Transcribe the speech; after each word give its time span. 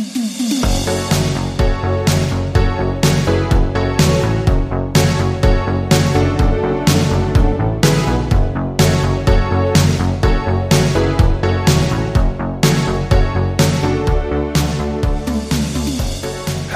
Mm-hmm. 0.00 0.39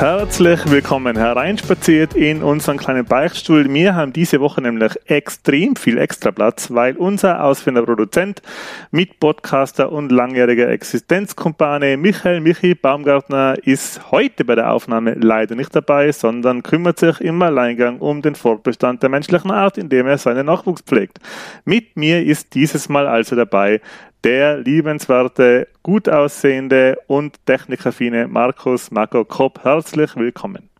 Herzlich 0.04 0.60
willkommen 0.70 1.16
hereinspaziert 1.16 2.12
in 2.12 2.42
unseren 2.42 2.76
kleinen 2.76 3.06
Beichtstuhl. 3.06 3.72
Wir 3.72 3.94
haben 3.94 4.12
diese 4.12 4.38
Woche 4.38 4.60
nämlich 4.60 4.92
extrem 5.06 5.76
viel 5.76 5.96
extra 5.96 6.30
Platz, 6.30 6.70
weil 6.70 6.98
unser 6.98 7.42
ausführender 7.42 7.86
Produzent, 7.86 8.42
Mitpodcaster 8.90 9.90
und 9.90 10.12
langjähriger 10.12 10.68
Existenzkumpane 10.68 11.96
Michael 11.96 12.42
Michi 12.42 12.74
Baumgartner 12.74 13.54
ist 13.62 14.10
heute 14.10 14.44
bei 14.44 14.56
der 14.56 14.72
Aufnahme 14.72 15.14
leider 15.14 15.54
nicht 15.54 15.74
dabei, 15.74 16.12
sondern 16.12 16.62
kümmert 16.62 16.98
sich 16.98 17.22
im 17.22 17.40
Alleingang 17.40 17.98
um 17.98 18.20
den 18.20 18.34
Fortbestand 18.34 19.02
der 19.02 19.08
menschlichen 19.08 19.50
Art, 19.50 19.78
indem 19.78 20.06
er 20.06 20.18
seinen 20.18 20.44
Nachwuchs 20.44 20.82
pflegt. 20.82 21.18
Mit 21.64 21.96
mir 21.96 22.22
ist 22.22 22.54
dieses 22.54 22.90
Mal 22.90 23.06
also 23.06 23.36
dabei 23.36 23.80
der 24.24 24.56
liebenswerte, 24.56 25.68
gut 25.82 26.08
aussehende 26.08 26.98
und 27.06 27.44
technikaffine 27.44 28.26
Markus 28.26 28.90
Marco 28.90 29.22
Kopp. 29.24 29.62
Herzlich 29.62 30.16
willkommen. 30.16 30.70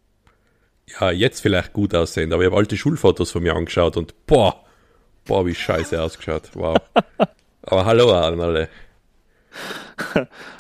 Ja, 0.99 1.11
jetzt 1.11 1.41
vielleicht 1.41 1.75
gut 1.75 1.95
aussehend, 1.95 2.33
aber 2.33 2.43
ich 2.43 2.47
habe 2.47 2.57
alte 2.57 2.77
Schulfotos 2.77 3.31
von 3.31 3.43
mir 3.43 3.55
angeschaut 3.55 3.99
und 3.99 4.15
boah, 4.27 4.65
boah, 5.27 5.45
wie 5.45 5.55
scheiße 5.55 6.01
ausgeschaut. 6.01 6.51
Wow. 6.55 6.79
aber 7.63 7.85
hallo 7.85 8.13
an 8.13 8.41
alle. 8.41 8.69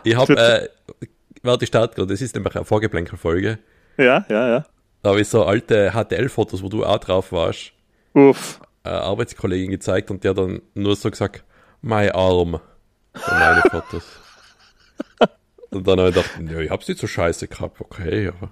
Ich 0.02 0.14
habe, 0.14 0.36
äh, 1.00 1.06
warte, 1.42 1.64
ich 1.64 1.68
starte 1.68 1.94
gerade, 1.94 2.12
das 2.12 2.20
ist 2.20 2.34
nämlich 2.34 2.54
eine 2.54 2.66
Vorgeplänkelfolge. 2.66 3.58
Ja, 3.96 4.26
ja, 4.28 4.48
ja. 4.48 4.66
Da 5.02 5.10
habe 5.10 5.22
ich 5.22 5.28
so 5.28 5.44
alte 5.44 5.92
HTL-Fotos, 5.92 6.62
wo 6.62 6.68
du 6.68 6.84
auch 6.84 6.98
drauf 6.98 7.32
warst. 7.32 7.72
Uff. 8.12 8.60
Eine 8.82 9.00
Arbeitskollegin 9.00 9.70
gezeigt 9.70 10.10
und 10.10 10.22
der 10.22 10.34
dann 10.34 10.60
nur 10.74 10.96
so 10.96 11.10
gesagt, 11.10 11.44
mein 11.80 12.10
Arm 12.10 12.60
für 13.14 13.34
meine 13.34 13.62
Fotos. 13.70 14.04
Und 15.70 15.88
dann 15.88 15.98
habe 15.98 16.10
ich 16.10 16.14
gedacht, 16.14 16.30
ja, 16.50 16.60
ich 16.60 16.70
hab's 16.70 16.88
nicht 16.88 17.00
so 17.00 17.06
scheiße 17.06 17.48
gehabt, 17.48 17.80
okay, 17.80 18.28
aber. 18.28 18.50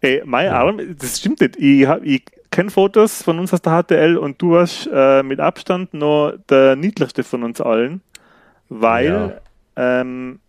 Ey, 0.00 0.22
mein 0.24 0.46
ja. 0.46 0.60
Arm, 0.60 0.96
das 0.98 1.18
stimmt 1.18 1.40
nicht. 1.40 1.56
Ich, 1.56 1.88
ich 2.02 2.24
kenne 2.50 2.70
Fotos 2.70 3.22
von 3.22 3.38
uns 3.38 3.52
aus 3.54 3.62
der 3.62 3.82
HTL 3.82 4.16
und 4.16 4.40
du 4.42 4.52
warst 4.52 4.88
äh, 4.92 5.22
mit 5.22 5.40
Abstand 5.40 5.94
noch 5.94 6.34
der 6.48 6.76
niedlichste 6.76 7.22
von 7.22 7.42
uns 7.44 7.60
allen, 7.60 8.02
weil 8.68 9.40
ja. 9.76 10.00
ähm, 10.00 10.40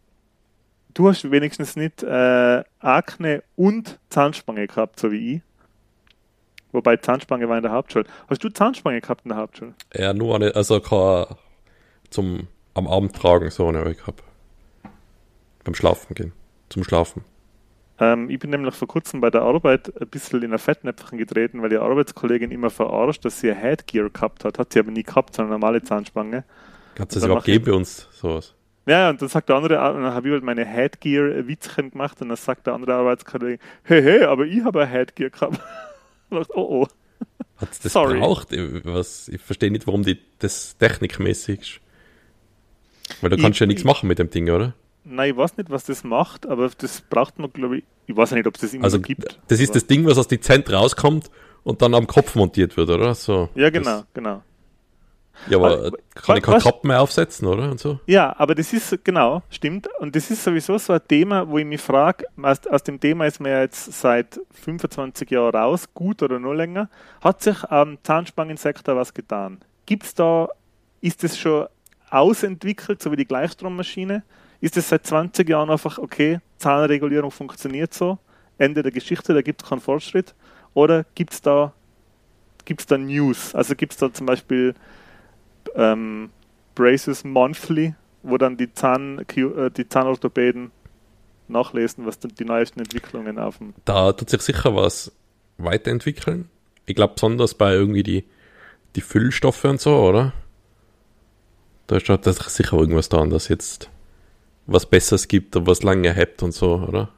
du 0.93 1.07
hast 1.07 1.29
wenigstens 1.31 1.75
nicht 1.75 2.03
äh, 2.03 2.63
Akne 2.79 3.43
und 3.55 3.99
Zahnspange 4.09 4.67
gehabt, 4.67 4.99
so 4.99 5.11
wie 5.11 5.35
ich. 5.35 5.41
Wobei 6.71 6.97
Zahnspange 6.97 7.47
war 7.47 7.57
in 7.57 7.63
der 7.63 7.71
Hauptschule. 7.71 8.05
Hast 8.29 8.43
du 8.43 8.49
Zahnspange 8.49 8.99
gehabt 8.99 9.21
in 9.23 9.29
der 9.29 9.38
Hauptschule? 9.38 9.73
Ja, 9.93 10.13
nur 10.13 10.35
eine, 10.35 10.53
also 10.55 10.79
kein, 10.81 11.25
zum 12.09 12.47
am 12.78 12.88
Abend 12.88 13.16
tragen, 13.16 13.50
so 13.50 13.67
eine 13.67 13.80
habe. 13.80 14.23
Beim 15.64 15.75
Schlafen 15.75 16.16
gehen. 16.16 16.31
Zum 16.70 16.84
Schlafen. 16.84 17.23
Ähm, 18.00 18.30
ich 18.30 18.39
bin 18.39 18.52
nämlich 18.52 18.75
vor 18.75 18.88
kurzem 18.88 19.22
bei 19.22 19.30
der 19.30 19.42
Arbeit 19.42 19.92
ein 20.00 20.08
bisschen 20.08 20.44
in 20.44 20.53
ein 20.53 20.59
Fettnäpfchen 20.59 21.17
getreten, 21.17 21.61
weil 21.61 21.69
die 21.69 21.78
Arbeitskollegin 21.78 22.52
immer 22.52 22.69
verarscht, 22.69 23.25
dass 23.25 23.39
sie 23.39 23.50
ein 23.50 23.58
Headgear 23.58 24.09
gehabt 24.09 24.45
hat. 24.45 24.59
Hat 24.59 24.73
sie 24.73 24.80
aber 24.80 24.92
nie 24.92 25.03
gehabt, 25.03 25.36
sondern 25.36 25.53
eine 25.53 25.59
normale 25.59 25.81
Zahnspange. 25.81 26.44
Hat 27.00 27.09
es 27.09 27.16
das 27.16 27.23
überhaupt 27.23 27.45
gegeben 27.45 27.66
bei 27.66 27.73
uns, 27.73 28.08
sowas? 28.11 28.53
Ja, 28.86 29.09
und 29.09 29.22
dann 29.22 29.28
sagt 29.28 29.50
der 29.50 29.58
andere, 29.58 29.73
dann 29.75 30.14
habe 30.14 30.28
ich 30.28 30.31
halt 30.31 30.44
meine 30.44 30.64
Headgear-Witzchen 30.64 31.91
gemacht 31.91 32.22
und 32.22 32.30
dann 32.30 32.38
sagt 32.38 32.67
der 32.67 32.73
andere 32.73 32.94
Arbeitskollege, 32.94 33.62
hey, 33.84 34.02
hey, 34.02 34.23
aber 34.23 34.45
ich 34.45 34.64
habe 34.64 34.84
ein 34.84 34.88
Headgear 34.88 35.30
gehabt. 35.30 35.59
und 36.30 36.38
dachte, 36.39 36.53
oh, 36.56 36.84
oh. 36.84 36.88
Hat 37.58 37.72
es 37.72 37.80
das 37.80 37.94
Sorry. 37.94 38.19
braucht? 38.19 38.50
Was, 38.86 39.28
ich 39.28 39.41
verstehe 39.41 39.72
nicht, 39.72 39.88
warum 39.88 40.03
die, 40.03 40.19
das 40.40 40.78
technikmäßig 40.78 41.59
ist. 41.59 41.81
Weil 43.22 43.29
du 43.29 43.38
kannst 43.38 43.59
ja 43.59 43.66
nichts 43.66 43.84
machen 43.84 44.07
mit 44.07 44.19
dem 44.19 44.29
Ding, 44.29 44.50
oder? 44.50 44.73
Nein, 45.03 45.31
ich 45.31 45.38
weiß 45.38 45.57
nicht, 45.57 45.69
was 45.69 45.85
das 45.85 46.03
macht, 46.03 46.45
aber 46.45 46.69
das 46.78 47.01
braucht 47.01 47.40
man, 47.40 47.51
glaube 47.51 47.78
ich. 47.79 47.84
Ich 48.07 48.16
weiß 48.16 48.31
nicht, 48.31 48.47
ob 48.47 48.56
es 48.56 48.62
das 48.62 48.73
immer 48.73 48.85
also, 48.85 49.00
gibt. 49.00 49.40
Das 49.47 49.59
ist 49.59 49.75
das 49.75 49.85
Ding, 49.85 50.06
was 50.06 50.18
aus 50.18 50.28
Dezent 50.28 50.72
rauskommt 50.72 51.29
und 51.63 51.81
dann 51.81 51.94
am 51.94 52.07
Kopf 52.07 52.35
montiert 52.35 52.75
wird, 52.78 52.90
oder? 52.90 53.13
So, 53.16 53.50
ja, 53.56 53.69
genau, 53.69 53.97
das, 53.97 54.06
genau. 54.13 54.44
Ja, 55.50 55.57
aber 55.57 55.69
also, 55.69 55.97
kann 56.16 56.38
ich 56.38 56.44
keinen 56.44 56.62
Kopf 56.62 56.84
mehr 56.84 57.01
aufsetzen, 57.01 57.47
oder? 57.47 57.69
Und 57.69 57.79
so? 57.79 58.00
Ja, 58.06 58.35
aber 58.38 58.56
das 58.56 58.73
ist, 58.73 59.03
genau, 59.03 59.44
stimmt. 59.50 59.88
Und 60.00 60.16
das 60.16 60.31
ist 60.31 60.44
sowieso 60.44 60.78
so 60.78 60.94
ein 60.94 61.01
Thema, 61.07 61.47
wo 61.47 61.57
ich 61.57 61.66
mich 61.66 61.81
frage, 61.81 62.25
aus, 62.41 62.66
aus, 62.68 62.84
dem 62.84 63.00
Thema 63.00 63.25
ist 63.28 63.39
man 63.39 63.51
ja 63.51 63.62
jetzt 63.62 63.94
seit 63.94 64.39
25 64.63 65.29
Jahren 65.29 65.56
raus, 65.56 65.85
gut 65.94 66.24
oder 66.24 66.39
noch 66.39 66.53
länger. 66.53 66.89
Hat 67.22 67.44
sich 67.44 67.63
am 67.66 67.97
Zahnspangensektor 68.03 68.95
was 68.95 69.13
getan? 69.13 69.59
Gibt 69.85 70.03
es 70.03 70.16
da, 70.16 70.50
ist 71.01 71.24
das 71.24 71.38
schon 71.38 71.68
ausentwickelt, 72.09 73.01
so 73.01 73.12
wie 73.12 73.16
die 73.16 73.25
Gleichstrommaschine? 73.25 74.23
Ist 74.59 74.78
es 74.78 74.90
seit 74.90 75.06
20 75.06 75.47
Jahren 75.47 75.69
einfach, 75.69 75.97
okay, 75.97 76.40
Zahnregulierung 76.57 77.31
funktioniert 77.31 77.94
so, 77.94 78.18
Ende 78.57 78.81
der 78.81 78.91
Geschichte, 78.91 79.34
da 79.34 79.41
gibt 79.41 79.62
es 79.62 79.69
keinen 79.69 79.81
Fortschritt? 79.81 80.34
Oder 80.73 81.06
gibt 81.16 81.34
es 81.34 81.41
da, 81.41 81.73
gibt's 82.66 82.85
da 82.85 82.97
News? 82.97 83.53
Also 83.53 83.75
gibt 83.75 83.94
es 83.94 84.00
da 84.00 84.12
zum 84.12 84.25
Beispiel 84.25 84.73
ähm, 85.75 86.29
Braces 86.75 87.23
Monthly, 87.23 87.95
wo 88.24 88.38
dann 88.38 88.57
die, 88.57 88.74
Zahn, 88.74 89.19
äh, 89.19 89.72
die 89.72 89.88
Zahnorthopäden 89.88 90.72
nachlesen, 91.47 92.06
was 92.06 92.19
die 92.19 92.45
neuesten 92.45 92.79
Entwicklungen 92.79 93.39
auf 93.39 93.57
dem. 93.57 93.74
Da 93.85 94.12
tut 94.12 94.29
sich 94.29 94.41
sicher 94.41 94.75
was 94.75 95.12
weiterentwickeln. 95.57 96.50
Ich 96.85 96.95
glaube 96.95 97.13
besonders 97.13 97.53
bei 97.53 97.74
irgendwie 97.74 98.03
die, 98.03 98.25
die 98.95 99.01
Füllstoffe 99.01 99.63
und 99.66 99.79
so, 99.79 99.97
oder? 99.97 100.34
Da 101.88 102.00
steht 102.00 102.28
da 102.28 102.34
sicher 102.34 102.78
irgendwas 102.78 103.09
dran, 103.09 103.30
dass 103.30 103.48
jetzt 103.48 103.90
was 104.66 104.86
Besseres 104.86 105.28
gibt 105.28 105.56
und 105.56 105.68
was 105.68 105.84
lange 105.84 106.14
hebt 106.14 106.44
und 106.44 106.52
so, 106.52 106.75
oder? 106.88 107.09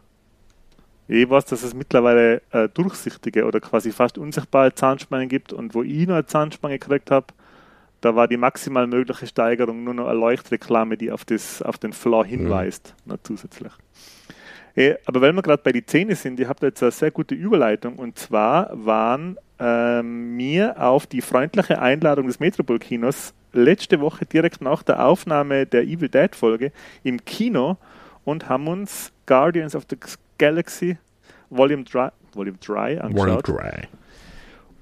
Ich 1.07 1.27
weiß, 1.27 1.45
dass 1.45 1.63
es 1.63 1.73
mittlerweile 1.73 2.43
äh, 2.51 2.69
durchsichtige 2.69 3.45
oder 3.45 3.59
quasi 3.59 3.91
fast 3.91 4.19
unsichtbare 4.19 4.75
Zahnspangen 4.75 5.27
gibt 5.27 5.51
und 5.51 5.73
wo 5.73 5.81
ich 5.81 6.07
noch 6.07 6.13
eine 6.13 6.27
Zahnspange 6.27 6.77
gekriegt 6.77 7.09
habe, 7.09 7.25
da 8.01 8.15
war 8.15 8.27
die 8.27 8.37
maximal 8.37 8.85
mögliche 8.85 9.25
Steigerung 9.25 9.83
nur 9.83 9.95
noch 9.95 10.07
eine 10.07 10.19
Leuchtreklame, 10.19 10.97
die 10.97 11.11
auf, 11.11 11.25
das, 11.25 11.63
auf 11.63 11.79
den 11.79 11.93
Flaw 11.93 12.23
hinweist, 12.23 12.93
mhm. 13.05 13.13
noch 13.13 13.19
zusätzlich. 13.23 13.73
Äh, 14.75 14.95
aber 15.05 15.21
weil 15.21 15.33
wir 15.33 15.41
gerade 15.41 15.63
bei 15.63 15.71
den 15.71 15.87
Zähnen 15.87 16.15
sind, 16.15 16.39
ich 16.39 16.47
habe 16.47 16.59
da 16.59 16.67
jetzt 16.67 16.83
eine 16.83 16.91
sehr 16.91 17.09
gute 17.09 17.33
Überleitung 17.33 17.95
und 17.95 18.19
zwar 18.19 18.69
waren 18.73 19.37
ähm, 19.59 20.35
mir 20.35 20.81
auf 20.81 21.07
die 21.07 21.21
freundliche 21.21 21.81
Einladung 21.81 22.27
des 22.27 22.39
Metropol-Kinos 22.39 23.33
letzte 23.51 23.99
Woche 23.99 24.25
direkt 24.25 24.61
nach 24.61 24.83
der 24.83 25.05
Aufnahme 25.05 25.65
der 25.65 25.83
Evil 25.83 26.09
Dead 26.09 26.35
Folge 26.35 26.71
im 27.03 27.23
Kino 27.25 27.77
und 28.23 28.47
haben 28.47 28.67
uns 28.67 29.11
Guardians 29.25 29.75
of 29.75 29.85
the 29.89 29.97
Galaxy 30.37 30.97
Volume 31.49 31.83
3, 31.83 32.11
Volume 32.33 32.57
3 32.59 33.01
angeschaut. 33.01 33.47
Volume 33.47 33.61
3. 33.61 33.87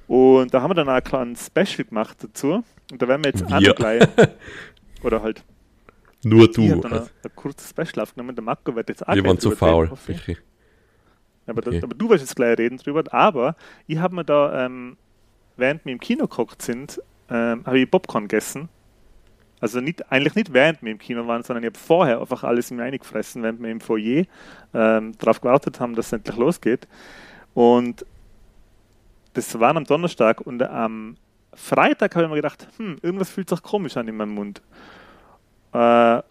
Und 0.08 0.54
da 0.54 0.62
haben 0.62 0.72
wir 0.72 0.76
dann 0.76 0.90
auch 0.90 0.94
ein 0.94 1.04
kleines 1.04 1.48
Special 1.48 1.86
gemacht 1.88 2.18
dazu. 2.22 2.64
Und 2.92 3.02
da 3.02 3.08
werden 3.08 3.24
wir 3.24 3.32
jetzt 3.32 3.50
wir. 3.50 3.74
gleich, 3.74 4.08
oder 5.04 5.22
halt 5.22 5.44
nur 6.24 6.52
du. 6.52 6.62
Ich 6.62 6.72
habe 6.72 6.82
dann 6.82 6.94
ein, 6.94 7.10
ein 7.24 7.36
kurzes 7.36 7.70
Special 7.70 8.04
aufgenommen. 8.04 8.36
Der 8.36 8.44
Marco 8.44 8.76
wird 8.76 8.90
jetzt 8.90 9.08
auch 9.08 9.14
Wir 9.14 9.24
waren 9.24 9.40
zu 9.40 9.52
faul. 9.52 9.92
Reden, 10.08 10.38
aber, 11.48 11.66
okay. 11.66 11.82
aber, 11.84 11.96
du 11.96 12.10
wirst 12.10 12.24
jetzt 12.24 12.36
gleich 12.36 12.58
reden 12.58 12.78
drüber. 12.78 13.04
Aber 13.12 13.56
ich 13.88 13.98
habe 13.98 14.16
mir 14.16 14.26
da, 14.26 14.66
ähm, 14.66 14.98
während 15.56 15.86
wir 15.86 15.94
im 15.94 16.00
Kino 16.00 16.28
gekocht 16.28 16.62
sind, 16.62 17.02
ähm, 17.30 17.64
habe 17.66 17.80
ich 17.80 17.90
Popcorn 17.90 18.28
gegessen. 18.28 18.70
Also 19.60 19.80
nicht, 19.82 20.12
eigentlich 20.12 20.36
nicht 20.36 20.54
während 20.54 20.84
wir 20.84 20.92
im 20.92 21.00
Kino 21.00 21.26
waren, 21.26 21.42
sondern 21.42 21.64
ich 21.64 21.70
habe 21.70 21.80
vorher 21.80 22.22
einfach 22.22 22.44
alles 22.44 22.70
in 22.70 22.78
mir 22.78 22.84
eingefressen, 22.84 23.42
während 23.42 23.62
wir 23.62 23.72
im 23.72 23.82
Foyer 23.82 24.26
ähm, 24.74 25.18
darauf 25.18 25.42
gewartet 25.42 25.80
haben, 25.80 25.96
dass 25.96 26.08
es 26.08 26.14
endlich 26.14 26.38
losgeht. 26.38 26.88
Und 27.56 28.06
das 29.34 29.60
war 29.60 29.76
am 29.76 29.84
Donnerstag 29.84 30.42
und 30.42 30.62
am 30.62 31.16
Freitag 31.54 32.16
habe 32.16 32.26
ich 32.26 32.30
mir 32.30 32.36
gedacht, 32.36 32.68
hm, 32.78 32.98
irgendwas 33.02 33.30
fühlt 33.30 33.50
sich 33.50 33.64
komisch 33.64 33.98
an 33.98 34.08
in 34.08 34.16
meinem 34.16 34.36
Mund. 34.36 34.62
Äh, 35.74 36.22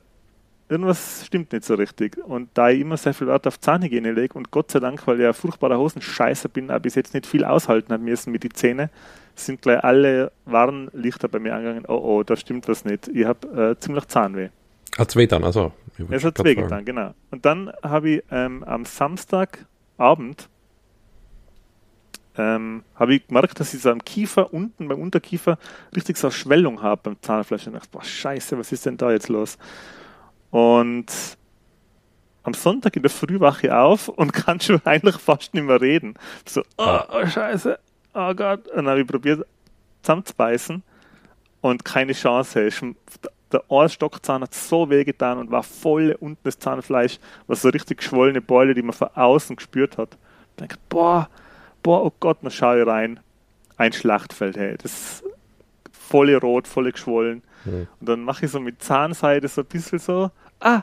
irgendwas 0.69 1.25
stimmt 1.27 1.53
nicht 1.53 1.65
so 1.65 1.75
richtig. 1.75 2.19
Und 2.19 2.51
da 2.55 2.71
ich 2.71 2.81
immer 2.81 2.97
sehr 2.97 3.15
viel 3.15 3.27
Wert 3.27 3.47
auf 3.47 3.61
Zahnhygiene 3.61 4.13
lege 4.13 4.35
und 4.35 4.51
Gott 4.51 4.71
sei 4.71 4.81
Dank, 4.81 5.07
weil 5.07 5.21
ich 5.21 5.27
ein 5.27 5.35
furchtbarer 5.35 5.79
Hosenscheißer 5.79 6.49
bin, 6.49 6.71
aber 6.71 6.81
bis 6.81 6.95
jetzt 6.95 7.15
nicht 7.15 7.27
viel 7.27 7.45
aushalten 7.45 7.93
habe 7.93 8.03
müssen 8.03 8.33
mit 8.33 8.45
den 8.45 8.55
Zähnen, 8.55 8.91
sind 9.35 9.63
gleich 9.63 9.83
alle 9.85 10.33
Warnlichter 10.45 11.29
bei 11.29 11.39
mir 11.39 11.55
angegangen, 11.55 11.85
oh 11.89 12.01
oh, 12.03 12.23
da 12.23 12.37
stimmt 12.37 12.69
was 12.69 12.85
nicht. 12.85 13.09
Ich 13.09 13.27
habe 13.27 13.75
äh, 13.77 13.81
ziemlich 13.81 14.07
Zahnweh. 14.07 14.49
Hat 14.97 15.09
es 15.11 15.17
weh 15.17 15.27
dann, 15.27 15.45
also? 15.45 15.73
Es 16.11 16.25
hat 16.25 16.43
weh 16.43 16.55
getan, 16.55 16.85
genau. 16.85 17.15
Und 17.31 17.45
dann 17.45 17.73
habe 17.83 18.11
ich 18.11 18.23
ähm, 18.31 18.65
am 18.65 18.85
Samstagabend 18.85 20.49
ähm, 22.39 22.83
habe 22.95 23.15
ich 23.15 23.27
gemerkt, 23.27 23.61
dass 23.61 23.73
ich 23.73 23.81
so 23.81 23.91
am 23.91 24.05
Kiefer 24.05 24.53
unten, 24.53 24.89
beim 24.89 25.01
Unterkiefer, 25.01 25.59
richtig 25.95 26.17
so 26.17 26.29
eine 26.29 26.33
Schwellung 26.33 26.83
habe 26.83 27.01
beim 27.05 27.17
Zahnfleisch. 27.23 27.67
Und 27.67 27.75
ich 27.75 27.81
dachte, 27.81 27.93
boah, 27.93 28.05
scheiße, 28.05 28.59
was 28.59 28.73
ist 28.73 28.87
denn 28.87 28.97
da 28.97 29.11
jetzt 29.11 29.29
los? 29.29 29.59
Und 30.57 31.37
am 32.43 32.55
Sonntag 32.55 32.97
in 32.97 33.03
der 33.03 33.11
Früh 33.11 33.39
wache 33.41 33.67
ich 33.67 33.73
auf 33.75 34.09
und 34.09 34.33
kann 34.33 34.59
schon 34.59 34.81
eigentlich 34.87 35.19
fast 35.19 35.53
nicht 35.53 35.65
mehr 35.65 35.83
reden. 35.83 36.15
So, 36.47 36.63
oh, 36.79 37.01
oh 37.13 37.27
Scheiße, 37.27 37.79
oh 38.15 38.33
Gott. 38.33 38.67
Und 38.69 38.77
dann 38.77 38.89
habe 38.89 39.03
ich 39.03 39.07
probiert 39.07 39.47
zusammenzubeißen 40.01 40.83
und 41.61 41.85
keine 41.85 42.15
Chance. 42.15 42.71
Der 43.53 43.71
Ohrstockzahn 43.71 44.41
hat 44.41 44.55
so 44.55 44.89
weh 44.89 45.05
getan 45.05 45.37
und 45.37 45.51
war 45.51 45.63
voll 45.63 46.17
unten 46.21 46.41
das 46.45 46.59
Zahnfleisch, 46.59 47.19
was 47.47 47.61
so 47.61 47.69
richtig 47.69 47.99
geschwollene 47.99 48.41
Beule, 48.41 48.73
die 48.73 48.81
man 48.81 48.95
von 48.95 49.09
außen 49.15 49.57
gespürt 49.57 49.99
hat. 49.99 50.17
Ich 50.53 50.57
denke, 50.61 50.77
boah, 50.89 51.29
boah, 51.83 52.03
oh 52.03 52.13
Gott, 52.19 52.39
dann 52.41 52.51
schaue 52.51 52.81
ich 52.81 52.87
rein. 52.87 53.21
Ein 53.77 53.93
Schlachtfeld, 53.93 54.57
hey. 54.57 54.79
Das 54.83 54.93
ist 54.93 55.25
volle 55.93 56.41
rot, 56.41 56.67
volle 56.67 56.93
geschwollen. 56.93 57.43
Mhm. 57.67 57.89
Und 58.01 58.09
dann 58.09 58.23
mache 58.23 58.47
ich 58.47 58.51
so 58.51 58.59
mit 58.59 58.83
Zahnseide 58.83 59.49
so 59.49 59.61
ein 59.61 59.67
bisschen 59.67 59.99
so, 59.99 60.31
ah, 60.61 60.83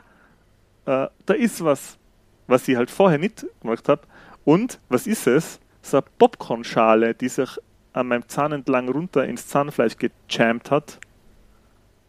äh, 0.86 1.08
da 1.26 1.34
ist 1.34 1.64
was, 1.64 1.98
was 2.46 2.66
ich 2.68 2.76
halt 2.76 2.90
vorher 2.90 3.18
nicht 3.18 3.46
gemacht 3.60 3.88
habe. 3.88 4.02
Und 4.44 4.78
was 4.88 5.06
ist 5.06 5.26
es? 5.26 5.60
So 5.82 5.98
eine 5.98 6.06
Popcornschale, 6.18 7.14
die 7.14 7.28
sich 7.28 7.58
an 7.92 8.08
meinem 8.08 8.28
Zahn 8.28 8.52
entlang 8.52 8.88
runter 8.88 9.24
ins 9.24 9.46
Zahnfleisch 9.48 9.96
gejammt 9.96 10.70
hat 10.70 10.98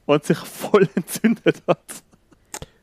und 0.05 0.23
sich 0.23 0.37
voll 0.39 0.87
entzündet 0.95 1.63
hat. 1.67 1.79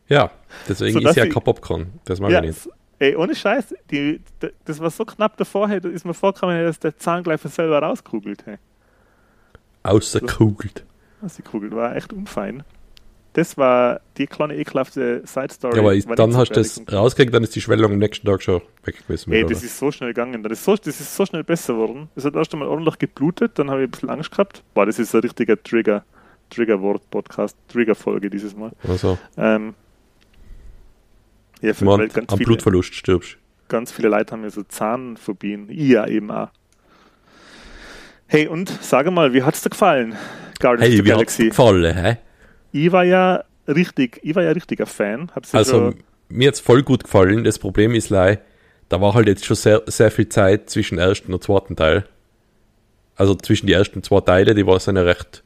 Ja, 0.09 0.31
deswegen 0.69 1.01
so, 1.01 1.09
ist 1.09 1.17
ja 1.17 1.27
kein 1.27 1.43
Popcorn. 1.43 1.93
Das 2.05 2.21
mag 2.21 2.31
ja, 2.31 2.41
ich 2.43 2.49
nicht. 2.49 2.69
Ey, 2.99 3.17
ohne 3.17 3.35
Scheiß, 3.35 3.75
die, 3.91 4.21
das 4.65 4.79
war 4.79 4.91
so 4.91 5.05
knapp 5.05 5.37
davor, 5.37 5.69
da 5.69 5.89
ist 5.89 6.05
mir 6.05 6.15
vorgekommen, 6.15 6.63
dass 6.65 6.79
der 6.79 6.97
Zahn 6.97 7.25
gleich 7.25 7.41
von 7.41 7.51
selber 7.51 7.81
rauskugelt. 7.81 8.47
Hey. 8.47 8.59
Außerkugelt. 9.83 10.85
Außerkugelt, 11.21 11.75
war 11.75 11.97
echt 11.97 12.13
unfein. 12.13 12.63
Das 13.35 13.57
war 13.57 14.01
die 14.19 14.27
kleine 14.27 14.57
ekelhafte 14.57 15.23
Side-Story. 15.25 15.77
Ja, 15.77 15.81
aber 15.81 15.95
ich, 15.95 16.05
dann 16.05 16.37
hast 16.37 16.51
du 16.51 16.55
das 16.55 16.83
rausgekriegt, 16.93 17.33
dann 17.33 17.43
ist 17.43 17.55
die 17.57 17.63
Schwellung 17.63 17.93
am 17.93 17.99
nächsten 17.99 18.27
Tag 18.27 18.43
schon 18.43 18.61
weg 18.85 18.99
gewesen. 19.07 19.33
Ey, 19.33 19.43
das 19.43 19.59
oder? 19.59 19.67
ist 19.67 19.79
so 19.79 19.91
schnell 19.91 20.11
gegangen. 20.11 20.43
Das 20.43 20.53
ist 20.53 20.65
so, 20.65 20.77
das 20.77 21.01
ist 21.01 21.17
so 21.17 21.25
schnell 21.25 21.43
besser 21.43 21.73
geworden. 21.75 22.11
Es 22.15 22.27
hat 22.27 22.35
erst 22.35 22.53
einmal 22.53 22.69
ordentlich 22.69 22.99
geblutet, 22.99 23.53
dann 23.59 23.71
habe 23.71 23.81
ich 23.81 23.89
ein 23.89 23.91
bisschen 23.91 24.11
Angst 24.11 24.33
gehabt. 24.33 24.63
Boah, 24.75 24.85
das 24.85 24.99
ist 24.99 25.15
ein 25.15 25.23
richtiger 25.23 25.61
Trigger. 25.63 26.05
Trigger-Wort-Podcast, 26.51 27.57
Trigger-Folge 27.69 28.29
dieses 28.29 28.55
Mal. 28.55 28.73
Also. 28.87 29.19
Ähm, 29.39 29.75
ja, 31.63 31.73
für 31.73 31.87
ganz 31.87 32.31
am 32.31 32.37
viele, 32.37 32.49
Blutverlust 32.49 32.95
stirbst. 32.95 33.39
Ganz 33.69 33.91
viele 33.93 34.09
Leute 34.09 34.33
haben 34.33 34.43
ja 34.43 34.51
so 34.51 34.63
Zahnphobien. 34.63 35.69
Ja 35.71 36.07
eben 36.07 36.31
auch. 36.31 36.51
Hey, 38.27 38.49
und 38.49 38.69
sage 38.69 39.11
mal, 39.11 39.33
wie 39.33 39.43
hat 39.43 39.55
es 39.55 39.63
dir 39.63 39.71
gefallen? 39.71 40.17
Guardians 40.61 40.91
hey, 40.91 40.91
of 40.91 40.97
the 40.99 41.05
wie 41.05 41.09
Galaxy. 41.09 41.43
Hat's 41.45 41.57
gefallen, 41.57 41.97
hä? 41.97 42.19
Ich 42.73 42.91
war 42.91 43.05
ja 43.05 43.45
richtig, 43.69 44.19
ich 44.23 44.35
war 44.35 44.43
ja 44.43 44.51
richtiger 44.51 44.87
Fan. 44.87 45.31
Hab's 45.35 45.55
also, 45.55 45.93
mir 46.29 46.49
hat 46.49 46.55
es 46.55 46.61
voll 46.61 46.83
gut 46.83 47.05
gefallen. 47.05 47.45
Das 47.45 47.59
Problem 47.59 47.95
ist 47.95 48.11
leider, 48.11 48.41
da 48.89 49.01
war 49.01 49.15
halt 49.15 49.29
jetzt 49.29 49.45
schon 49.45 49.57
sehr, 49.57 49.83
sehr 49.87 50.11
viel 50.11 50.29
Zeit 50.29 50.71
zwischen 50.71 50.99
ersten 50.99 51.33
und 51.33 51.43
zweiten 51.43 51.77
Teil. 51.77 52.07
Also 53.17 53.35
zwischen 53.35 53.67
die 53.67 53.75
ersten 53.75 54.03
zwei 54.03 54.21
Teile, 54.21 54.55
die 54.55 54.67
war 54.67 54.77
es 54.77 54.87
ja 54.87 54.93
recht 54.93 55.45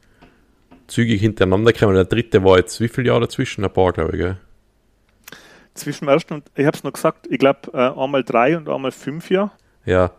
zügig 0.87 1.21
hintereinander 1.21 1.73
gekommen. 1.73 1.95
Der 1.95 2.05
dritte 2.05 2.43
war 2.43 2.57
jetzt 2.57 2.79
wie 2.79 2.87
viele 2.87 3.07
Jahre 3.07 3.21
dazwischen? 3.21 3.63
Ein 3.63 3.71
paar, 3.71 3.91
glaube 3.91 4.13
ich, 4.13 4.17
gell? 4.19 4.37
Zwischen 5.73 6.05
dem 6.05 6.09
ersten 6.09 6.33
und, 6.35 6.45
ich 6.55 6.65
habe 6.65 6.75
es 6.75 6.83
noch 6.83 6.93
gesagt, 6.93 7.27
ich 7.29 7.37
glaube 7.37 7.71
äh, 7.73 8.01
einmal 8.01 8.23
drei 8.23 8.57
und 8.57 8.67
einmal 8.67 8.91
fünf 8.91 9.29
Jahre. 9.29 9.51
Ja, 9.85 10.11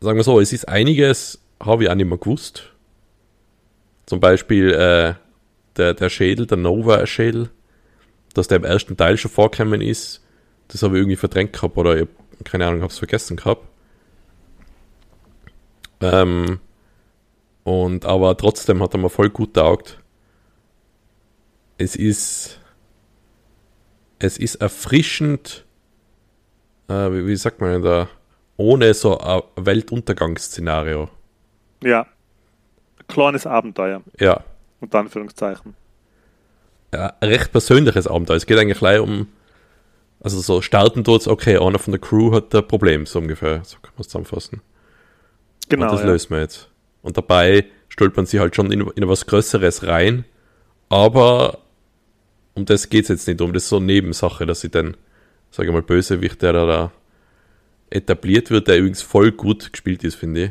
sagen 0.00 0.16
wir 0.16 0.24
so, 0.24 0.40
es 0.40 0.52
ist 0.52 0.68
einiges, 0.68 1.40
habe 1.58 1.84
ich 1.84 1.90
auch 1.90 1.94
nicht 1.94 2.08
mehr 2.08 2.18
gewusst. 2.18 2.70
Zum 4.06 4.20
Beispiel 4.20 4.72
äh, 4.72 5.14
der, 5.76 5.94
der 5.94 6.08
Schädel, 6.08 6.46
der 6.46 6.58
Nova-Schädel, 6.58 7.50
dass 8.34 8.48
der 8.48 8.58
im 8.58 8.64
ersten 8.64 8.96
Teil 8.96 9.16
schon 9.16 9.30
vorgekommen 9.30 9.80
ist, 9.80 10.24
das 10.68 10.82
habe 10.82 10.96
ich 10.96 11.00
irgendwie 11.00 11.16
verdrängt 11.16 11.52
gehabt 11.52 11.76
oder 11.76 11.96
ich, 11.96 12.08
keine 12.44 12.66
Ahnung, 12.66 12.82
habe 12.82 12.92
es 12.92 12.98
vergessen 12.98 13.36
gehabt. 13.36 13.66
Ähm, 16.00 16.58
und 17.62 18.04
aber 18.04 18.36
trotzdem 18.36 18.82
hat 18.82 18.94
er 18.94 18.98
mir 18.98 19.10
voll 19.10 19.30
gut 19.30 19.54
taugt. 19.54 19.98
Es 21.78 21.96
ist 21.96 22.60
es 24.18 24.38
ist 24.38 24.56
erfrischend, 24.56 25.64
äh, 26.88 26.92
wie, 26.92 27.26
wie, 27.26 27.36
sagt 27.36 27.60
man 27.60 27.82
da, 27.82 28.08
ohne 28.56 28.94
so 28.94 29.18
ein 29.18 29.42
Weltuntergangsszenario. 29.56 31.08
Ja. 31.82 32.06
Kleines 33.08 33.46
Abenteuer. 33.46 34.02
Ja. 34.18 34.42
Unter 34.84 34.98
Anführungszeichen. 34.98 35.74
Ja, 36.92 37.14
ein 37.18 37.28
recht 37.30 37.52
persönliches 37.52 38.06
Abenteuer. 38.06 38.36
Es 38.36 38.44
geht 38.44 38.58
eigentlich 38.58 38.78
gleich 38.78 39.00
um, 39.00 39.28
also 40.20 40.38
so 40.40 40.60
starten 40.60 41.04
dort, 41.04 41.26
okay, 41.26 41.56
einer 41.56 41.78
von 41.78 41.92
der 41.92 42.00
Crew 42.00 42.34
hat 42.34 42.54
ein 42.54 42.68
Problem, 42.68 43.06
so 43.06 43.18
ungefähr. 43.18 43.62
So 43.64 43.78
kann 43.80 43.92
man 43.96 44.02
es 44.02 44.08
zusammenfassen. 44.08 44.60
Genau. 45.70 45.86
Und 45.86 45.92
das 45.92 46.00
ja. 46.00 46.06
löst 46.06 46.30
man 46.30 46.40
jetzt. 46.40 46.68
Und 47.00 47.16
dabei 47.16 47.64
stolpern 47.88 48.26
sie 48.26 48.40
halt 48.40 48.54
schon 48.54 48.70
in, 48.70 48.82
in 48.94 49.08
was 49.08 49.24
Größeres 49.24 49.86
rein, 49.86 50.26
aber 50.90 51.60
um 52.52 52.66
das 52.66 52.90
geht 52.90 53.04
es 53.04 53.08
jetzt 53.08 53.26
nicht 53.26 53.40
um, 53.40 53.54
das 53.54 53.62
ist 53.62 53.68
so 53.70 53.76
eine 53.76 53.86
Nebensache, 53.86 54.44
dass 54.44 54.60
sie 54.60 54.68
dann, 54.68 54.98
sage 55.50 55.70
ich 55.70 55.72
mal, 55.72 55.82
Bösewicht, 55.82 56.42
der 56.42 56.52
da 56.52 56.92
etabliert 57.88 58.50
wird, 58.50 58.68
der 58.68 58.78
übrigens 58.78 59.00
voll 59.00 59.32
gut 59.32 59.72
gespielt 59.72 60.04
ist, 60.04 60.16
finde 60.16 60.44
ich. 60.44 60.50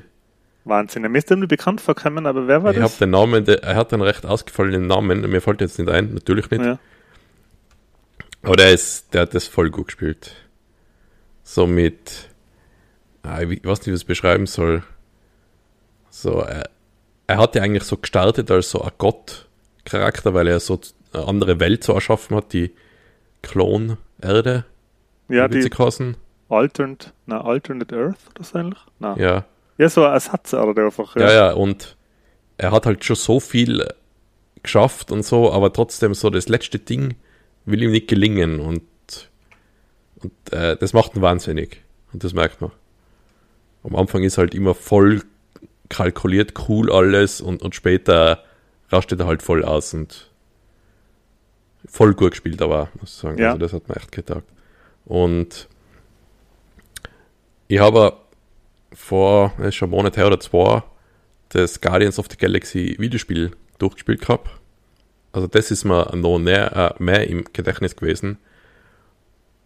Wahnsinn, 0.65 1.04
er 1.04 1.10
müsste 1.10 1.36
mir 1.36 1.48
bekannt 1.48 1.81
vorkommen, 1.81 2.25
aber 2.25 2.48
wer 2.48 2.63
war 2.63 2.71
ich 2.71 2.77
das? 2.77 2.86
Ich 2.86 2.94
habe 2.94 3.06
den 3.06 3.12
Namen, 3.12 3.45
der, 3.45 3.63
er 3.63 3.75
hat 3.75 3.94
einen 3.94 4.01
recht 4.01 4.25
ausgefallenen 4.25 4.88
Namen, 4.88 5.21
mir 5.30 5.42
fällt 5.42 5.62
jetzt 5.62 5.77
nicht 5.77 5.89
ein, 5.89 6.13
natürlich 6.13 6.50
nicht. 6.50 6.63
Ja. 6.63 6.80
Aber 8.44 8.56
der 8.56 8.71
ist, 8.71 9.13
der 9.13 9.24
hat 9.24 9.33
das 9.33 9.48
voll 9.48 9.69
gut 9.69 9.88
gespielt. 9.88 10.36
So 11.44 11.68
mit, 11.68 12.30
ah, 13.24 13.42
ich 13.42 13.63
weiß 13.63 13.80
nicht, 13.80 13.88
wie 13.88 13.92
ich 13.92 13.95
es 13.95 14.04
beschreiben 14.06 14.45
soll. 14.45 14.83
So, 16.10 16.39
er, 16.39 16.69
er 17.27 17.38
hatte 17.38 17.62
eigentlich 17.62 17.83
so 17.83 17.98
gestartet 17.98 18.50
als 18.51 18.71
so 18.71 18.81
ein 18.81 18.92
Gott-Charakter, 18.98 20.33
weil 20.33 20.48
er 20.48 20.60
so 20.60 20.80
eine 21.13 21.25
andere 21.25 21.60
Welt 21.60 21.83
so 21.83 21.94
erschaffen 21.94 22.38
hat, 22.38 22.54
die 22.54 22.74
Klon-Erde. 23.42 24.65
Ja, 25.27 25.48
die. 25.48 25.69
Alternate, 26.50 27.12
na, 27.25 27.42
Alternate 27.42 27.95
Earth 27.95 28.19
oder 28.36 28.44
so? 28.44 28.71
Na. 29.00 29.18
Ja. 29.18 29.45
Ja, 29.84 29.90
so 29.90 30.06
eine 30.06 30.14
Ersatzerde 30.14 30.86
einfach. 30.86 31.14
Ja. 31.18 31.22
ja, 31.24 31.34
ja, 31.34 31.52
und 31.52 31.98
er 32.56 32.72
hat 32.72 32.86
halt 32.86 33.04
schon 33.04 33.18
so 33.18 33.42
viel 33.42 33.86
geschafft 34.62 35.12
und 35.12 35.26
so, 35.26 35.52
aber 35.52 35.74
trotzdem 35.74 36.14
so 36.14 36.30
das 36.30 36.48
letzte 36.48 36.80
Ding 36.80 37.16
will 37.66 37.84
ihm 37.84 37.92
nicht 37.92 38.08
gelingen 38.08 38.62
und, 38.62 38.84
und 40.22 40.54
äh, 40.54 40.78
das 40.78 40.94
macht 40.94 41.18
ihn 41.18 41.22
wahnsinnig. 41.22 41.82
Und 42.14 42.24
das 42.24 42.34
merkt 42.34 42.62
man. 42.62 42.72
Am 43.84 43.98
Anfang 43.98 44.24
ist 44.24 44.38
halt 44.38 44.56
immer 44.56 44.74
voll 44.74 45.22
kalkuliert, 45.90 46.54
cool 46.70 46.90
alles 46.90 47.42
und, 47.42 47.62
und 47.62 47.75
später 47.75 48.42
rastet 48.88 49.20
er 49.20 49.28
halt 49.28 49.44
voll 49.44 49.66
aus 49.66 49.94
und 49.94 50.32
voll 51.86 52.13
gut 52.13 52.32
gespielt, 52.32 52.62
aber 52.62 52.88
muss 53.02 53.16
ich 53.16 53.18
sagen. 53.18 53.38
Ja. 53.38 53.48
Also 53.48 53.60
das 53.60 53.74
hat 53.74 53.90
mir 53.90 53.98
echt 53.98 54.13
getaugt. 54.13 54.48
Und 55.04 55.68
ich 57.68 57.80
habe 57.80 58.23
vor, 58.94 59.54
ist 59.60 59.76
schon 59.76 59.90
ein 59.90 59.92
Monat 59.92 60.18
her 60.18 60.28
oder 60.28 60.40
zwei, 60.40 60.84
das 61.50 61.82
Guardians 61.82 62.20
of 62.20 62.28
the 62.30 62.38
Galaxy 62.38 62.96
Videospiel 63.00 63.52
durchgespielt 63.80 64.22
gehabt. 64.22 64.50
Also 65.32 65.48
das 65.48 65.72
ist 65.72 65.84
mir 65.84 66.16
noch 66.16 66.40
mehr, 66.40 66.96
äh, 67.00 67.04
mehr 67.04 67.28
im 67.28 67.44
Gedächtnis 67.52 67.96
gewesen. 67.96 68.38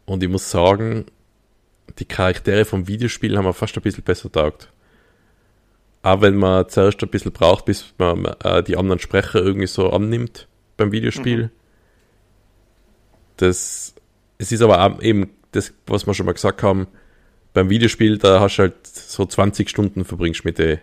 Und 0.06 0.24
ich 0.24 0.30
muss 0.30 0.50
sagen, 0.50 1.06
die 2.00 2.06
Charaktere 2.06 2.66
vom 2.66 2.88
Videospiel 2.88 3.38
haben 3.38 3.46
mir 3.46 3.54
fast 3.54 3.76
ein 3.76 3.84
bisschen 3.84 4.04
besser 4.04 4.32
taugt. 4.32 4.72
Auch 6.04 6.22
wenn 6.22 6.36
man 6.36 6.70
zuerst 6.70 7.02
ein 7.04 7.10
bisschen 7.10 7.34
braucht, 7.34 7.66
bis 7.66 7.94
man 7.98 8.26
äh, 8.44 8.64
die 8.64 8.78
anderen 8.78 9.00
Sprecher 9.00 9.40
irgendwie 9.42 9.68
so 9.68 9.90
annimmt 9.90 10.48
beim 10.78 10.92
Videospiel. 10.92 11.44
Mhm. 11.44 11.50
Das, 13.38 13.94
es 14.38 14.52
ist 14.52 14.62
aber 14.62 15.02
eben 15.02 15.32
das, 15.52 15.74
was 15.86 16.08
wir 16.08 16.14
schon 16.14 16.26
mal 16.26 16.34
gesagt 16.34 16.64
haben, 16.64 16.88
beim 17.58 17.72
Videospiel, 17.72 18.20
da 18.20 18.40
hast 18.40 18.58
du 18.58 18.62
halt 18.62 18.86
so 18.86 19.26
20 19.26 19.68
Stunden 19.68 20.06
verbringst 20.06 20.46
mit 20.46 20.60
den 20.60 20.78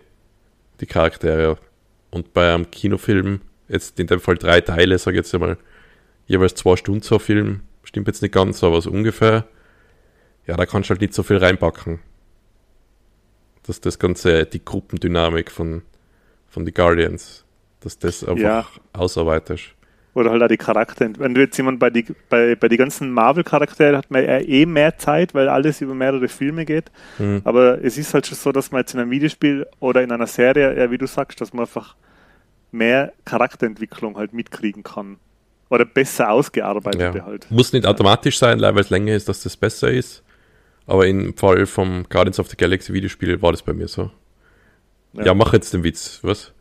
die 0.81 0.85
Charaktere. 0.85 1.57
Und 2.11 2.33
bei 2.33 2.53
einem 2.53 2.69
Kinofilm, 2.69 3.39
jetzt 3.69 3.97
in 3.97 4.07
dem 4.07 4.19
Fall 4.19 4.35
drei 4.35 4.59
Teile, 4.59 4.97
sage 4.97 5.15
ich 5.15 5.19
jetzt 5.19 5.33
einmal, 5.33 5.57
jeweils 6.27 6.53
zwei 6.55 6.75
Stunden 6.75 7.01
so 7.01 7.17
Film, 7.17 7.61
stimmt 7.83 8.07
jetzt 8.07 8.21
nicht 8.21 8.33
ganz, 8.33 8.61
aber 8.61 8.81
so 8.81 8.91
ungefähr. 8.91 9.47
Ja, 10.47 10.57
da 10.57 10.65
kannst 10.65 10.89
du 10.89 10.91
halt 10.91 10.99
nicht 10.99 11.13
so 11.13 11.23
viel 11.23 11.37
reinpacken. 11.37 11.99
Dass 13.63 13.79
das 13.79 13.97
Ganze, 13.97 14.45
die 14.45 14.63
Gruppendynamik 14.65 15.51
von, 15.51 15.81
von 16.49 16.65
The 16.65 16.73
Guardians, 16.73 17.45
dass 17.79 17.97
das 17.99 18.25
einfach 18.25 18.43
ja. 18.43 18.67
ausarbeitest. 18.91 19.75
Oder 20.15 20.31
halt 20.31 20.41
auch 20.41 20.47
die 20.47 20.57
Charakter. 20.57 21.09
Wenn 21.19 21.33
du 21.35 21.41
jetzt 21.41 21.57
jemand 21.57 21.77
bei 21.77 21.89
die, 21.89 22.05
bei, 22.29 22.55
bei 22.55 22.69
die 22.69 22.77
ganzen 22.77 23.11
Marvel-Charaktere 23.11 23.97
hat 23.97 24.09
man 24.09 24.23
ja 24.23 24.39
eh 24.39 24.65
mehr 24.65 24.97
Zeit, 24.97 25.33
weil 25.33 25.49
alles 25.49 25.81
über 25.81 25.93
mehrere 25.93 26.29
Filme 26.29 26.63
geht. 26.65 26.85
Mhm. 27.19 27.41
Aber 27.43 27.83
es 27.83 27.97
ist 27.97 28.13
halt 28.13 28.25
schon 28.25 28.37
so, 28.37 28.53
dass 28.53 28.71
man 28.71 28.79
jetzt 28.79 28.93
in 28.93 29.01
einem 29.01 29.11
Videospiel 29.11 29.67
oder 29.81 30.01
in 30.01 30.11
einer 30.11 30.25
Serie, 30.27 30.77
ja, 30.79 30.89
wie 30.89 30.97
du 30.97 31.05
sagst, 31.05 31.41
dass 31.41 31.51
man 31.53 31.65
einfach 31.65 31.95
mehr 32.71 33.11
Charakterentwicklung 33.25 34.17
halt 34.17 34.33
mitkriegen 34.33 34.83
kann. 34.83 35.17
Oder 35.69 35.83
besser 35.83 36.31
ausgearbeitet 36.31 37.15
Ja. 37.15 37.25
halt. 37.25 37.51
Muss 37.51 37.73
nicht 37.73 37.85
automatisch 37.85 38.39
sein, 38.39 38.61
weil 38.61 38.77
es 38.79 38.89
länger 38.89 39.13
ist, 39.15 39.27
dass 39.27 39.43
das 39.43 39.57
besser 39.57 39.91
ist. 39.91 40.23
Aber 40.87 41.07
im 41.07 41.35
Fall 41.35 41.65
vom 41.65 42.05
Guardians 42.09 42.39
of 42.39 42.47
the 42.49 42.55
Galaxy 42.55 42.93
Videospiel 42.93 43.41
war 43.41 43.51
das 43.51 43.63
bei 43.63 43.73
mir 43.73 43.89
so. 43.89 44.11
Ja. 45.13 45.25
Ja, 45.25 45.33
mach 45.33 45.51
jetzt 45.53 45.73
den 45.73 45.83
Witz, 45.83 46.19
was? 46.21 46.53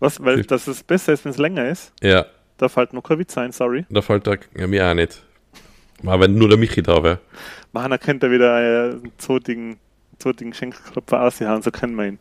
Was, 0.00 0.22
weil 0.22 0.42
dass 0.42 0.66
es 0.66 0.82
besser 0.82 1.12
ist, 1.12 1.24
wenn 1.24 1.32
es 1.32 1.38
länger 1.38 1.68
ist. 1.68 1.92
Ja, 2.02 2.26
Darf 2.58 2.76
halt 2.76 2.92
noch 2.92 3.02
kein 3.02 3.18
Witz 3.18 3.34
sein, 3.34 3.50
sorry. 3.52 3.84
da 3.90 4.00
fällt 4.00 4.26
da 4.26 4.36
ja, 4.56 4.66
mir 4.66 4.86
auch 4.88 4.94
nicht. 4.94 5.22
Aber 6.02 6.20
wenn 6.20 6.34
nur 6.34 6.48
der 6.48 6.58
Michi 6.58 6.82
da 6.82 7.02
wäre. 7.02 7.18
Man 7.72 7.90
erkennt 7.90 8.22
da 8.22 8.30
wieder 8.30 8.54
einen 8.54 9.12
zotigen, 9.18 9.78
zotigen 10.18 10.52
Schenkelklopfer 10.54 11.22
ausgehauen, 11.22 11.62
so 11.62 11.70
kennen 11.70 11.96
wir 11.96 12.06
ihn. 12.06 12.18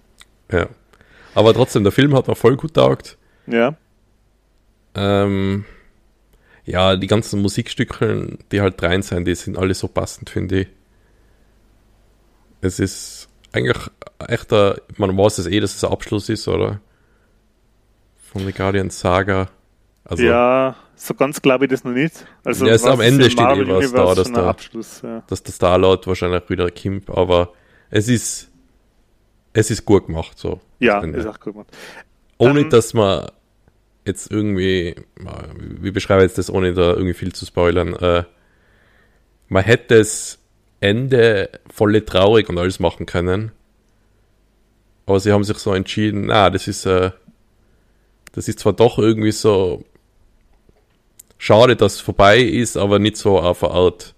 Ja. 0.52 0.68
Aber 1.36 1.54
trotzdem, 1.54 1.84
der 1.84 1.92
Film 1.92 2.16
hat 2.16 2.28
mir 2.28 2.36
voll 2.36 2.56
gut 2.56 2.74
taugt. 2.76 3.18
Ja, 3.48 3.76
Ähm, 4.96 5.66
ja, 6.66 6.96
die 6.96 7.08
ganzen 7.08 7.42
Musikstücke, 7.42 8.38
die 8.52 8.62
halt 8.62 8.82
rein 8.82 9.02
sind, 9.02 9.26
die 9.26 9.36
sind 9.36 9.58
alle 9.58 9.74
so 9.74 9.88
passend, 9.88 10.30
finde 10.30 10.62
ich. 10.62 10.68
Es 12.62 12.80
ist 12.80 13.28
eigentlich 13.52 13.78
echt 14.28 14.54
ein, 14.54 14.76
man 14.98 15.18
weiß 15.18 15.40
es 15.40 15.48
eh, 15.48 15.60
dass 15.60 15.76
es 15.76 15.84
ein 15.84 15.92
Abschluss 15.92 16.30
ist, 16.30 16.48
oder? 16.48 16.80
Von 18.34 18.44
der 18.44 18.52
Guardians 18.52 19.00
Saga. 19.00 19.50
Also, 20.04 20.24
ja, 20.24 20.76
so 20.96 21.14
ganz 21.14 21.42
glaube 21.42 21.66
ich 21.66 21.72
das 21.72 21.84
noch 21.86 21.94
nicht. 21.94 22.26
Also, 22.44 22.66
Ja, 22.66 22.74
es 22.74 22.84
am 22.84 23.00
Ende 23.00 23.30
steht 23.30 23.46
eh 23.46 23.68
was 23.70 23.92
da, 23.94 24.16
dass 24.16 24.32
da- 24.32 24.50
Abschluss, 24.50 25.02
ja. 25.02 25.24
dass 25.28 25.44
der 25.44 25.54
Star-Lord 25.54 26.06
wahrscheinlich 26.08 26.50
wieder 26.50 26.70
kommt, 26.72 27.10
aber 27.10 27.54
es 27.90 28.10
ist, 28.10 28.50
es 29.54 29.72
ist 29.72 29.86
gut 29.86 30.08
gemacht, 30.08 30.38
so. 30.38 30.60
Ja, 30.80 31.00
ist 31.02 31.26
auch 31.28 31.40
gut 31.40 31.54
gemacht. 31.54 31.70
Ohne 32.38 32.62
Ähm, 32.62 32.70
dass 32.70 32.94
man 32.94 33.28
jetzt 34.06 34.30
irgendwie, 34.32 34.96
wie 35.80 35.92
beschreibe 35.92 36.24
ich 36.24 36.30
jetzt 36.30 36.38
das, 36.38 36.50
ohne 36.50 36.74
da 36.74 36.92
irgendwie 36.92 37.14
viel 37.14 37.32
zu 37.32 37.46
spoilern, 37.46 37.94
äh, 37.94 38.24
man 39.48 39.64
hätte 39.64 40.00
das 40.00 40.40
Ende 40.82 41.50
volle 41.72 42.04
traurig 42.04 42.50
und 42.50 42.58
alles 42.58 42.80
machen 42.82 43.06
können. 43.06 43.52
Aber 45.06 45.20
sie 45.20 45.32
haben 45.32 45.44
sich 45.46 45.58
so 45.60 45.74
entschieden, 45.74 46.26
na, 46.26 46.50
das 46.50 46.68
ist, 46.68 46.86
äh, 46.86 47.12
das 48.34 48.48
ist 48.48 48.60
zwar 48.60 48.74
doch 48.74 49.00
irgendwie 49.00 49.32
so 49.32 49.84
schade, 51.38 51.76
dass 51.76 51.96
es 51.96 52.02
vorbei 52.02 52.40
ist, 52.40 52.78
aber 52.78 53.00
nicht 53.00 53.18
so 53.18 53.40
auf 53.40 53.64
eine 53.64 53.74
Art, 53.74 54.16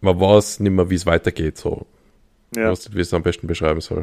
man 0.00 0.18
weiß 0.20 0.60
nicht 0.60 0.72
mehr, 0.72 0.88
wie 0.88 0.94
es 0.94 1.06
weitergeht, 1.06 1.58
so. 1.58 1.86
Ja. 2.54 2.70
weiß 2.70 2.86
nicht, 2.86 2.96
wie 2.96 3.00
es 3.00 3.14
am 3.14 3.22
besten 3.22 3.46
beschreiben 3.46 3.80
soll. 3.80 4.02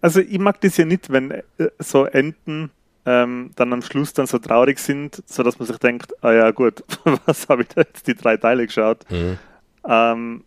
Also 0.00 0.20
ich 0.20 0.38
mag 0.38 0.60
das 0.60 0.76
ja 0.76 0.84
nicht, 0.84 1.10
wenn 1.10 1.30
äh, 1.30 1.42
so 1.78 2.04
Enden 2.04 2.70
ähm, 3.06 3.50
dann 3.56 3.72
am 3.72 3.82
Schluss 3.82 4.12
dann 4.12 4.26
so 4.26 4.38
traurig 4.38 4.78
sind, 4.78 5.22
so 5.26 5.42
dass 5.42 5.58
man 5.58 5.68
sich 5.68 5.78
denkt, 5.78 6.12
ah 6.22 6.32
ja 6.32 6.50
gut, 6.50 6.82
was 7.26 7.48
habe 7.48 7.62
ich 7.62 7.68
da 7.68 7.82
jetzt 7.82 8.06
die 8.06 8.14
drei 8.14 8.36
Teile 8.36 8.66
geschaut? 8.66 9.04
Mhm. 9.10 9.38
Ähm, 9.86 10.44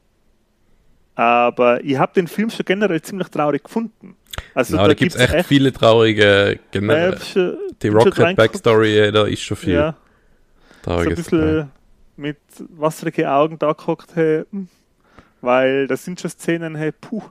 aber 1.15 1.83
ich 1.83 1.97
habe 1.97 2.13
den 2.13 2.27
Film 2.27 2.49
schon 2.49 2.65
generell 2.65 3.01
ziemlich 3.01 3.29
traurig 3.29 3.63
gefunden. 3.63 4.15
Also 4.53 4.75
Na, 4.75 4.87
da 4.87 4.93
gibt 4.93 5.15
es 5.15 5.19
echt, 5.21 5.47
viele 5.47 5.71
traurige, 5.71 6.59
Ja, 6.73 6.81
ich 6.81 6.89
hab 7.15 7.23
schon- 7.23 7.57
Die 7.81 7.89
bin 7.89 7.91
schon 7.91 7.97
Rocket 7.97 8.19
reingeguckt. 8.19 8.37
Backstory, 8.53 8.97
äh, 8.99 9.11
da 9.11 9.25
ist 9.25 9.41
schon 9.41 9.57
viel 9.57 9.73
Ja, 9.73 9.91
so 9.91 9.97
ein 9.97 10.83
trauriges. 10.83 11.15
bisschen 11.23 11.71
mit 12.15 12.37
wasserigen 12.69 13.25
Augen 13.27 13.59
da 13.59 13.73
geguckt, 13.73 14.09
hey, 14.15 14.43
hm, 14.51 14.67
weil 15.41 15.87
das 15.87 16.03
sind 16.03 16.19
schon 16.19 16.31
Szenen, 16.31 16.75
hey, 16.75 16.91
puh, 16.91 17.21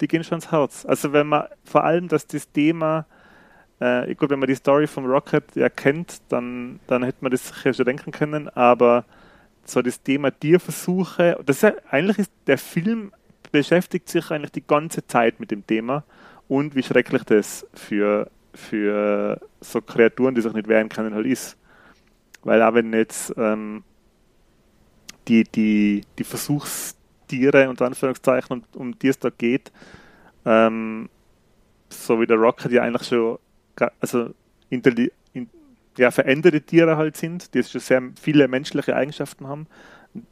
die 0.00 0.08
gehen 0.08 0.24
schon 0.24 0.36
ins 0.36 0.50
Herz. 0.50 0.86
Also 0.86 1.12
wenn 1.12 1.26
man 1.26 1.44
vor 1.64 1.84
allem, 1.84 2.08
dass 2.08 2.26
das 2.26 2.50
Thema, 2.50 3.04
äh, 3.80 4.14
gut, 4.14 4.30
wenn 4.30 4.38
man 4.38 4.48
die 4.48 4.54
Story 4.54 4.86
vom 4.86 5.04
Rocket 5.04 5.44
ja 5.54 5.68
kennt, 5.68 6.22
dann, 6.30 6.80
dann 6.86 7.02
hätte 7.02 7.18
man 7.20 7.30
das 7.32 7.48
sicher 7.48 7.74
schon 7.74 7.84
denken 7.84 8.10
können, 8.12 8.48
aber 8.50 9.04
so 9.66 9.82
das 9.82 10.02
Thema 10.02 10.30
Tierversuche, 10.30 11.38
das 11.44 11.56
ist 11.56 11.62
ja, 11.62 11.72
eigentlich 11.90 12.18
ist 12.18 12.32
der 12.46 12.56
Film 12.58 13.12
beschäftigt 13.52 14.08
sich 14.08 14.30
eigentlich 14.30 14.52
die 14.52 14.66
ganze 14.66 15.06
Zeit 15.06 15.38
mit 15.40 15.50
dem 15.50 15.66
Thema 15.66 16.04
und 16.50 16.74
wie 16.74 16.82
schrecklich 16.82 17.22
das 17.22 17.64
für, 17.72 18.28
für 18.52 19.40
so 19.60 19.80
Kreaturen, 19.80 20.34
die 20.34 20.40
sich 20.40 20.52
nicht 20.52 20.66
wehren 20.66 20.88
können, 20.88 21.14
halt 21.14 21.24
ist. 21.26 21.56
Weil 22.42 22.60
auch 22.60 22.74
wenn 22.74 22.92
jetzt 22.92 23.32
ähm, 23.36 23.84
die, 25.28 25.44
die, 25.44 26.02
die 26.18 26.24
Versuchstiere 26.24 27.70
unter 27.70 27.86
Anführungszeichen, 27.86 28.64
um, 28.74 28.80
um 28.80 28.98
die 28.98 29.08
es 29.08 29.20
da 29.20 29.30
geht, 29.30 29.70
ähm, 30.44 31.08
so 31.88 32.20
wie 32.20 32.26
der 32.26 32.36
Rocket 32.36 32.72
ja 32.72 32.82
eigentlich 32.82 33.06
schon 33.06 33.38
also 34.00 34.34
in, 34.70 34.82
ja, 35.96 36.10
veränderte 36.10 36.62
Tiere 36.62 36.96
halt 36.96 37.16
sind, 37.16 37.54
die 37.54 37.62
schon 37.62 37.80
sehr 37.80 38.02
viele 38.20 38.48
menschliche 38.48 38.96
Eigenschaften 38.96 39.46
haben. 39.46 39.68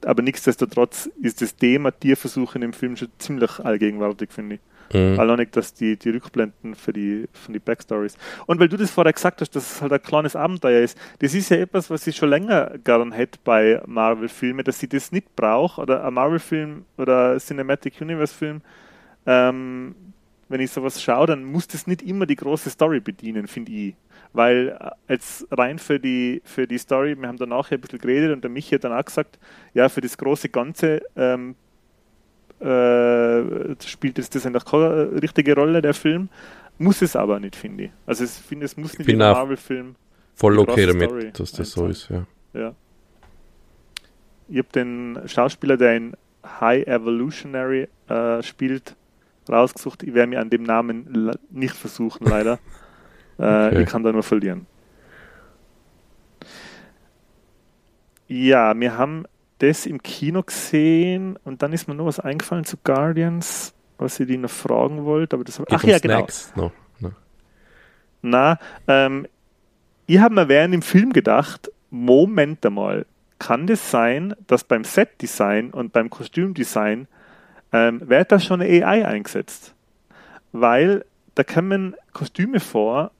Aber 0.04 0.22
nichtsdestotrotz 0.22 1.08
ist 1.22 1.42
das 1.42 1.54
Thema 1.54 1.92
Tierversuche 1.92 2.56
in 2.56 2.62
dem 2.62 2.72
Film 2.72 2.96
schon 2.96 3.08
ziemlich 3.18 3.60
allgegenwärtig, 3.60 4.32
finde 4.32 4.56
ich. 4.56 4.60
Mhm. 4.92 5.18
Allein 5.18 5.38
nicht, 5.38 5.56
dass 5.56 5.74
die, 5.74 5.96
die 5.96 6.10
Rückblenden 6.10 6.74
für 6.74 6.92
die, 6.92 7.28
von 7.32 7.52
die 7.52 7.58
Backstories. 7.58 8.16
Und 8.46 8.60
weil 8.60 8.68
du 8.68 8.76
das 8.76 8.90
vorher 8.90 9.12
gesagt 9.12 9.40
hast, 9.40 9.54
dass 9.54 9.72
es 9.72 9.82
halt 9.82 9.92
ein 9.92 10.02
kleines 10.02 10.36
Abenteuer 10.36 10.82
ist, 10.82 10.98
das 11.18 11.34
ist 11.34 11.50
ja 11.50 11.58
etwas, 11.58 11.90
was 11.90 12.06
ich 12.06 12.16
schon 12.16 12.30
länger 12.30 12.72
gern 12.84 13.12
hätte 13.12 13.38
bei 13.44 13.82
Marvel-Filmen, 13.86 14.64
dass 14.64 14.78
sie 14.78 14.88
das 14.88 15.12
nicht 15.12 15.34
braucht, 15.36 15.78
oder 15.78 16.04
ein 16.04 16.14
Marvel-Film 16.14 16.84
oder 16.96 17.38
Cinematic 17.38 18.00
Universe-Film, 18.00 18.60
ähm, 19.26 19.94
wenn 20.48 20.60
ich 20.60 20.70
sowas 20.70 21.02
schaue, 21.02 21.26
dann 21.26 21.44
muss 21.44 21.68
das 21.68 21.86
nicht 21.86 22.02
immer 22.02 22.24
die 22.26 22.36
große 22.36 22.70
Story 22.70 23.00
bedienen, 23.00 23.46
finde 23.46 23.72
ich. 23.72 23.94
Weil 24.32 24.76
äh, 24.80 25.12
jetzt 25.12 25.46
rein 25.50 25.78
für 25.78 26.00
die, 26.00 26.40
für 26.44 26.66
die 26.66 26.78
Story, 26.78 27.16
wir 27.18 27.28
haben 27.28 27.36
danach 27.36 27.70
ein 27.70 27.80
bisschen 27.80 27.98
geredet 27.98 28.32
und 28.32 28.42
der 28.42 28.50
Michi 28.50 28.74
hat 28.74 28.84
dann 28.84 28.92
auch 28.92 29.04
gesagt, 29.04 29.38
ja, 29.74 29.88
für 29.88 30.00
das 30.00 30.16
große 30.16 30.48
Ganze 30.48 31.02
ähm, 31.16 31.54
äh, 32.60 33.74
spielt 33.86 34.18
es 34.18 34.30
das 34.30 34.46
eigentlich 34.46 34.64
keine 34.64 34.84
äh, 35.14 35.18
richtige 35.18 35.54
Rolle, 35.54 35.80
der 35.82 35.94
Film. 35.94 36.28
Muss 36.78 37.02
es 37.02 37.16
aber 37.16 37.40
nicht, 37.40 37.56
finde 37.56 37.84
ich. 37.84 37.90
Also 38.06 38.24
ich 38.24 38.30
finde, 38.30 38.66
es 38.66 38.76
muss 38.76 38.96
nicht 38.98 39.06
bin 39.06 39.16
jeder 39.16 39.32
auch- 39.32 39.36
Marvel-Film. 39.36 39.94
Voll 40.34 40.58
okay 40.60 40.86
damit, 40.86 41.08
Story 41.10 41.30
dass 41.32 41.50
das 41.52 41.70
so 41.72 41.80
einfach. 41.82 41.90
ist, 41.92 42.08
ja. 42.10 42.26
Ja. 42.54 42.74
Ich 44.48 44.58
habe 44.58 44.68
den 44.74 45.18
Schauspieler, 45.26 45.76
der 45.76 45.96
in 45.96 46.16
High 46.60 46.86
Evolutionary 46.86 47.88
äh, 48.08 48.42
spielt, 48.44 48.94
rausgesucht. 49.48 50.02
Ich 50.04 50.14
werde 50.14 50.28
mir 50.30 50.40
an 50.40 50.48
dem 50.50 50.62
Namen 50.62 51.32
nicht 51.50 51.74
versuchen, 51.74 52.26
leider. 52.26 52.58
äh, 53.38 53.66
Okay. 53.68 53.82
Ich 53.82 53.88
kann 53.88 54.02
da 54.04 54.12
nur 54.12 54.22
verlieren. 54.22 54.66
Ja, 58.28 58.78
wir 58.78 58.96
haben 58.98 59.24
das 59.58 59.86
im 59.86 60.02
Kino 60.02 60.42
gesehen 60.42 61.38
und 61.44 61.62
dann 61.62 61.72
ist 61.72 61.88
mir 61.88 61.94
noch 61.94 62.06
was 62.06 62.20
eingefallen 62.20 62.64
zu 62.64 62.76
Guardians, 62.82 63.74
was 63.98 64.20
ich 64.20 64.26
die 64.26 64.36
noch 64.36 64.50
fragen 64.50 65.04
wollte. 65.04 65.36
Aber 65.36 65.44
das 65.44 65.58
hab, 65.58 65.66
Geht 65.66 65.78
ach 65.78 65.84
um 65.84 65.90
ja, 65.90 65.98
genau. 65.98 66.18
Snacks 66.18 66.52
noch. 66.56 66.72
No. 67.00 67.12
Na, 68.22 68.58
ähm, 68.86 69.26
ich 70.06 70.18
habe 70.18 70.34
mir 70.34 70.48
während 70.48 70.74
dem 70.74 70.82
Film 70.82 71.12
gedacht, 71.12 71.70
Moment 71.90 72.64
einmal, 72.64 73.06
kann 73.38 73.66
das 73.66 73.90
sein, 73.90 74.34
dass 74.46 74.64
beim 74.64 74.84
Setdesign 74.84 75.70
und 75.70 75.92
beim 75.92 76.10
Kostümdesign 76.10 77.06
ähm, 77.72 78.08
wird 78.08 78.32
da 78.32 78.40
schon 78.40 78.60
eine 78.60 78.84
AI 78.84 79.06
eingesetzt? 79.06 79.74
Weil 80.52 81.04
da 81.34 81.44
kommen 81.44 81.94
Kostüme 82.12 82.58
vor, 82.58 83.12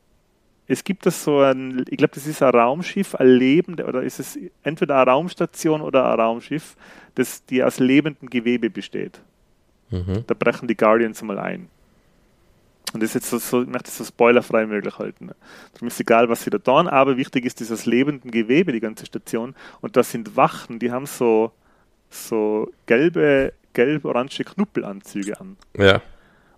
es 0.68 0.84
gibt 0.84 1.06
das 1.06 1.24
so 1.24 1.40
ein, 1.40 1.84
ich 1.88 1.96
glaube, 1.96 2.14
das 2.14 2.26
ist 2.26 2.42
ein 2.42 2.50
Raumschiff, 2.50 3.14
ein 3.14 3.26
lebende, 3.26 3.86
oder 3.86 4.02
ist 4.02 4.20
es 4.20 4.38
entweder 4.62 4.96
eine 5.00 5.10
Raumstation 5.10 5.80
oder 5.80 6.12
ein 6.12 6.20
Raumschiff, 6.20 6.76
das 7.14 7.44
die 7.46 7.64
aus 7.64 7.78
lebendem 7.78 8.28
Gewebe 8.28 8.68
besteht. 8.68 9.20
Mhm. 9.90 10.24
Da 10.26 10.34
brechen 10.34 10.68
die 10.68 10.76
Guardians 10.76 11.22
mal 11.22 11.38
ein. 11.38 11.68
Und 12.92 13.02
das 13.02 13.10
ist 13.10 13.14
jetzt 13.14 13.30
so, 13.30 13.38
so 13.38 13.62
ich 13.62 13.68
möchte 13.68 13.86
das 13.86 13.96
so 13.96 14.04
spoilerfrei 14.04 14.66
möglich 14.66 14.98
halten. 14.98 15.30
Darum 15.72 15.88
ist 15.88 16.00
egal, 16.00 16.28
was 16.28 16.44
sie 16.44 16.50
da 16.50 16.58
tun, 16.58 16.86
aber 16.86 17.16
wichtig 17.16 17.46
ist 17.46 17.60
dieses 17.60 17.86
lebende 17.86 18.28
Gewebe, 18.28 18.72
die 18.72 18.80
ganze 18.80 19.06
Station. 19.06 19.54
Und 19.80 19.96
das 19.96 20.10
sind 20.10 20.36
Wachen, 20.36 20.78
die 20.78 20.92
haben 20.92 21.06
so, 21.06 21.50
so 22.10 22.70
gelbe, 22.86 23.54
gelb-orange 23.72 24.44
Knuppelanzüge 24.44 25.40
an. 25.40 25.56
Ja, 25.76 26.02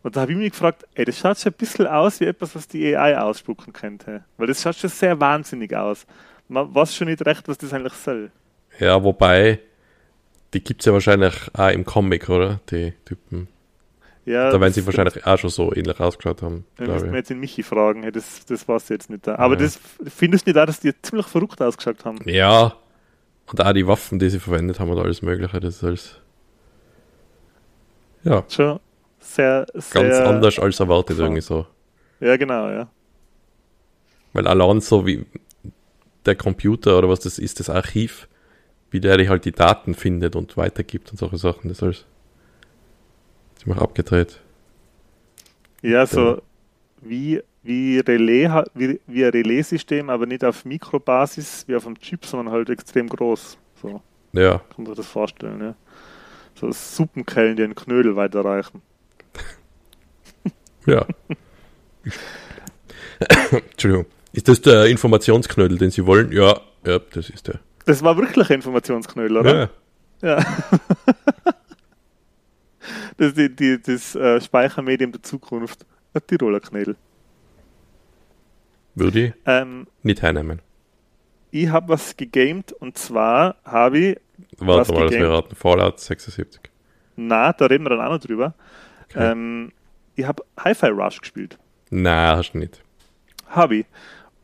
Und 0.02 0.16
da 0.16 0.22
habe 0.22 0.32
ich 0.32 0.38
mich 0.38 0.52
gefragt, 0.52 0.86
ey, 0.94 1.04
das 1.04 1.18
schaut 1.18 1.38
schon 1.38 1.52
ein 1.52 1.56
bisschen 1.58 1.86
aus 1.86 2.20
wie 2.20 2.24
etwas, 2.24 2.54
was 2.54 2.66
die 2.66 2.96
AI 2.96 3.18
ausspucken 3.18 3.72
könnte. 3.72 4.24
Weil 4.38 4.46
das 4.46 4.62
schaut 4.62 4.76
schon 4.76 4.88
sehr 4.90 5.20
wahnsinnig 5.20 5.74
aus. 5.76 6.06
Man 6.48 6.74
weiß 6.74 6.96
schon 6.96 7.08
nicht 7.08 7.24
recht, 7.26 7.46
was 7.48 7.58
das 7.58 7.72
eigentlich 7.72 7.92
soll. 7.92 8.30
ja, 8.78 9.02
wobei, 9.04 9.60
die 10.54 10.64
gibt 10.64 10.80
es 10.80 10.86
ja 10.86 10.92
wahrscheinlich 10.94 11.34
auch 11.52 11.68
im 11.70 11.84
Comic, 11.84 12.28
oder? 12.30 12.60
Die 12.70 12.92
Typen. 13.04 13.48
Ja, 14.24 14.50
Da 14.50 14.60
werden 14.60 14.72
sie 14.72 14.84
wahrscheinlich 14.86 15.26
auch 15.26 15.38
schon 15.38 15.50
so 15.50 15.74
ähnlich 15.74 15.98
ausgeschaut 16.00 16.42
haben, 16.42 16.64
Da 16.76 16.84
glaube 16.84 16.94
müssten 17.00 17.12
wir 17.12 17.18
jetzt 17.18 17.30
den 17.30 17.40
Michi 17.40 17.62
fragen, 17.62 18.02
hey, 18.02 18.12
das, 18.12 18.44
das 18.46 18.66
weiß 18.68 18.84
ich 18.84 18.90
jetzt 18.90 19.10
nicht. 19.10 19.26
Da. 19.26 19.36
Aber 19.36 19.54
Ja. 19.54 19.60
das 19.60 19.78
findest 20.08 20.46
du 20.46 20.50
nicht 20.50 20.58
auch, 20.60 20.66
dass 20.66 20.80
die 20.80 20.92
ziemlich 21.02 21.26
verrückt 21.26 21.60
ausgeschaut 21.60 22.04
haben? 22.04 22.18
Ja, 22.26 22.74
und 23.50 23.60
auch 23.60 23.72
die 23.72 23.86
Waffen, 23.86 24.18
die 24.18 24.28
sie 24.30 24.38
verwendet 24.40 24.78
haben 24.80 24.90
und 24.90 24.98
alles 24.98 25.22
Mögliche, 25.22 25.58
das 25.60 25.76
ist 25.76 25.84
alles. 25.84 26.20
Ja, 28.22 28.44
Schon 28.48 28.78
sehr, 29.20 29.66
sehr. 29.74 30.02
ganz 30.02 30.16
anders 30.18 30.58
als 30.58 30.80
erwartet 30.80 31.18
Ja. 31.18 31.24
irgendwie 31.24 31.42
so. 31.42 31.66
Ja, 32.20 32.36
genau, 32.36 32.70
ja. 32.70 32.88
Weil 34.32 34.46
allein 34.46 34.80
so 34.80 35.06
wie 35.06 35.26
der 36.26 36.34
Computer 36.36 36.98
oder 36.98 37.08
was 37.08 37.20
das 37.20 37.38
ist, 37.38 37.60
das 37.60 37.70
Archiv, 37.70 38.28
wie 38.90 39.00
der 39.00 39.28
halt 39.28 39.44
die 39.44 39.52
Daten 39.52 39.94
findet 39.94 40.36
und 40.36 40.56
weitergibt 40.56 41.10
und 41.10 41.18
solche 41.18 41.38
Sachen. 41.38 41.68
Das 41.68 41.78
ist 41.78 41.82
alles 41.82 42.06
ziemlich 43.56 43.80
abgedreht. 43.80 44.40
Ja, 45.82 46.06
so 46.06 46.42
wie, 47.00 47.42
wie 47.62 47.98
Relais, 48.00 48.64
wie, 48.74 49.00
wie 49.06 49.24
ein 49.24 49.30
Relais-System, 49.30 50.10
aber 50.10 50.26
nicht 50.26 50.44
auf 50.44 50.64
Mikrobasis 50.64 51.64
wie 51.68 51.74
auf 51.76 51.86
einem 51.86 51.98
Chip, 51.98 52.26
sondern 52.26 52.52
halt 52.54 52.70
extrem 52.70 53.08
groß. 53.08 53.58
So 53.80 54.02
Ja, 54.32 54.58
kann 54.58 54.84
man 54.84 54.86
sich 54.86 54.96
das 54.96 55.06
vorstellen, 55.06 55.60
ja. 55.60 55.74
So 56.54 56.70
Suppenkellen, 56.72 57.56
die 57.56 57.64
einen 57.64 57.74
Knödel 57.74 58.16
weiterreichen. 58.16 58.82
ja. 60.86 61.06
Entschuldigung. 63.70 64.06
Ist 64.32 64.48
das 64.48 64.60
der 64.60 64.86
Informationsknödel, 64.86 65.78
den 65.78 65.90
Sie 65.90 66.06
wollen? 66.06 66.30
Ja, 66.32 66.60
ja, 66.86 66.98
das 67.12 67.30
ist 67.30 67.48
der. 67.48 67.58
Das 67.84 68.02
war 68.02 68.16
wirklich 68.16 68.48
ein 68.50 68.56
Informationsknödel, 68.56 69.36
oder? 69.38 69.70
Ja, 70.22 70.36
Ja. 70.36 70.36
das 73.16 73.28
ist 73.28 73.36
die, 73.38 73.54
die, 73.54 73.80
das 73.82 74.14
äh, 74.14 74.40
Speichermedium 74.40 75.12
der 75.12 75.22
Zukunft. 75.22 75.84
Ein 76.14 76.22
Tiroler 76.26 76.60
Knödel. 76.60 76.96
würde 78.94 79.26
ich 79.26 79.32
Ähm, 79.46 79.86
nicht 80.02 80.22
hernehmen. 80.22 80.60
ich 81.52 81.68
habe 81.68 81.88
was 81.90 82.16
gegamed 82.16 82.72
und 82.72 82.98
zwar 82.98 83.56
habe 83.64 83.98
ich, 83.98 84.18
Was 84.58 84.66
Warte 84.88 84.92
mal, 84.92 85.00
das 85.02 85.10
gegamed? 85.10 85.12
wäre 85.28 85.36
raten. 85.36 85.54
Fallout 85.56 86.00
76. 86.00 86.60
na, 87.16 87.52
da 87.52 87.66
reden 87.66 87.84
wir 87.84 87.90
dann 87.90 88.00
auch 88.00 88.10
noch 88.12 88.18
drüber. 88.20 88.54
Okay. 89.10 89.32
Ähm, 89.32 89.72
ich 90.16 90.24
habe 90.26 90.44
Hi-Fi 90.58 90.86
Rush 90.88 91.20
gespielt. 91.20 91.58
Nein, 91.90 92.36
hast 92.36 92.52
du 92.52 92.58
nicht. 92.58 92.82
Habe 93.48 93.76
ich. 93.76 93.86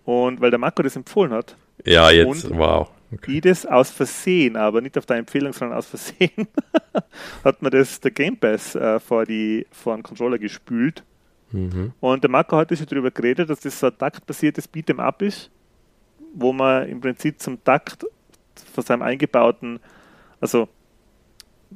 Und 0.04 0.40
weil 0.40 0.50
der 0.50 0.58
Marco 0.58 0.82
das 0.82 0.96
empfohlen 0.96 1.32
hat, 1.32 1.56
Ja, 1.84 2.10
jetzt, 2.10 2.44
Und? 2.44 2.56
wow. 2.58 2.90
Okay. 3.12 3.36
ich 3.36 3.40
das 3.42 3.64
aus 3.64 3.90
Versehen, 3.90 4.56
aber 4.56 4.80
nicht 4.80 4.98
auf 4.98 5.06
deine 5.06 5.20
Empfehlung, 5.20 5.52
sondern 5.52 5.78
aus 5.78 5.86
Versehen, 5.86 6.48
hat 7.44 7.62
mir 7.62 7.70
das 7.70 8.00
der 8.00 8.10
Game 8.10 8.36
Pass 8.36 8.74
äh, 8.74 8.98
vor, 8.98 9.24
die, 9.24 9.64
vor 9.70 9.94
einen 9.94 10.02
Controller 10.02 10.38
gespült. 10.38 11.04
Mhm. 11.52 11.92
Und 12.00 12.24
der 12.24 12.30
Marco 12.30 12.56
hat 12.56 12.76
schon 12.76 12.86
darüber 12.86 13.12
geredet, 13.12 13.48
dass 13.48 13.60
das 13.60 13.78
so 13.78 13.86
ein 13.86 13.96
taktbasiertes 13.96 14.68
Beat'em 14.72 14.98
Up 14.98 15.22
ist, 15.22 15.50
wo 16.34 16.52
man 16.52 16.88
im 16.88 17.00
Prinzip 17.00 17.40
zum 17.40 17.62
Takt 17.62 18.04
von 18.74 18.82
seinem 18.84 19.02
eingebauten, 19.02 19.78
also 20.40 20.68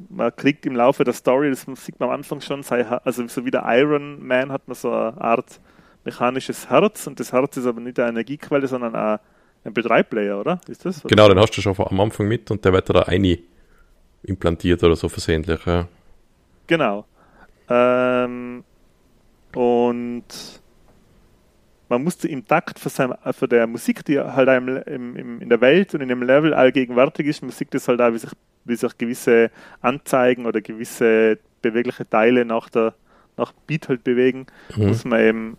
man 0.08 0.34
kriegt 0.34 0.66
im 0.66 0.76
Laufe 0.76 1.04
der 1.04 1.14
Story, 1.14 1.50
das 1.50 1.66
sieht 1.84 1.98
man 2.00 2.10
am 2.10 2.16
Anfang 2.16 2.40
schon, 2.40 2.62
sei, 2.62 2.86
also 2.86 3.26
so 3.26 3.44
wie 3.44 3.50
der 3.50 3.64
Iron 3.66 4.24
Man 4.24 4.52
hat 4.52 4.66
man 4.68 4.74
so 4.74 4.90
eine 4.92 5.20
Art 5.20 5.60
mechanisches 6.04 6.70
Herz 6.70 7.06
und 7.06 7.20
das 7.20 7.32
Herz 7.32 7.56
ist 7.56 7.66
aber 7.66 7.80
nicht 7.80 7.98
eine 7.98 8.10
Energiequelle, 8.10 8.66
sondern 8.66 8.94
ein 8.94 9.18
MP3-Player, 9.64 10.40
oder? 10.40 10.60
Ist 10.68 10.84
das? 10.84 11.02
Genau, 11.02 11.28
den 11.28 11.38
hast 11.38 11.56
du 11.56 11.60
schon 11.60 11.76
am 11.78 12.00
Anfang 12.00 12.28
mit 12.28 12.50
und 12.50 12.64
der 12.64 12.72
wird 12.72 12.88
da 12.88 13.00
rein 13.00 13.38
implantiert 14.22 14.82
oder 14.82 14.96
so 14.96 15.08
versehentlich. 15.08 15.64
Ja. 15.66 15.88
Genau. 16.66 17.04
Ähm, 17.68 18.64
und 19.54 20.24
man 21.90 22.02
musste 22.02 22.28
im 22.28 22.46
Takt 22.46 22.78
von, 22.78 22.90
seinem, 22.90 23.14
von 23.32 23.48
der 23.50 23.66
Musik, 23.66 24.04
die 24.06 24.18
halt 24.18 24.48
einem 24.48 24.78
im, 24.86 25.16
im, 25.16 25.42
in 25.42 25.48
der 25.50 25.60
Welt 25.60 25.94
und 25.94 26.00
in 26.00 26.08
dem 26.08 26.22
Level 26.22 26.54
allgegenwärtig 26.54 27.26
ist, 27.26 27.42
sieht 27.50 27.74
das 27.74 27.88
halt 27.88 28.00
auch, 28.00 28.14
wie 28.14 28.18
sich, 28.18 28.30
wie 28.64 28.76
sich 28.76 28.96
gewisse 28.96 29.50
Anzeigen 29.82 30.46
oder 30.46 30.62
gewisse 30.62 31.38
bewegliche 31.62 32.08
Teile 32.08 32.46
nach 32.46 32.70
der 32.70 32.94
nach 33.36 33.52
Beat 33.66 33.88
halt 33.88 34.04
bewegen, 34.04 34.46
Mhm. 34.76 34.86
muss 34.88 35.04
man 35.04 35.20
eben 35.20 35.58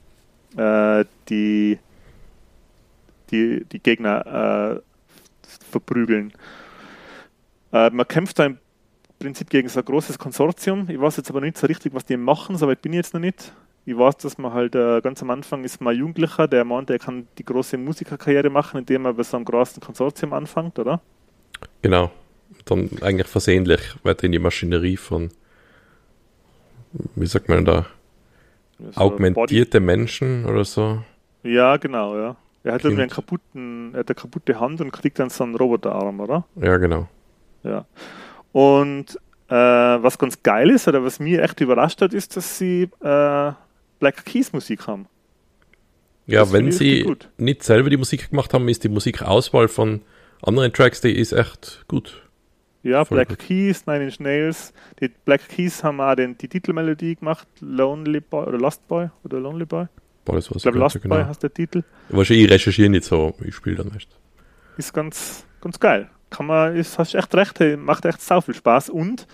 äh, 0.57 1.05
die, 1.29 1.79
die, 3.31 3.65
die 3.65 3.79
Gegner 3.79 4.79
äh, 4.79 4.81
verprügeln. 5.71 6.33
Äh, 7.73 7.89
man 7.89 8.07
kämpft 8.07 8.39
da 8.39 8.45
im 8.45 8.59
Prinzip 9.19 9.49
gegen 9.49 9.69
so 9.69 9.79
ein 9.79 9.85
großes 9.85 10.19
Konsortium. 10.19 10.89
Ich 10.89 10.99
weiß 10.99 11.17
jetzt 11.17 11.29
aber 11.29 11.41
nicht 11.41 11.57
so 11.57 11.67
richtig, 11.67 11.93
was 11.93 12.05
die 12.05 12.17
machen, 12.17 12.57
so 12.57 12.67
weit 12.67 12.81
bin 12.81 12.93
ich 12.93 12.97
jetzt 12.97 13.13
noch 13.13 13.21
nicht. 13.21 13.53
Ich 13.85 13.97
weiß, 13.97 14.17
dass 14.17 14.37
man 14.37 14.53
halt 14.53 14.75
äh, 14.75 15.01
ganz 15.01 15.21
am 15.23 15.31
Anfang 15.31 15.63
ist 15.63 15.81
man 15.81 15.93
ein 15.93 15.99
Jugendlicher, 15.99 16.47
der 16.47 16.63
meint, 16.63 16.89
er 16.91 16.99
kann 16.99 17.27
die 17.37 17.43
große 17.45 17.77
Musikerkarriere 17.77 18.49
machen, 18.49 18.79
indem 18.79 19.05
er 19.05 19.13
bei 19.13 19.23
so 19.23 19.37
einem 19.37 19.45
großen 19.45 19.81
Konsortium 19.81 20.33
anfängt, 20.33 20.77
oder? 20.77 21.01
Genau. 21.81 22.11
Dann 22.65 22.89
eigentlich 23.01 23.27
versehentlich 23.27 23.81
weiter 24.03 24.25
in 24.25 24.33
die 24.33 24.39
Maschinerie 24.39 24.97
von, 24.97 25.29
wie 27.15 27.25
sagt 27.25 27.49
man 27.49 27.65
da, 27.65 27.85
So 28.91 29.01
augmentierte 29.01 29.79
Menschen 29.79 30.45
oder 30.45 30.63
so. 30.63 30.99
Body- 31.41 31.53
Ja, 31.55 31.77
genau, 31.77 32.17
ja. 32.17 32.35
Er 32.63 32.73
hat 32.73 32.83
irgendwie 32.83 33.01
einen 33.01 33.11
kaputten, 33.11 33.93
er 33.93 34.01
hat 34.01 34.09
eine 34.09 34.15
kaputte 34.15 34.59
Hand 34.59 34.81
und 34.81 34.91
kriegt 34.91 35.17
dann 35.17 35.31
so 35.31 35.43
einen 35.43 35.55
Roboterarm, 35.55 36.19
oder? 36.19 36.45
Ja, 36.55 36.77
genau. 36.77 37.07
Ja. 37.63 37.85
Und 38.51 39.17
äh, 39.47 39.55
was 39.55 40.19
ganz 40.19 40.43
geil 40.43 40.69
ist, 40.69 40.87
oder 40.87 41.03
was 41.03 41.19
mich 41.19 41.39
echt 41.39 41.59
überrascht 41.61 42.01
hat, 42.01 42.13
ist, 42.13 42.37
dass 42.37 42.59
sie 42.59 42.83
äh, 43.01 43.51
Black 44.01 44.25
Keys 44.25 44.51
Musik 44.51 44.87
haben. 44.87 45.07
Ja, 46.27 46.41
Das 46.41 46.51
wenn 46.51 46.71
sie 46.71 47.03
gut. 47.03 47.29
nicht 47.37 47.63
selber 47.63 47.89
die 47.89 47.97
Musik 47.97 48.29
gemacht 48.31 48.53
haben, 48.53 48.67
ist 48.67 48.83
die 48.83 48.89
Musikauswahl 48.89 49.67
von 49.69 50.01
anderen 50.41 50.73
Tracks, 50.73 50.99
die 51.01 51.17
ist 51.17 51.31
echt 51.31 51.85
gut. 51.87 52.21
Ja, 52.83 53.05
Voll 53.05 53.17
Black 53.17 53.29
gut. 53.29 53.39
Keys, 53.39 53.85
Nine 53.85 54.05
Inch 54.05 54.19
Nails. 54.19 54.73
Die 54.99 55.07
Black 55.07 55.47
Keys 55.47 55.83
haben 55.83 56.01
auch 56.01 56.15
den, 56.15 56.37
die 56.37 56.47
Titelmelodie 56.47 57.15
gemacht, 57.15 57.47
Lonely 57.59 58.19
Boy 58.21 58.47
oder 58.47 58.57
Lost 58.57 58.87
Boy 58.87 59.09
oder 59.23 59.39
Lonely 59.39 59.65
Boy. 59.65 59.85
Boah, 60.25 60.35
das 60.35 60.49
Ich 60.49 60.61
glaube, 60.63 60.79
Lost 60.79 60.99
so 61.01 61.07
Boy 61.07 61.19
genau. 61.19 61.29
heißt 61.29 61.43
der 61.43 61.53
Titel. 61.53 61.83
Wahrscheinlich, 62.09 62.45
ich 62.45 62.51
recherchiere 62.51 62.89
nicht 62.89 63.03
so, 63.05 63.35
ich 63.45 63.53
spiele 63.55 63.77
dann 63.77 63.89
meist. 63.89 64.09
Ist 64.77 64.93
ganz, 64.93 65.45
ganz 65.61 65.79
geil. 65.79 66.09
Kann 66.31 66.47
man, 66.47 66.75
ist, 66.75 66.97
hast 66.97 67.13
echt 67.13 67.35
recht, 67.35 67.59
hey, 67.59 67.77
macht 67.77 68.05
echt 68.05 68.21
sau 68.21 68.41
viel 68.41 68.55
Spaß. 68.55 68.89
Und 68.89 69.27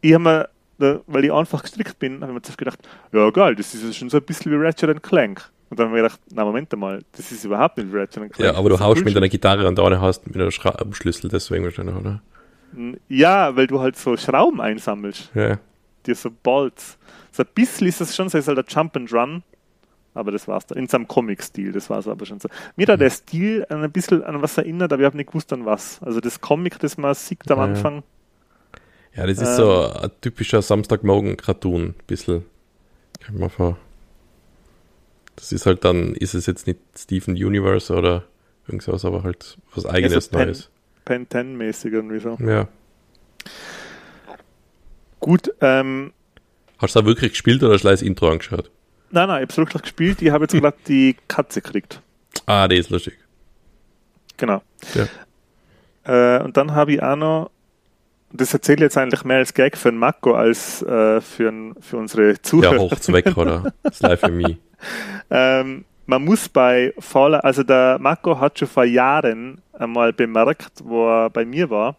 ich 0.00 0.14
habe 0.14 0.24
mir, 0.24 0.48
da, 0.78 1.00
weil 1.06 1.24
ich 1.24 1.32
einfach 1.32 1.62
gestrickt 1.62 1.98
bin, 1.98 2.20
habe 2.20 2.32
ich 2.32 2.34
mir 2.34 2.42
zuerst 2.42 2.58
gedacht, 2.58 2.78
ja 3.12 3.30
geil, 3.30 3.54
das 3.54 3.74
ist 3.74 3.84
ja 3.84 3.92
schon 3.92 4.10
so 4.10 4.18
ein 4.18 4.22
bisschen 4.22 4.52
wie 4.52 4.56
Ratchet 4.56 4.90
and 4.90 5.02
Clank. 5.02 5.50
Und 5.68 5.80
dann 5.80 5.88
habe 5.88 5.98
ich 5.98 6.02
gedacht, 6.04 6.20
na 6.32 6.44
Moment 6.44 6.76
mal, 6.76 7.02
das 7.16 7.32
ist 7.32 7.44
überhaupt 7.44 7.76
nicht 7.78 7.92
wie 7.92 7.96
Ratchet 7.98 8.22
and 8.22 8.32
Clank. 8.32 8.52
Ja, 8.52 8.58
aber 8.58 8.68
du 8.68 8.78
haust 8.78 9.04
mit 9.04 9.16
deiner 9.16 9.28
Gitarre 9.28 9.66
und 9.66 9.76
da 9.78 10.00
hast 10.00 10.26
mit 10.26 10.36
einer 10.36 10.50
Schraubenschlüssel, 10.50 11.28
deswegen 11.30 11.64
wahrscheinlich, 11.64 11.94
oder? 11.96 12.20
Ja, 13.08 13.56
weil 13.56 13.66
du 13.66 13.80
halt 13.80 13.96
so 13.96 14.16
Schrauben 14.16 14.60
einsammelst. 14.60 15.30
Ja. 15.34 15.58
dir 16.06 16.14
so 16.14 16.30
Bolts. 16.30 16.98
So 17.32 17.42
ein 17.42 17.48
bisschen 17.54 17.86
ist 17.86 18.00
das 18.00 18.14
schon 18.14 18.28
so, 18.28 18.38
ist 18.38 18.48
halt 18.48 18.58
ein 18.58 18.64
Jump 18.68 18.96
and 18.96 19.12
Run, 19.12 19.42
aber 20.14 20.30
das 20.30 20.46
war's 20.46 20.66
da. 20.66 20.74
In 20.74 20.86
seinem 20.86 21.08
Comic-Stil, 21.08 21.72
das 21.72 21.90
war's 21.90 22.06
aber 22.06 22.24
schon 22.26 22.38
so. 22.40 22.48
Mir 22.76 22.86
hat 22.86 23.00
der 23.00 23.10
Stil 23.10 23.66
ein 23.68 23.90
bisschen 23.90 24.22
an 24.24 24.40
was 24.42 24.56
erinnert, 24.58 24.92
aber 24.92 25.02
ich 25.02 25.06
habe 25.06 25.16
nicht 25.16 25.28
gewusst 25.28 25.52
an 25.52 25.64
was. 25.64 26.00
Also 26.02 26.20
das 26.20 26.40
Comic, 26.40 26.78
das 26.78 26.96
man 26.96 27.14
sieht 27.14 27.50
am 27.50 27.58
Ja. 27.58 27.64
Anfang, 27.64 27.96
Ja, 27.96 28.02
das 29.24 29.38
ist 29.38 29.48
Ähm. 29.48 29.54
so 29.56 29.92
ein 29.92 30.10
typischer 30.20 30.60
Samstagmorgen-Cartoon, 30.60 31.94
bisschen. 32.06 32.44
Kann 33.20 33.34
ich 33.36 33.40
mir 33.40 33.48
vor. 33.48 33.78
Das 35.36 35.52
ist 35.52 35.64
halt 35.66 35.84
dann, 35.84 36.14
ist 36.14 36.34
es 36.34 36.46
jetzt 36.46 36.66
nicht 36.66 36.80
Steven 36.98 37.34
Universe 37.34 37.94
oder 37.94 38.24
irgendwas, 38.66 39.04
aber 39.04 39.22
halt 39.22 39.56
was 39.74 39.86
eigenes 39.86 40.28
Pen- 40.28 40.46
Neues. 40.48 40.70
Pen 41.04 41.26
10-mäßig 41.26 41.92
irgendwie 41.92 42.18
so. 42.18 42.36
Ja. 42.44 42.68
Gut, 45.20 45.52
ähm, 45.60 46.12
Hast 46.78 46.94
du 46.94 47.00
da 47.00 47.06
wirklich 47.06 47.32
gespielt 47.32 47.62
oder 47.62 47.74
hast 47.74 47.84
du 47.84 47.88
das 47.88 48.02
Intro 48.02 48.28
angeschaut? 48.28 48.70
nein, 49.10 49.28
nein, 49.28 49.44
ich 49.44 49.50
habe 49.56 49.66
wirklich 49.68 49.82
gespielt, 49.82 50.20
ich 50.20 50.30
habe 50.30 50.44
jetzt 50.44 50.52
gerade 50.52 50.76
die 50.88 51.16
Katze 51.28 51.62
gekriegt. 51.62 52.00
Ah, 52.44 52.68
die 52.68 52.76
ist 52.76 52.90
lustig. 52.90 53.16
Genau. 54.36 54.60
Ja. 54.94 56.36
Äh, 56.38 56.42
und 56.44 56.56
dann 56.56 56.72
habe 56.74 56.92
ich 56.92 57.02
auch 57.02 57.16
noch, 57.16 57.50
das 58.32 58.52
erzähle 58.52 58.76
ich 58.76 58.82
jetzt 58.82 58.98
eigentlich 58.98 59.24
mehr 59.24 59.38
als 59.38 59.54
Gag 59.54 59.76
für 59.76 59.90
den 59.90 59.98
Marco 59.98 60.34
als 60.34 60.82
äh, 60.82 61.20
für, 61.20 61.52
für 61.80 61.96
unsere 61.96 62.30
Ja, 62.32 62.42
Zuhörer. 62.42 62.78
hocht's 62.78 63.10
weg, 63.12 63.36
oder? 63.36 63.72
Das 63.82 64.00
Live 64.00 64.20
für 64.20 64.30
mich. 64.30 64.56
Ähm, 65.30 65.86
man 66.04 66.22
muss 66.24 66.48
bei 66.50 66.92
Fallout, 66.98 67.42
also 67.42 67.62
der 67.62 67.98
Marco 67.98 68.38
hat 68.38 68.58
schon 68.58 68.68
vor 68.68 68.84
Jahren 68.84 69.60
einmal 69.72 70.12
bemerkt, 70.12 70.70
wo 70.84 71.08
er 71.08 71.30
bei 71.30 71.44
mir 71.46 71.70
war, 71.70 71.96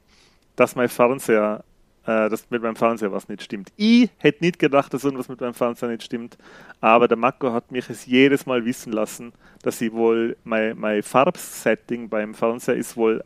dass 0.55 0.75
mein 0.75 0.87
Fernseher, 0.87 1.63
äh, 2.05 2.29
dass 2.29 2.49
mit 2.51 2.61
meinem 2.61 2.75
Fernseher 2.77 3.11
was 3.11 3.27
nicht 3.27 3.41
stimmt. 3.43 3.69
Ich 3.75 4.09
hätte 4.19 4.43
nicht 4.45 4.59
gedacht, 4.59 4.93
dass 4.93 5.03
irgendwas 5.03 5.27
mit 5.27 5.41
meinem 5.41 5.55
Fernseher 5.55 5.89
nicht 5.89 6.03
stimmt, 6.03 6.37
aber 6.79 7.07
der 7.07 7.17
Marco 7.17 7.51
hat 7.51 7.71
mich 7.71 7.89
es 7.89 8.05
jedes 8.05 8.45
Mal 8.45 8.63
wissen 8.63 8.93
lassen, 8.93 9.33
dass 9.63 9.81
ich 9.81 9.91
wohl, 9.91 10.37
mein, 10.43 10.77
mein 10.77 11.01
Farbsetting 11.03 12.07
beim 12.09 12.35
Fernseher 12.35 12.75
ist 12.75 12.95
wohl 12.95 13.23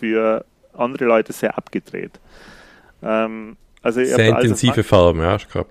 für 0.00 0.44
andere 0.76 1.04
Leute 1.04 1.32
sehr 1.32 1.56
abgedreht. 1.56 2.20
Ähm, 3.02 3.56
also 3.82 4.02
Sehr 4.02 4.16
da 4.16 4.36
alles 4.36 4.44
intensive 4.44 4.82
Farben, 4.82 5.20
ja, 5.20 5.36
ich 5.36 5.48
glaube. 5.48 5.70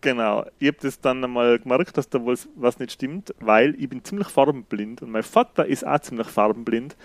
Genau, 0.00 0.46
ich 0.60 0.68
habe 0.68 0.78
das 0.80 1.00
dann 1.00 1.24
einmal 1.24 1.58
gemerkt, 1.58 1.96
dass 1.96 2.08
da 2.08 2.22
wohl 2.22 2.36
was 2.54 2.78
nicht 2.78 2.92
stimmt, 2.92 3.34
weil 3.40 3.74
ich 3.78 3.88
bin 3.88 4.04
ziemlich 4.04 4.28
farbenblind 4.28 5.02
und 5.02 5.10
mein 5.10 5.24
Vater 5.24 5.66
ist 5.66 5.84
auch 5.84 5.98
ziemlich 5.98 6.28
farbenblind 6.28 6.96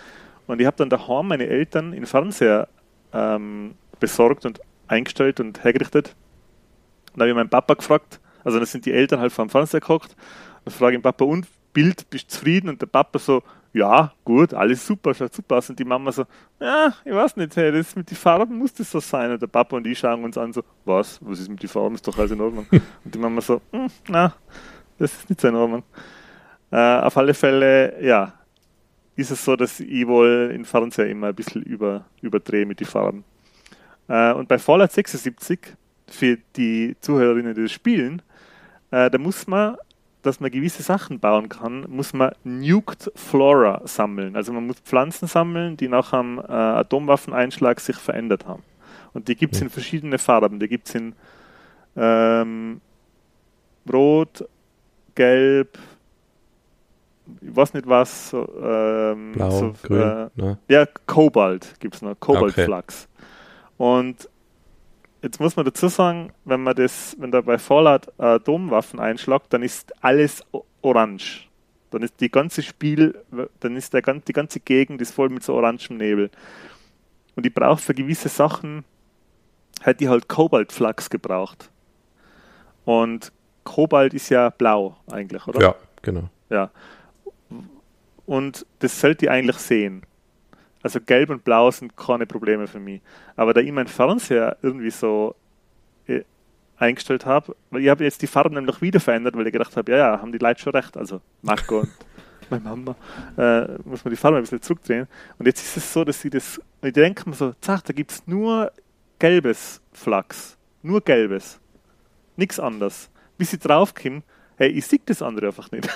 und 0.46 0.60
ich 0.60 0.66
habe 0.66 0.76
dann 0.76 0.90
daheim 0.90 1.26
meine 1.26 1.46
Eltern 1.46 1.92
in 1.92 2.06
Fernseher 2.06 2.68
ähm, 3.12 3.74
besorgt 3.98 4.46
und 4.46 4.60
eingestellt 4.86 5.40
und 5.40 5.64
hergerichtet. 5.64 6.14
Und 7.12 7.18
da 7.18 7.22
habe 7.22 7.30
ich 7.30 7.34
meinen 7.34 7.48
Papa 7.48 7.74
gefragt, 7.74 8.20
also 8.44 8.60
das 8.60 8.70
sind 8.70 8.86
die 8.86 8.92
Eltern 8.92 9.18
halt 9.18 9.32
vom 9.32 9.50
Fernseher 9.50 9.80
geguckt 9.80 10.14
und 10.64 10.72
frage 10.72 10.94
ihn 10.94 11.02
Papa, 11.02 11.24
und 11.24 11.48
Bild, 11.74 12.08
bist 12.08 12.30
zufrieden 12.30 12.70
und 12.70 12.80
der 12.80 12.86
Papa 12.86 13.18
so, 13.18 13.42
ja, 13.74 14.12
gut, 14.24 14.54
alles 14.54 14.86
super, 14.86 15.12
schaut 15.12 15.34
super 15.34 15.56
aus. 15.56 15.68
Und 15.68 15.78
die 15.78 15.84
Mama 15.84 16.12
so, 16.12 16.24
ja, 16.60 16.94
ich 17.04 17.12
weiß 17.12 17.36
nicht, 17.36 17.54
hey, 17.56 17.72
das 17.72 17.94
mit 17.96 18.08
den 18.08 18.16
Farben 18.16 18.56
muss 18.56 18.72
das 18.72 18.90
so 18.90 19.00
sein. 19.00 19.32
Und 19.32 19.42
der 19.42 19.48
Papa 19.48 19.76
und 19.76 19.86
ich 19.86 19.98
schauen 19.98 20.24
uns 20.24 20.38
an 20.38 20.52
so, 20.52 20.62
was, 20.84 21.18
was 21.20 21.40
ist 21.40 21.50
mit 21.50 21.62
den 21.62 21.68
Farben, 21.68 21.96
ist 21.96 22.06
doch 22.06 22.16
alles 22.16 22.30
in 22.30 22.40
Ordnung. 22.40 22.66
und 22.70 23.14
die 23.14 23.18
Mama 23.18 23.40
so, 23.40 23.60
hm, 23.72 23.88
na, 24.08 24.32
das 24.96 25.12
ist 25.12 25.28
nicht 25.28 25.40
so 25.40 25.48
in 25.48 25.56
Ordnung. 25.56 25.82
Äh, 26.70 27.00
auf 27.00 27.16
alle 27.16 27.34
Fälle, 27.34 28.00
ja, 28.02 28.32
ist 29.16 29.32
es 29.32 29.44
so, 29.44 29.56
dass 29.56 29.80
ich 29.80 30.06
wohl 30.06 30.52
im 30.54 30.64
Fernseher 30.64 31.08
immer 31.08 31.28
ein 31.28 31.34
bisschen 31.34 31.62
über, 31.62 32.04
überdrehe 32.22 32.64
mit 32.64 32.78
den 32.78 32.86
Farben. 32.86 33.24
Äh, 34.08 34.32
und 34.32 34.48
bei 34.48 34.58
Fallout 34.58 34.92
76, 34.92 35.76
für 36.06 36.38
die 36.56 36.96
Zuhörerinnen, 37.00 37.54
die 37.54 37.62
das 37.62 37.72
spielen, 37.72 38.22
äh, 38.90 39.10
da 39.10 39.18
muss 39.18 39.46
man 39.46 39.76
dass 40.24 40.40
man 40.40 40.50
gewisse 40.50 40.82
Sachen 40.82 41.20
bauen 41.20 41.48
kann, 41.48 41.84
muss 41.88 42.12
man 42.12 42.32
Nuked 42.44 43.12
Flora 43.14 43.82
sammeln. 43.84 44.36
Also 44.36 44.52
man 44.52 44.66
muss 44.66 44.80
Pflanzen 44.80 45.28
sammeln, 45.28 45.76
die 45.76 45.88
nach 45.88 46.12
einem 46.12 46.38
äh, 46.38 46.52
Atomwaffeneinschlag 46.52 47.78
sich 47.78 47.96
verändert 47.96 48.46
haben. 48.46 48.62
Und 49.12 49.28
die 49.28 49.36
gibt 49.36 49.54
es 49.54 49.60
in 49.60 49.70
verschiedene 49.70 50.18
Farben. 50.18 50.58
Die 50.58 50.68
gibt 50.68 50.88
es 50.88 50.94
in 50.94 51.14
ähm, 51.96 52.80
Rot, 53.90 54.48
Gelb, 55.14 55.78
ich 57.40 57.54
weiß 57.56 57.74
nicht 57.74 57.88
was. 57.88 58.30
So, 58.30 58.48
ähm, 58.62 59.32
Blau, 59.32 59.50
so, 59.50 59.74
grün. 59.82 60.00
Äh, 60.00 60.28
ne? 60.34 60.58
ja, 60.68 60.86
Kobalt 61.06 61.78
gibt 61.80 61.96
es 61.96 62.02
noch, 62.02 62.18
Kobaltflachs. 62.18 63.08
Und 63.76 64.28
Jetzt 65.24 65.40
muss 65.40 65.56
man 65.56 65.64
dazu 65.64 65.88
sagen, 65.88 66.34
wenn 66.44 66.62
man 66.62 66.76
das, 66.76 67.16
wenn 67.18 67.30
da 67.30 67.40
bei 67.40 67.56
Fallout 67.56 68.08
äh, 68.18 68.24
Atomwaffen 68.24 69.00
einschlagt, 69.00 69.54
dann 69.54 69.62
ist 69.62 69.94
alles 70.04 70.44
orange. 70.82 71.48
Dann 71.90 72.02
ist 72.02 72.20
die 72.20 72.30
ganze 72.30 72.60
Spiel, 72.62 73.18
dann 73.60 73.74
ist 73.74 73.94
der, 73.94 74.02
die 74.02 74.32
ganze 74.34 74.60
Gegend 74.60 75.00
ist 75.00 75.14
voll 75.14 75.30
mit 75.30 75.42
so 75.42 75.54
orangem 75.54 75.96
Nebel. 75.96 76.30
Und 77.36 77.46
ich 77.46 77.54
brauche 77.54 77.80
für 77.80 77.94
gewisse 77.94 78.28
Sachen, 78.28 78.84
hätte 79.80 80.04
ich 80.04 80.10
halt 80.10 80.28
Kobaltflachs 80.28 81.08
gebraucht. 81.08 81.70
Und 82.84 83.32
Kobalt 83.64 84.12
ist 84.12 84.28
ja 84.28 84.50
blau 84.50 84.98
eigentlich, 85.10 85.46
oder? 85.46 85.58
Ja, 85.58 85.74
genau. 86.02 86.28
Ja. 86.50 86.70
Und 88.26 88.66
das 88.80 89.00
sollte 89.00 89.24
ich 89.24 89.30
eigentlich 89.30 89.56
sehen. 89.56 90.02
Also 90.84 91.00
gelb 91.00 91.30
und 91.30 91.44
blau 91.44 91.70
sind 91.70 91.96
keine 91.96 92.26
Probleme 92.26 92.66
für 92.66 92.78
mich. 92.78 93.00
Aber 93.36 93.54
da 93.54 93.60
ich 93.62 93.72
meinen 93.72 93.86
Fernseher 93.86 94.58
irgendwie 94.60 94.90
so 94.90 95.34
äh, 96.06 96.20
eingestellt 96.76 97.24
habe, 97.24 97.56
weil 97.70 97.80
ich 97.80 97.88
habe 97.88 98.04
jetzt 98.04 98.20
die 98.20 98.26
Farben 98.26 98.54
nämlich 98.54 98.82
wieder 98.82 99.00
verändert, 99.00 99.34
weil 99.34 99.46
ich 99.46 99.52
gedacht 99.54 99.74
habe, 99.78 99.90
ja, 99.90 99.96
ja, 99.96 100.20
haben 100.20 100.30
die 100.30 100.36
Leute 100.36 100.60
schon 100.60 100.74
recht. 100.74 100.94
Also 100.98 101.22
Marco 101.40 101.80
und 101.80 101.90
meine 102.50 102.64
Mama, 102.64 102.96
äh, 103.38 103.78
muss 103.84 104.04
man 104.04 104.10
die 104.10 104.16
Farben 104.16 104.36
ein 104.36 104.42
bisschen 104.42 104.60
zurückdrehen. 104.60 105.08
Und 105.38 105.46
jetzt 105.46 105.62
ist 105.62 105.78
es 105.78 105.90
so, 105.90 106.04
dass 106.04 106.20
sie 106.20 106.28
das, 106.28 106.60
ich 106.82 106.92
denke 106.92 107.30
mir 107.30 107.34
so, 107.34 107.54
zack, 107.62 107.84
da 107.84 107.94
gibt 107.94 108.10
es 108.12 108.26
nur 108.26 108.70
gelbes 109.18 109.80
Flachs. 109.90 110.58
Nur 110.82 111.00
gelbes. 111.00 111.60
Nichts 112.36 112.60
anderes. 112.60 113.08
Bis 113.38 113.54
ich 113.54 113.60
draufkomme, 113.60 114.22
hey, 114.56 114.68
ich 114.68 114.84
sehe 114.84 115.00
das 115.06 115.22
andere 115.22 115.46
einfach 115.46 115.70
nicht. 115.70 115.88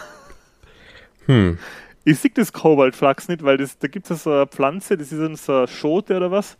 Hm. 1.26 1.58
Ich 2.04 2.18
sehe 2.20 2.30
das 2.34 2.52
Kobaltflachs 2.52 3.28
nicht, 3.28 3.42
weil 3.42 3.56
das, 3.58 3.78
da 3.78 3.88
gibt 3.88 4.10
es 4.10 4.22
so 4.22 4.32
eine 4.32 4.46
Pflanze, 4.46 4.96
das 4.96 5.12
ist 5.12 5.20
dann 5.20 5.36
so 5.36 5.52
eine 5.58 5.68
Schote 5.68 6.16
oder 6.16 6.30
was. 6.30 6.56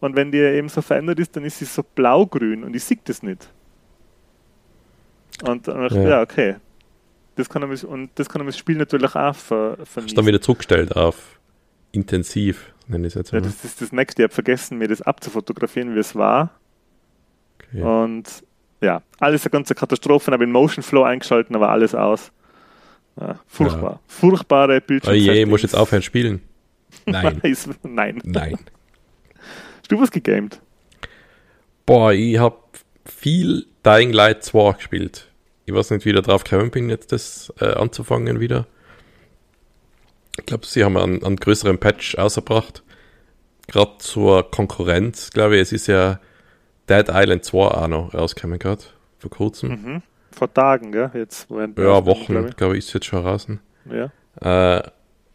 Und 0.00 0.14
wenn 0.16 0.30
die 0.30 0.38
eben 0.38 0.68
so 0.68 0.80
verändert 0.82 1.18
ist, 1.18 1.36
dann 1.36 1.44
ist 1.44 1.58
sie 1.58 1.64
so 1.64 1.82
blaugrün 1.82 2.64
und 2.64 2.74
ich 2.76 2.84
sehe 2.84 2.98
das 3.04 3.22
nicht. 3.22 3.48
Und 5.46 5.68
dann 5.68 5.82
dachte 5.82 5.96
ich, 5.98 6.02
Ja. 6.04 6.08
ja, 6.10 6.22
okay. 6.22 6.56
Das 7.34 7.48
kann 7.50 7.62
er, 7.62 7.88
und 7.88 8.10
das 8.14 8.28
kann 8.30 8.44
das 8.46 8.56
Spiel 8.56 8.76
natürlich 8.76 9.14
auch 9.14 9.34
ver, 9.34 9.76
Hast 9.78 9.88
vermiesen. 9.92 10.16
dann 10.16 10.26
wieder 10.26 10.40
zurückgestellt 10.40 10.96
auf 10.96 11.38
intensiv, 11.92 12.72
nenne 12.88 13.06
ich 13.06 13.12
es 13.12 13.18
jetzt 13.18 13.32
Ja, 13.32 13.40
mal. 13.40 13.46
das 13.46 13.62
ist 13.64 13.80
das 13.82 13.92
nächste. 13.92 14.22
Ich 14.22 14.24
habe 14.24 14.34
vergessen, 14.34 14.78
mir 14.78 14.88
das 14.88 15.02
abzufotografieren, 15.02 15.94
wie 15.94 15.98
es 15.98 16.14
war. 16.14 16.50
Okay. 17.70 17.82
Und 17.82 18.42
ja, 18.80 19.02
alles 19.18 19.44
eine 19.44 19.50
ganze 19.50 19.74
Katastrophe. 19.74 20.30
Ich 20.30 20.32
habe 20.32 20.44
in 20.44 20.52
Motion 20.52 20.82
Flow 20.82 21.02
eingeschalten, 21.02 21.54
aber 21.56 21.68
alles 21.70 21.94
aus. 21.94 22.32
Ja, 23.20 23.40
furchtbar. 23.46 24.00
Furchtbare 24.06 24.78
Oh 24.82 24.86
Bildschirme. 24.86 25.16
je, 25.18 25.46
muss 25.46 25.62
jetzt 25.62 25.74
aufhören 25.76 26.02
spielen? 26.02 26.42
Nein, 27.06 27.40
Nein. 27.82 28.20
nein. 28.24 28.58
Hast 29.78 29.90
du 29.92 30.00
was 30.00 30.10
gegamed? 30.10 30.60
Boah, 31.84 32.12
ich 32.12 32.38
hab 32.38 32.78
viel 33.04 33.66
Dying 33.84 34.12
Light 34.12 34.42
2 34.44 34.72
gespielt. 34.72 35.28
Ich 35.66 35.74
weiß 35.74 35.90
nicht, 35.90 36.04
wie 36.04 36.10
ich 36.10 36.14
da 36.16 36.22
drauf 36.22 36.44
gekommen 36.44 36.70
bin, 36.70 36.90
jetzt 36.90 37.12
das 37.12 37.52
äh, 37.60 37.66
anzufangen 37.66 38.40
wieder. 38.40 38.66
Ich 40.38 40.46
glaube, 40.46 40.66
sie 40.66 40.84
haben 40.84 40.96
einen, 40.96 41.24
einen 41.24 41.36
größeren 41.36 41.78
Patch 41.78 42.16
ausgebracht. 42.16 42.82
Gerade 43.68 43.98
zur 43.98 44.50
Konkurrenz, 44.50 45.30
glaube 45.30 45.56
ich. 45.56 45.62
Es 45.62 45.72
ist 45.72 45.86
ja 45.86 46.20
Dead 46.88 47.06
Island 47.08 47.44
2 47.44 47.58
auch 47.58 47.88
noch 47.88 48.14
rausgekommen 48.14 48.58
gerade, 48.58 48.82
vor 49.18 49.30
kurzem. 49.30 49.68
Mhm. 49.70 50.02
Vor 50.36 50.52
Tagen, 50.52 50.92
gell? 50.92 51.10
Jetzt, 51.14 51.48
Ja, 51.50 52.04
Wochen, 52.04 52.32
glaub 52.32 52.56
glaube 52.56 52.76
ich, 52.76 52.86
ist 52.86 52.92
jetzt 52.92 53.06
schon 53.06 53.22
draußen. 53.22 53.60
ich. 53.86 53.92
Ja. 53.92 54.76
Äh, 54.78 54.82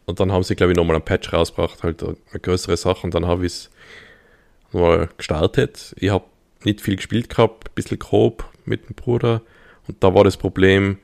und 0.06 0.20
dann 0.20 0.32
haben 0.32 0.42
sie, 0.44 0.54
glaube 0.54 0.72
ich, 0.72 0.76
nochmal 0.76 0.96
einen 0.96 1.04
Patch 1.04 1.32
rausgebracht, 1.32 1.82
halt 1.82 2.02
eine 2.02 2.16
größere 2.40 2.76
Sache. 2.76 3.04
Und 3.04 3.14
dann 3.14 3.26
habe 3.26 3.46
ich 3.46 3.52
es 3.52 3.70
mal 4.72 5.08
gestartet. 5.16 5.94
Ich 5.98 6.10
habe 6.10 6.24
nicht 6.64 6.80
viel 6.80 6.96
gespielt 6.96 7.28
gehabt, 7.28 7.68
ein 7.70 7.74
bisschen 7.74 7.98
grob 7.98 8.44
mit 8.64 8.88
dem 8.88 8.94
Bruder. 8.94 9.42
Und 9.88 10.02
da 10.02 10.14
war 10.14 10.24
das 10.24 10.36
Problem, 10.36 10.98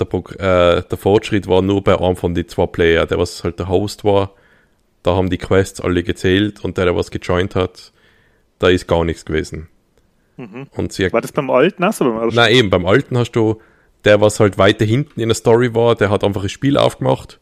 der, 0.00 0.06
Prog- 0.06 0.34
äh, 0.40 0.82
der 0.82 0.98
Fortschritt 0.98 1.46
war 1.46 1.62
nur 1.62 1.82
bei 1.84 1.98
einem 2.00 2.16
von 2.16 2.34
den 2.34 2.48
zwei 2.48 2.66
Player, 2.66 3.06
der 3.06 3.18
was 3.18 3.44
halt 3.44 3.58
der 3.58 3.68
Host 3.68 4.04
war. 4.04 4.32
Da 5.02 5.14
haben 5.14 5.30
die 5.30 5.38
Quests 5.38 5.80
alle 5.80 6.02
gezählt 6.02 6.64
und 6.64 6.76
der, 6.76 6.86
der 6.86 6.96
was 6.96 7.10
gejoint 7.10 7.54
hat, 7.54 7.92
da 8.58 8.68
ist 8.68 8.86
gar 8.86 9.04
nichts 9.04 9.24
gewesen. 9.24 9.68
Mhm. 10.40 10.66
Und 10.76 10.92
sie 10.92 11.12
War 11.12 11.20
das 11.20 11.32
beim 11.32 11.50
alten? 11.50 11.84
Achso, 11.84 12.04
beim 12.04 12.22
ersten. 12.22 12.36
Nein, 12.36 12.54
eben, 12.54 12.70
beim 12.70 12.86
alten 12.86 13.18
hast 13.18 13.32
du, 13.32 13.60
der, 14.04 14.20
was 14.20 14.40
halt 14.40 14.56
weiter 14.58 14.84
hinten 14.84 15.20
in 15.20 15.28
der 15.28 15.34
Story 15.34 15.74
war, 15.74 15.94
der 15.94 16.10
hat 16.10 16.24
einfach 16.24 16.42
das 16.42 16.52
Spiel 16.52 16.78
aufgemacht, 16.78 17.38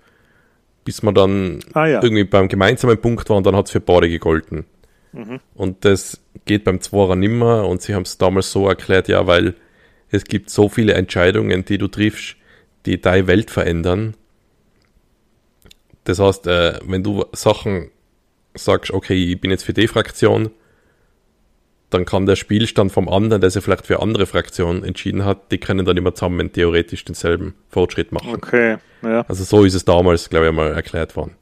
bis 0.84 1.02
man 1.02 1.14
dann 1.14 1.60
Ah, 1.74 1.86
ja. 1.86 2.02
irgendwie 2.02 2.24
beim 2.24 2.48
gemeinsamen 2.48 3.00
Punkt 3.00 3.28
war 3.30 3.36
und 3.36 3.46
dann 3.46 3.54
hat 3.54 3.66
es 3.66 3.72
für 3.72 3.80
beide 3.80 4.08
gegolten. 4.08 4.64
Mhm. 5.12 5.38
Und 5.54 5.84
das 5.84 6.20
geht 6.44 6.64
beim 6.64 6.80
Zwarer 6.80 7.14
nimmer 7.14 7.66
und 7.68 7.82
sie 7.82 7.94
haben 7.94 8.02
es 8.02 8.18
damals 8.18 8.50
so 8.50 8.66
erklärt, 8.68 9.06
ja, 9.08 9.26
weil 9.26 9.54
es 10.10 10.24
gibt 10.24 10.50
so 10.50 10.68
viele 10.68 10.94
Entscheidungen, 10.94 11.64
die 11.64 11.78
du 11.78 11.86
triffst, 11.88 12.36
die 12.86 13.00
deine 13.00 13.26
Welt 13.26 13.50
verändern. 13.50 14.14
Das 16.04 16.18
heißt, 16.18 16.46
äh, 16.46 16.78
wenn 16.84 17.02
du 17.02 17.24
Sachen 17.32 17.90
sagst, 18.54 18.90
okay, 18.92 19.32
ich 19.32 19.40
bin 19.40 19.50
jetzt 19.50 19.64
für 19.64 19.74
die 19.74 19.86
Fraktion, 19.88 20.50
dann 21.90 22.04
kann 22.04 22.26
der 22.26 22.36
Spielstand 22.36 22.92
vom 22.92 23.08
anderen, 23.08 23.40
der 23.40 23.50
sich 23.50 23.64
vielleicht 23.64 23.86
für 23.86 24.00
andere 24.00 24.26
Fraktion 24.26 24.84
entschieden 24.84 25.24
hat, 25.24 25.50
die 25.50 25.58
können 25.58 25.86
dann 25.86 25.96
immer 25.96 26.14
zusammen 26.14 26.52
theoretisch 26.52 27.04
denselben 27.04 27.54
Fortschritt 27.68 28.12
machen. 28.12 28.34
Okay, 28.34 28.76
ja. 29.02 29.24
Also 29.28 29.44
so 29.44 29.64
ist 29.64 29.74
es 29.74 29.84
damals, 29.84 30.28
glaube 30.28 30.48
ich, 30.48 30.52
mal 30.52 30.72
erklärt 30.72 31.16
worden. 31.16 31.34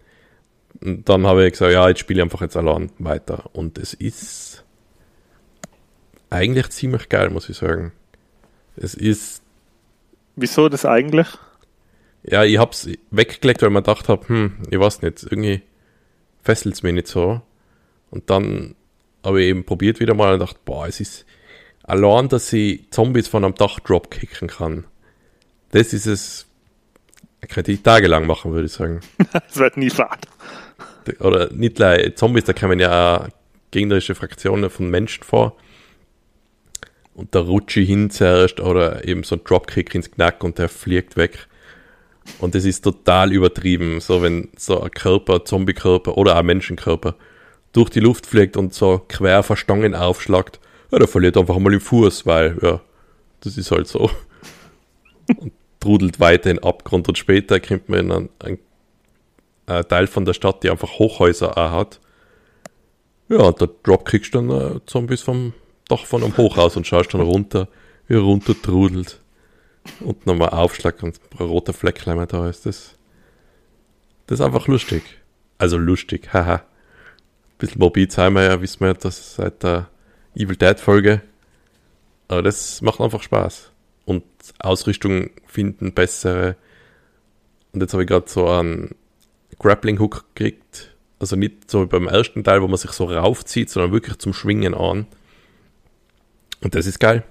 Und 0.80 1.08
dann 1.08 1.26
habe 1.26 1.46
ich 1.46 1.52
gesagt, 1.52 1.72
ja, 1.72 1.88
jetzt 1.88 2.00
spiele 2.00 2.20
ich 2.20 2.24
einfach 2.24 2.42
jetzt 2.42 2.56
allein 2.56 2.90
weiter. 2.98 3.50
Und 3.54 3.78
es 3.78 3.94
ist 3.94 4.64
eigentlich 6.30 6.68
ziemlich 6.70 7.08
geil, 7.08 7.30
muss 7.30 7.48
ich 7.48 7.56
sagen. 7.56 7.92
Es 8.76 8.94
ist, 8.94 9.42
Wieso 10.36 10.68
das 10.68 10.84
eigentlich? 10.84 11.28
ja, 12.22 12.44
ich 12.44 12.58
habe 12.58 12.72
es 12.72 12.88
weggelegt, 13.10 13.62
weil 13.62 13.68
ich 13.68 13.72
mir 13.72 13.82
gedacht 13.82 14.08
habe, 14.08 14.28
hm, 14.28 14.56
ich 14.70 14.78
weiß 14.78 15.02
nicht, 15.02 15.22
irgendwie 15.22 15.62
fesselt 16.42 16.74
es 16.74 16.82
mich 16.82 16.92
nicht 16.92 17.08
so. 17.08 17.40
Und 18.10 18.30
dann 18.30 18.74
habe 19.26 19.42
ich 19.42 19.48
eben 19.48 19.64
probiert 19.64 20.00
wieder 20.00 20.14
mal 20.14 20.34
und 20.34 20.40
dachte, 20.40 20.60
boah, 20.64 20.86
es 20.86 21.00
ist 21.00 21.26
allein, 21.82 22.28
dass 22.28 22.52
ich 22.52 22.90
Zombies 22.90 23.28
von 23.28 23.44
einem 23.44 23.54
Dach 23.54 23.80
dropkicken 23.80 24.48
kann. 24.48 24.84
Das 25.72 25.92
ist 25.92 26.06
es, 26.06 26.46
könnte 27.48 27.72
ich 27.72 27.82
tagelang 27.82 28.26
machen, 28.26 28.52
würde 28.52 28.66
ich 28.66 28.72
sagen. 28.72 29.00
Das 29.32 29.56
wird 29.56 29.76
nie 29.76 29.90
fad. 29.90 30.26
oder 31.20 31.52
nicht 31.52 31.76
gleich 31.76 32.14
Zombies, 32.14 32.44
da 32.44 32.52
kommen 32.52 32.78
ja 32.78 33.28
gegnerische 33.72 34.14
Fraktionen 34.14 34.70
von 34.70 34.88
Menschen 34.88 35.24
vor. 35.24 35.56
Und 37.14 37.34
da 37.34 37.40
rutsche 37.40 37.80
ich 37.80 37.88
hin 37.88 38.10
zuerst 38.10 38.60
oder 38.60 39.06
eben 39.08 39.22
so 39.22 39.36
ein 39.36 39.44
Dropkick 39.44 39.94
ins 39.94 40.10
Knack 40.10 40.44
und 40.44 40.58
der 40.58 40.68
fliegt 40.68 41.16
weg. 41.16 41.48
Und 42.38 42.54
das 42.54 42.64
ist 42.64 42.82
total 42.82 43.32
übertrieben, 43.32 44.00
so 44.00 44.22
wenn 44.22 44.50
so 44.56 44.80
ein 44.82 44.90
Körper, 44.90 45.44
Zombie-Körper 45.44 46.16
oder 46.16 46.36
ein 46.36 46.46
Menschenkörper 46.46 47.16
durch 47.76 47.90
die 47.90 48.00
Luft 48.00 48.26
fliegt 48.26 48.56
und 48.56 48.72
so 48.72 49.02
quer 49.06 49.42
vor 49.42 49.56
Stangen 49.56 49.94
aufschlagt, 49.94 50.60
ja, 50.90 50.98
der 50.98 51.08
verliert 51.08 51.36
einfach 51.36 51.58
mal 51.58 51.70
den 51.70 51.80
Fuß, 51.80 52.24
weil, 52.24 52.56
ja, 52.62 52.80
das 53.40 53.58
ist 53.58 53.70
halt 53.70 53.86
so. 53.86 54.10
und 55.36 55.52
trudelt 55.80 56.18
weiter 56.18 56.50
in 56.50 56.56
den 56.56 56.64
Abgrund 56.64 57.08
und 57.08 57.18
später 57.18 57.60
kommt 57.60 57.88
man 57.88 57.98
in 58.00 58.12
einen, 58.12 58.28
einen 58.38 58.58
ein 59.66 59.88
Teil 59.88 60.06
von 60.06 60.24
der 60.24 60.32
Stadt, 60.32 60.62
die 60.62 60.70
einfach 60.70 60.98
Hochhäuser 60.98 61.58
auch 61.58 61.70
hat. 61.72 62.00
Ja, 63.28 63.38
und 63.38 63.60
da 63.60 63.66
dropkickst 63.82 64.32
du 64.34 64.38
dann 64.38 64.76
äh, 64.76 64.80
Zombies 64.86 65.22
vom 65.22 65.52
Dach 65.88 66.06
von 66.06 66.22
einem 66.22 66.36
Hochhaus 66.36 66.76
und 66.76 66.86
schaust 66.86 67.12
dann 67.14 67.20
runter, 67.20 67.68
wie 68.06 68.14
er 68.14 68.20
runter 68.20 68.54
trudelt. 68.60 69.20
und 70.00 70.24
nochmal 70.24 70.50
Aufschlag 70.50 71.02
und 71.02 71.20
ein 71.38 71.46
roter 71.46 71.72
Fleck 71.72 72.02
da 72.04 72.48
ist. 72.48 72.64
Das, 72.64 72.94
das 74.26 74.40
ist 74.40 74.46
einfach 74.46 74.68
lustig. 74.68 75.02
Also 75.58 75.78
lustig, 75.78 76.32
haha. 76.32 76.62
Bisschen 77.58 77.78
morbid 77.78 78.12
sein 78.12 78.34
wir 78.34 78.42
ja, 78.42 78.60
wissen 78.60 78.80
wir 78.80 78.94
das 78.94 79.36
seit 79.36 79.62
der 79.62 79.88
Evil 80.34 80.56
Dead 80.56 80.78
Folge. 80.78 81.22
Aber 82.28 82.42
das 82.42 82.82
macht 82.82 83.00
einfach 83.00 83.22
Spaß. 83.22 83.70
Und 84.04 84.24
Ausrüstung 84.58 85.30
finden, 85.46 85.92
bessere. 85.92 86.56
Und 87.72 87.80
jetzt 87.80 87.92
habe 87.92 88.02
ich 88.02 88.08
gerade 88.08 88.28
so 88.28 88.48
einen 88.48 88.94
Grappling 89.58 89.98
Hook 89.98 90.24
gekriegt. 90.34 90.94
Also 91.18 91.36
nicht 91.36 91.70
so 91.70 91.82
wie 91.82 91.86
beim 91.86 92.08
ersten 92.08 92.44
Teil, 92.44 92.62
wo 92.62 92.68
man 92.68 92.76
sich 92.76 92.90
so 92.92 93.06
raufzieht, 93.06 93.70
sondern 93.70 93.92
wirklich 93.92 94.18
zum 94.18 94.34
Schwingen 94.34 94.74
an. 94.74 95.06
Und 96.60 96.74
das 96.74 96.86
ist 96.86 97.00
geil. 97.00 97.24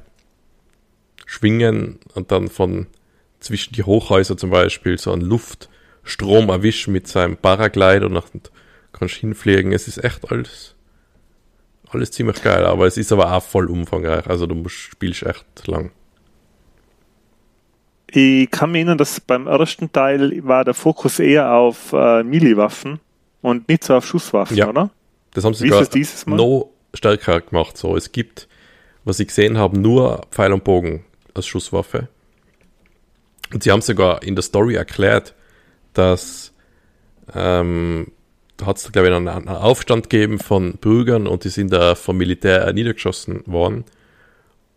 Schwingen 1.25 1.99
und 2.13 2.31
dann 2.31 2.47
von 2.47 2.87
zwischen 3.39 3.73
die 3.73 3.83
Hochhäuser 3.83 4.37
zum 4.37 4.49
Beispiel 4.49 4.97
so 4.97 5.11
einen 5.11 5.21
Luftstrom 5.21 6.49
erwischen 6.49 6.93
mit 6.93 7.07
seinem 7.07 7.37
Paraglider 7.37 8.07
und 8.07 8.51
kannst 8.97 9.15
hinfliegen. 9.15 9.71
Es 9.71 9.87
ist 9.87 10.03
echt 10.03 10.31
alles, 10.31 10.75
alles 11.89 12.11
ziemlich 12.11 12.41
geil, 12.41 12.65
aber 12.65 12.87
es 12.87 12.97
ist 12.97 13.11
aber 13.11 13.31
auch 13.31 13.43
voll 13.43 13.67
umfangreich. 13.67 14.27
Also 14.27 14.47
du 14.47 14.55
musst, 14.55 14.75
spielst 14.75 15.23
echt 15.23 15.67
lang. 15.67 15.91
Ich 18.07 18.49
kann 18.49 18.71
mir 18.71 18.79
erinnern, 18.79 18.97
dass 18.97 19.19
beim 19.19 19.47
ersten 19.47 19.91
Teil 19.91 20.45
war 20.45 20.63
der 20.63 20.73
Fokus 20.73 21.19
eher 21.19 21.51
auf 21.51 21.91
äh, 21.91 22.23
Melee-Waffen 22.23 22.99
und 23.41 23.67
nicht 23.67 23.83
so 23.83 23.95
auf 23.95 24.05
Schusswaffen, 24.05 24.55
ja. 24.55 24.69
oder? 24.69 24.89
Das 25.33 25.43
haben 25.43 25.53
sie 25.53 25.67
sogar 25.67 25.87
noch 26.27 26.69
stärker 26.93 27.41
gemacht. 27.41 27.77
So, 27.77 27.97
es 27.97 28.11
gibt, 28.13 28.47
was 29.03 29.19
ich 29.19 29.27
gesehen 29.27 29.57
habe, 29.57 29.77
nur 29.77 30.21
Pfeil 30.31 30.53
und 30.53 30.63
Bogen 30.63 31.03
als 31.33 31.45
Schusswaffe. 31.45 32.07
Und 33.53 33.63
sie 33.63 33.71
haben 33.71 33.81
sogar 33.81 34.23
in 34.23 34.35
der 34.35 34.43
Story 34.43 34.75
erklärt, 34.75 35.35
dass 35.93 36.53
ähm, 37.33 38.11
hat 38.63 38.77
es, 38.77 38.91
glaube 38.91 39.09
ich, 39.09 39.13
einen, 39.13 39.27
einen, 39.27 39.47
Aufstand 39.47 40.09
gegeben 40.09 40.39
von 40.39 40.73
Bürgern 40.73 41.27
und 41.27 41.43
die 41.43 41.49
sind 41.49 41.73
da 41.73 41.95
vom 41.95 42.17
Militär 42.17 42.71
niedergeschossen 42.73 43.43
worden. 43.45 43.85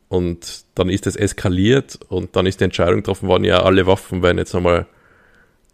Und 0.09 0.65
dann 0.75 0.89
ist 0.89 1.07
es 1.07 1.17
eskaliert 1.17 1.99
und 2.09 2.35
dann 2.35 2.47
ist 2.47 2.61
die 2.61 2.65
Entscheidung 2.65 2.97
getroffen 2.97 3.29
worden, 3.29 3.45
ja, 3.45 3.63
alle 3.63 3.87
Waffen 3.87 4.23
werden 4.23 4.39
jetzt 4.39 4.55
einmal 4.55 4.87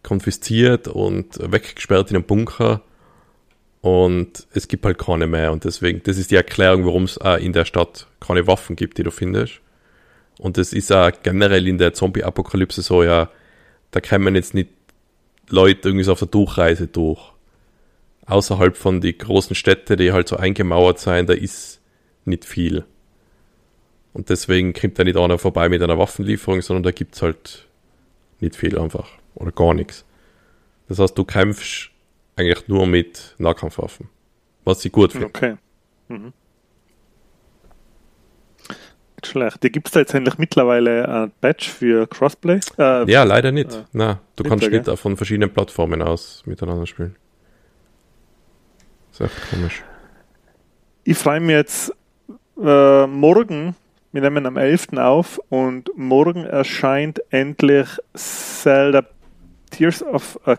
konfisziert 0.03 0.87
und 0.87 1.39
weggesperrt 1.39 2.11
in 2.11 2.17
einem 2.17 2.25
Bunker 2.25 2.81
und 3.81 4.47
es 4.53 4.67
gibt 4.67 4.83
halt 4.83 4.97
keine 4.97 5.27
mehr 5.27 5.51
und 5.51 5.63
deswegen, 5.63 6.01
das 6.03 6.17
ist 6.17 6.31
die 6.31 6.35
Erklärung, 6.35 6.85
warum 6.85 7.03
es 7.03 7.17
in 7.39 7.53
der 7.53 7.65
Stadt 7.65 8.07
keine 8.19 8.47
Waffen 8.47 8.75
gibt, 8.75 8.97
die 8.97 9.03
du 9.03 9.11
findest. 9.11 9.61
Und 10.39 10.57
das 10.57 10.73
ist 10.73 10.91
auch 10.91 11.11
generell 11.23 11.67
in 11.67 11.77
der 11.77 11.93
Zombie-Apokalypse 11.93 12.81
so, 12.81 13.03
ja, 13.03 13.29
da 13.91 14.01
kommen 14.01 14.35
jetzt 14.35 14.53
nicht 14.53 14.69
Leute 15.49 15.89
irgendwie 15.89 16.03
so 16.03 16.13
auf 16.13 16.19
der 16.19 16.27
Durchreise 16.27 16.87
durch. 16.87 17.21
Außerhalb 18.27 18.75
von 18.75 19.01
die 19.01 19.17
großen 19.17 19.55
Städte, 19.55 19.95
die 19.95 20.11
halt 20.11 20.27
so 20.27 20.37
eingemauert 20.37 20.99
sein, 20.99 21.27
da 21.27 21.33
ist 21.33 21.81
nicht 22.25 22.45
viel. 22.45 22.85
Und 24.13 24.29
deswegen 24.29 24.73
kommt 24.73 24.97
da 24.97 25.03
nicht 25.03 25.17
einer 25.17 25.37
vorbei 25.37 25.69
mit 25.69 25.81
einer 25.83 25.97
Waffenlieferung, 25.97 26.61
sondern 26.61 26.83
da 26.83 26.91
gibt's 26.91 27.21
halt 27.21 27.67
nicht 28.39 28.55
viel 28.55 28.79
einfach. 28.79 29.09
Oder 29.35 29.51
gar 29.51 29.73
nichts. 29.73 30.05
Das 30.87 30.99
heißt, 30.99 31.17
du 31.17 31.25
kämpfst 31.25 31.91
eigentlich 32.35 32.67
nur 32.67 32.87
mit 32.87 33.35
Nahkampfwaffen. 33.37 34.09
Was 34.63 34.83
ich 34.85 34.91
gut 34.91 35.11
finde. 35.11 35.27
Okay. 35.27 35.57
Mhm. 36.07 36.33
Schlecht. 39.23 39.63
Dir 39.63 39.69
gibt 39.69 39.87
es 39.87 39.93
da 39.93 40.01
jetzt 40.01 40.13
endlich 40.13 40.37
mittlerweile 40.37 41.07
ein 41.09 41.31
Patch 41.41 41.69
für 41.69 42.07
Crossplay? 42.07 42.59
Äh, 42.77 43.09
ja, 43.11 43.23
leider 43.23 43.51
nicht. 43.51 43.73
Äh, 43.73 43.83
Na, 43.91 44.21
du 44.35 44.43
kannst 44.43 44.69
nicht 44.69 44.87
von 44.97 45.17
verschiedenen 45.17 45.51
Plattformen 45.51 46.01
aus 46.01 46.43
miteinander 46.45 46.85
spielen. 46.85 47.15
Ist 49.19 49.21
echt 49.21 49.49
komisch. 49.49 49.83
Ich 51.03 51.17
freue 51.17 51.39
mich 51.39 51.53
jetzt 51.53 51.93
äh, 52.61 53.07
morgen 53.07 53.75
wir 54.15 54.21
nehmen 54.21 54.45
am 54.45 54.55
11. 54.55 54.93
auf 54.93 55.41
und 55.49 55.89
morgen 55.97 56.45
erscheint 56.45 57.21
endlich 57.31 57.85
Zelda 58.13 59.05
Tears 59.71 60.01
of, 60.03 60.39
a, 60.47 60.55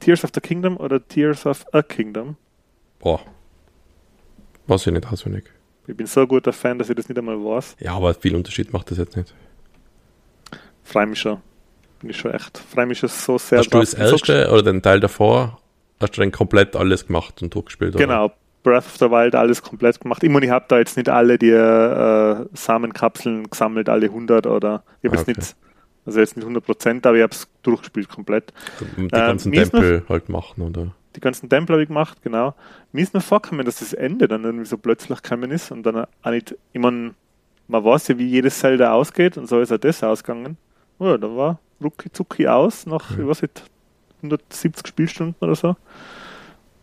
Tears 0.00 0.24
of 0.24 0.30
the 0.34 0.40
Kingdom 0.40 0.78
oder 0.78 1.06
Tears 1.06 1.44
of 1.44 1.66
a 1.74 1.82
Kingdom. 1.82 2.36
Boah. 2.98 3.20
Weiß 4.66 4.86
ich 4.86 4.94
nicht 4.94 5.12
auswendig. 5.12 5.44
Ich 5.86 5.94
bin 5.94 6.06
so 6.06 6.22
ein 6.22 6.28
guter 6.28 6.54
Fan, 6.54 6.78
dass 6.78 6.88
ich 6.88 6.96
das 6.96 7.06
nicht 7.10 7.18
einmal 7.18 7.36
weiß. 7.36 7.76
Ja, 7.80 7.96
aber 7.96 8.14
viel 8.14 8.34
Unterschied 8.34 8.72
macht 8.72 8.90
das 8.90 8.96
jetzt 8.96 9.14
nicht. 9.14 9.34
Freue 10.82 11.04
mich 11.04 11.20
schon. 11.20 11.42
Bin 12.00 12.08
ich 12.08 12.16
schon 12.16 12.30
echt. 12.30 12.56
Freue 12.56 12.86
mich 12.86 12.98
schon 12.98 13.10
so 13.10 13.36
sehr. 13.36 13.58
Hast 13.58 13.74
du 13.74 13.78
das 13.78 13.92
erste 13.92 14.50
oder 14.50 14.62
den 14.62 14.80
Teil 14.80 15.00
davor, 15.00 15.60
hast 16.00 16.16
du 16.16 16.20
dann 16.20 16.32
komplett 16.32 16.76
alles 16.76 17.06
gemacht 17.06 17.42
und 17.42 17.54
durchgespielt? 17.54 17.96
Genau, 17.96 18.26
oder? 18.26 18.34
Breath 18.62 18.86
of 18.86 18.96
the 18.96 19.10
Wild 19.10 19.36
alles 19.36 19.62
komplett 19.62 20.00
gemacht. 20.00 20.24
Ich 20.24 20.30
meine, 20.30 20.44
ich 20.44 20.50
habe 20.50 20.64
da 20.66 20.78
jetzt 20.78 20.96
nicht 20.96 21.08
alle 21.08 21.38
die 21.38 21.50
äh, 21.50 22.46
Samenkapseln 22.52 23.48
gesammelt, 23.48 23.88
alle 23.88 24.06
100 24.06 24.46
oder 24.48 24.82
ich 25.02 25.08
habe 25.08 25.18
ah, 25.18 25.20
okay. 25.20 25.34
jetzt 25.36 25.38
nicht, 25.38 25.56
also 26.04 26.18
jetzt 26.18 26.36
nicht 26.36 26.44
100 26.44 26.64
Prozent, 26.64 27.06
aber 27.06 27.16
ich 27.16 27.22
habe 27.22 27.32
es 27.32 27.48
durchgespielt 27.62 28.08
komplett. 28.08 28.52
Die 28.80 29.02
ähm, 29.02 29.08
ganzen 29.08 29.52
ähm, 29.52 29.62
Tempel 29.62 30.00
noch, 30.00 30.08
halt 30.08 30.28
machen, 30.28 30.62
oder? 30.62 30.92
Die 31.14 31.20
ganzen 31.20 31.48
Tempel 31.48 31.74
habe 31.74 31.82
ich 31.84 31.88
gemacht, 31.88 32.18
genau. 32.22 32.54
Mir 32.90 33.02
ist 33.02 33.14
mir 33.14 33.20
vorgekommen, 33.20 33.64
dass 33.64 33.78
das 33.78 33.92
Ende 33.92 34.26
dann 34.26 34.42
irgendwie 34.42 34.66
so 34.66 34.78
plötzlich 34.78 35.22
gekommen 35.22 35.52
ist 35.52 35.70
und 35.70 35.84
dann 35.84 36.04
auch 36.22 36.30
nicht, 36.30 36.56
ich 36.72 36.80
meine, 36.80 37.14
man 37.68 37.84
weiß 37.84 38.08
ja, 38.08 38.18
wie 38.18 38.26
jedes 38.26 38.58
Zelda 38.58 38.92
ausgeht 38.92 39.38
und 39.38 39.48
so 39.48 39.60
ist 39.60 39.72
auch 39.72 39.78
das 39.78 40.02
ausgegangen. 40.02 40.56
Oh, 40.98 41.16
da 41.16 41.36
war 41.36 41.60
rucki 41.80 42.10
zucki 42.10 42.48
aus 42.48 42.86
nach, 42.86 43.12
ja. 43.12 43.18
ich 43.18 43.26
weiß 43.28 43.42
nicht, 43.42 43.62
170 44.32 44.86
Spielstunden 44.86 45.36
oder 45.40 45.54
so 45.54 45.76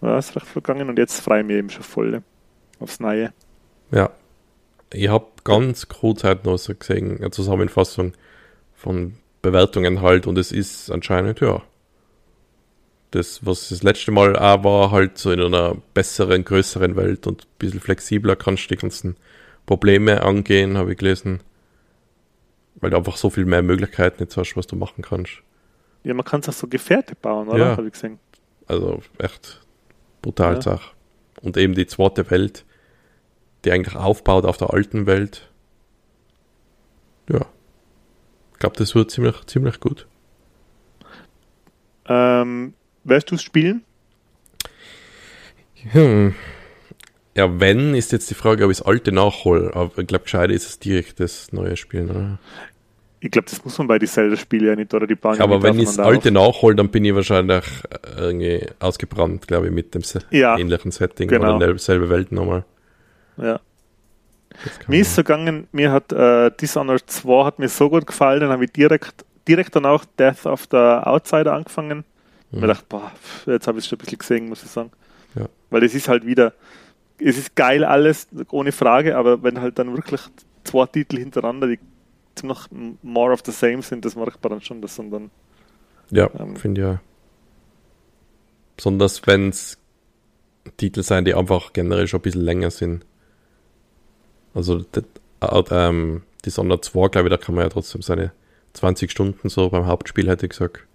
ja, 0.03 0.17
ist 0.17 0.36
recht 0.36 0.45
vergangen 0.45 0.89
und 0.89 0.99
jetzt 0.99 1.21
freue 1.21 1.41
ich 1.41 1.47
mich 1.47 1.58
eben 1.58 1.69
schon 1.69 1.84
voll 1.84 2.21
aufs 2.79 2.99
Neue. 2.99 3.34
Ja. 3.91 4.12
Ich 4.91 5.08
habe 5.08 5.25
ganz 5.43 5.88
kurz 5.88 6.23
heute 6.23 6.47
noch 6.47 6.58
so 6.58 6.75
gesehen, 6.75 7.17
eine 7.17 7.32
Zusammenfassung 7.32 8.13
von 8.75 9.15
Bewertungen 9.41 10.01
halt 10.01 10.27
und 10.27 10.38
es 10.38 10.51
ist 10.51 10.91
anscheinend, 10.91 11.39
ja, 11.39 11.63
das, 13.10 13.45
was 13.45 13.69
das 13.69 13.82
letzte 13.82 14.12
Mal 14.12 14.36
auch 14.36 14.63
war, 14.63 14.91
halt 14.91 15.17
so 15.17 15.32
in 15.32 15.41
einer 15.41 15.75
besseren, 15.93 16.43
größeren 16.43 16.95
Welt 16.95 17.25
und 17.27 17.43
ein 17.43 17.47
bisschen 17.60 17.79
flexibler 17.79 18.36
kannst 18.36 18.65
du 18.65 18.75
die 18.75 18.82
ganzen 18.82 19.15
Probleme 19.65 20.23
angehen, 20.23 20.77
habe 20.77 20.91
ich 20.91 20.97
gelesen. 20.97 21.39
Weil 22.75 22.89
du 22.89 22.97
einfach 22.97 23.17
so 23.17 23.29
viel 23.29 23.45
mehr 23.45 23.62
Möglichkeiten 23.62 24.23
jetzt 24.23 24.36
hast, 24.36 24.56
was 24.56 24.67
du 24.67 24.75
machen 24.75 25.03
kannst. 25.03 25.41
Ja, 26.04 26.13
man 26.13 26.26
kann 26.26 26.42
es 26.42 26.50
auch 26.50 26.54
so 26.54 26.68
Gefährte 26.68 27.16
bauen, 27.16 27.48
oder? 27.48 27.66
Ja. 27.66 27.78
Habe 27.78 27.88
ich 27.88 27.94
gesehen. 27.94 28.20
Also 28.68 29.02
echt 29.18 29.62
brutal 30.22 30.56
ja. 30.56 30.62
Sache. 30.62 30.92
Und 31.42 31.58
eben 31.58 31.76
die 31.76 31.88
zweite 31.88 32.30
Welt, 32.30 32.66
die 33.63 33.72
eigentlich 33.72 33.96
aufbaut 33.96 34.46
auf 34.46 34.58
der 34.58 34.74
alten 34.74 35.06
Welt. 35.06 35.50
Ja. 37.30 37.46
Ich 38.54 38.60
glaube, 38.60 38.78
das 38.78 38.96
wird 38.96 39.12
ziemlich, 39.12 39.46
ziemlich 39.46 39.80
gut. 39.80 40.08
Ähm, 42.06 42.74
wirst 43.04 43.32
du 43.32 43.36
es 43.36 43.44
spielen? 43.44 43.84
Hm. 45.92 46.36
Ja, 47.36 47.60
wenn, 47.60 47.96
ist 47.96 48.12
jetzt 48.12 48.30
die 48.30 48.36
Frage, 48.36 48.63
ob 48.66 48.72
ich 48.72 48.78
das 48.78 48.86
alte 48.86 49.12
nachhole. 49.12 49.74
Aber 49.74 49.98
ich 49.98 50.08
glaube, 50.08 50.24
gescheiter 50.24 50.54
ist 50.54 50.68
es 50.68 50.80
direkt 50.80 51.20
das 51.20 51.52
neue 51.52 51.76
Spielen, 51.76 52.10
oder? 52.10 52.39
Ich 53.24 53.32
glaube, 53.32 53.48
das 53.50 53.64
muss 53.64 53.78
man 53.78 53.88
bei 53.88 54.00
die 54.00 54.06
Zelda-Spielen 54.06 54.68
ja 54.68 54.76
nicht, 54.76 54.94
oder 54.94 55.08
die 55.08 55.16
bauen 55.16 55.38
ja, 55.38 55.46
Aber 55.46 55.64
wenn 55.64 55.80
ich 55.80 55.86
das 55.86 55.98
alte 55.98 56.30
nachhole, 56.30 56.76
dann 56.76 56.90
bin 56.90 57.06
ich 57.06 57.16
wahrscheinlich 57.16 57.64
äh, 57.90 58.20
irgendwie 58.20 58.66
ausgebrannt, 58.80 59.48
glaube 59.48 59.68
ich, 59.68 59.72
mit 59.72 59.96
dem 59.96 60.02
ja, 60.32 60.58
ähnlichen 60.58 60.92
Setting 60.92 61.30
genau. 61.30 61.56
oder 61.56 61.78
selbe 61.78 62.10
Welt 62.10 62.34
nochmal. 62.34 62.66
Ja. 63.38 63.62
Mir 64.88 65.00
ist 65.00 65.16
so 65.16 65.24
gegangen, 65.24 65.68
mir 65.72 65.92
hat 65.92 66.12
äh, 66.12 66.52
Dishonored 66.52 67.10
2 67.10 67.46
hat 67.46 67.60
mir 67.60 67.70
so 67.70 67.90
gut 67.90 68.06
gefallen, 68.06 68.42
dann 68.42 68.50
habe 68.50 68.66
ich 68.66 68.74
direkt, 68.74 69.26
direkt 69.48 69.74
dann 69.76 69.86
auch 69.86 70.04
Death 70.20 70.46
of 70.46 70.68
the 70.70 70.78
Outsider 70.78 71.54
angefangen. 71.54 72.00
Mhm. 72.00 72.04
Und 72.52 72.60
mir 72.60 72.68
gedacht, 72.68 72.90
boah, 72.90 73.10
jetzt 73.46 73.68
habe 73.68 73.80
ich 73.80 73.86
es 73.86 73.90
schon 73.90 73.98
ein 74.00 74.04
bisschen 74.04 74.20
gesehen, 74.20 74.50
muss 74.50 74.64
ich 74.64 74.70
sagen. 74.70 74.92
Ja. 75.36 75.46
Weil 75.70 75.84
es 75.84 75.96
ist 75.96 76.10
halt 76.10 76.26
wieder, 76.26 76.52
es 77.20 77.38
ist 77.38 77.56
geil 77.56 77.86
alles, 77.86 78.28
ohne 78.52 78.74
Frage, 78.74 79.16
aber 79.18 79.42
wenn 79.44 79.62
halt 79.62 79.80
dann 79.80 79.96
wirklich 79.96 80.22
zwei 80.66 80.86
Titel 80.88 81.18
hintereinander, 81.18 81.68
die 81.68 81.80
noch 82.41 82.67
more 83.02 83.32
of 83.32 83.41
the 83.46 83.52
same 83.52 83.82
sind, 83.82 84.06
das 84.06 84.15
mache 84.15 84.32
ich 84.32 84.36
dann 84.38 84.62
schon, 84.62 84.82
das 84.82 84.96
sind 84.96 85.12
dann. 85.12 85.30
Ja, 86.10 86.30
ähm, 86.39 86.56
finde 86.56 86.82
ich 86.82 86.88
ja. 86.88 87.02
Besonders 88.76 89.26
wenn 89.28 89.50
es 89.50 89.78
Titel 90.78 91.04
sein, 91.04 91.26
die 91.26 91.36
einfach 91.36 91.74
generell 91.74 92.08
schon 92.08 92.19
ein 92.19 92.24
bisschen 92.24 92.41
länger 92.41 92.72
sind. 92.72 93.06
Also 94.54 94.84
das, 94.91 95.04
äh, 95.41 95.63
ähm, 95.72 96.24
Dishonored 96.46 96.84
2, 96.84 97.08
glaube 97.10 97.28
ich, 97.28 97.32
da 97.32 97.38
kann 97.38 97.56
man 97.56 97.63
ja 97.63 97.69
trotzdem 97.69 98.02
seine 98.02 98.32
20 98.74 99.12
Stunden 99.12 99.50
so 99.50 99.69
beim 99.69 99.86
Hauptspiel, 99.86 100.28
hätte 100.28 100.46
ich 100.46 100.52
gesagt. 100.52 100.86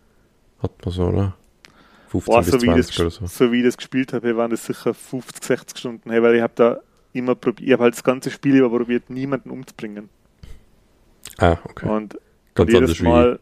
Hat 0.61 0.73
man 0.85 0.95
so, 0.95 1.05
oder? 1.05 1.37
15 2.09 2.33
Boah, 2.33 2.41
bis 2.43 2.51
so 2.51 2.59
20 2.59 2.87
das, 2.87 3.01
oder 3.01 3.11
so. 3.11 3.27
So 3.27 3.53
wie 3.53 3.59
ich 3.59 3.65
das 3.65 3.77
gespielt 3.77 4.13
habe, 4.13 4.37
waren 4.37 4.51
das 4.51 4.67
sicher 4.67 4.95
50, 4.95 5.45
60 5.45 5.79
Stunden, 5.79 6.11
hey, 6.11 6.23
weil 6.23 6.37
ich 6.37 6.43
habe 6.43 6.53
da 6.57 6.81
immer 7.13 7.35
probiert, 7.35 7.67
ich 7.67 7.73
habe 7.73 7.85
halt 7.85 7.95
das 7.95 8.05
ganze 8.05 8.31
Spiel 8.31 8.57
über 8.57 8.71
probiert, 8.71 9.11
niemanden 9.11 9.51
umzubringen. 9.51 10.09
Ah, 11.39 11.57
okay. 11.65 11.89
Und 11.89 12.19
Ganz 12.55 12.73
jedes 12.73 13.01
wie. 13.01 13.05
Mal, 13.05 13.39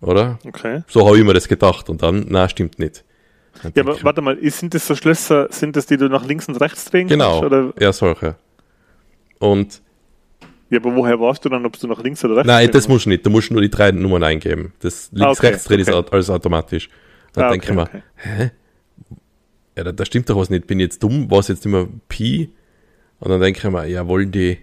Oder? 0.00 0.38
Okay. 0.44 0.82
So 0.88 1.06
habe 1.06 1.18
ich 1.18 1.24
mir 1.24 1.34
das 1.34 1.48
gedacht 1.48 1.88
und 1.88 2.02
dann, 2.02 2.26
na, 2.28 2.48
stimmt 2.48 2.78
nicht. 2.78 3.04
Ja, 3.74 3.82
aber 3.82 3.94
ich, 3.96 4.04
warte 4.04 4.22
mal, 4.22 4.36
ist- 4.38 4.58
sind 4.58 4.74
das 4.74 4.86
so 4.86 4.94
Schlösser, 4.96 5.48
sind 5.50 5.76
das 5.76 5.86
die 5.86 5.96
du 5.96 6.08
nach 6.08 6.26
links 6.26 6.48
und 6.48 6.56
rechts 6.56 6.86
drehen 6.86 7.06
Genau, 7.08 7.40
kannst? 7.40 7.44
Oder? 7.54 7.72
ja, 7.80 7.92
solche. 7.92 8.36
Und 9.38 9.82
Ja, 10.70 10.78
aber 10.78 10.94
woher 10.94 11.20
weißt 11.20 11.44
du 11.44 11.48
dann, 11.50 11.66
ob 11.66 11.78
du 11.78 11.86
nach 11.86 12.02
links 12.02 12.24
oder 12.24 12.36
rechts 12.36 12.46
Nein, 12.46 12.70
das 12.70 12.88
musst 12.88 13.04
du 13.06 13.10
nicht. 13.10 13.24
Du 13.26 13.30
musst 13.30 13.50
nur 13.50 13.60
die 13.60 13.68
drei 13.70 13.90
Nummern 13.92 14.22
eingeben. 14.22 14.72
Das 14.80 15.10
links, 15.12 15.26
Ah, 15.26 15.30
okay, 15.32 15.46
rechts 15.48 15.64
dreht 15.64 15.80
ist 15.80 15.88
okay. 15.90 16.08
au- 16.08 16.10
alles 16.12 16.30
automatisch. 16.30 16.88
Dann 17.34 17.44
Ah, 17.44 17.50
denke 17.50 17.66
ich 17.72 17.78
okay, 17.78 17.92
mir, 17.94 18.02
okay. 18.38 18.50
ja, 19.76 19.84
da, 19.84 19.92
da 19.92 20.04
stimmt 20.04 20.28
doch 20.30 20.36
was 20.36 20.50
nicht. 20.50 20.66
Bin 20.66 20.80
ich 20.80 20.84
jetzt 20.84 21.02
dumm? 21.02 21.30
War 21.30 21.40
es 21.40 21.48
jetzt 21.48 21.64
immer 21.66 21.88
Pi? 22.08 22.50
Und 23.20 23.30
dann 23.30 23.40
denke 23.40 23.58
ich 23.66 23.70
mir, 23.72 23.86
ja, 23.86 24.06
wollen 24.08 24.32
die 24.32 24.58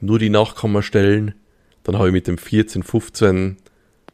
nur 0.00 0.18
die 0.18 0.30
Nachkommastellen? 0.30 1.34
Dann 1.84 1.96
habe 1.96 2.08
ich 2.08 2.12
mit 2.12 2.26
dem 2.26 2.38
14, 2.38 2.82
15, 2.82 3.56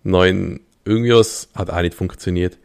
9 0.04 0.60
irgendwie 0.84 1.12
was, 1.12 1.48
hat 1.54 1.70
auch 1.70 1.82
nicht 1.82 1.94
funktioniert. 1.94 2.58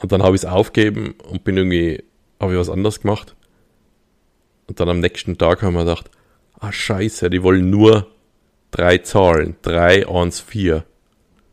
Und 0.00 0.12
dann 0.12 0.22
habe 0.22 0.34
ich 0.36 0.42
es 0.42 0.48
aufgeben 0.48 1.14
und 1.30 1.44
bin 1.44 1.56
irgendwie, 1.56 2.02
habe 2.40 2.52
ich 2.52 2.58
was 2.58 2.70
anderes 2.70 3.00
gemacht. 3.00 3.34
Und 4.66 4.80
dann 4.80 4.88
am 4.88 5.00
nächsten 5.00 5.38
Tag 5.38 5.62
haben 5.62 5.74
wir 5.74 5.84
gedacht, 5.84 6.10
ah 6.58 6.72
scheiße, 6.72 7.30
die 7.30 7.42
wollen 7.42 7.70
nur 7.70 8.06
drei 8.70 8.98
Zahlen. 8.98 9.56
3, 9.62 10.08
1, 10.08 10.40
4. 10.40 10.84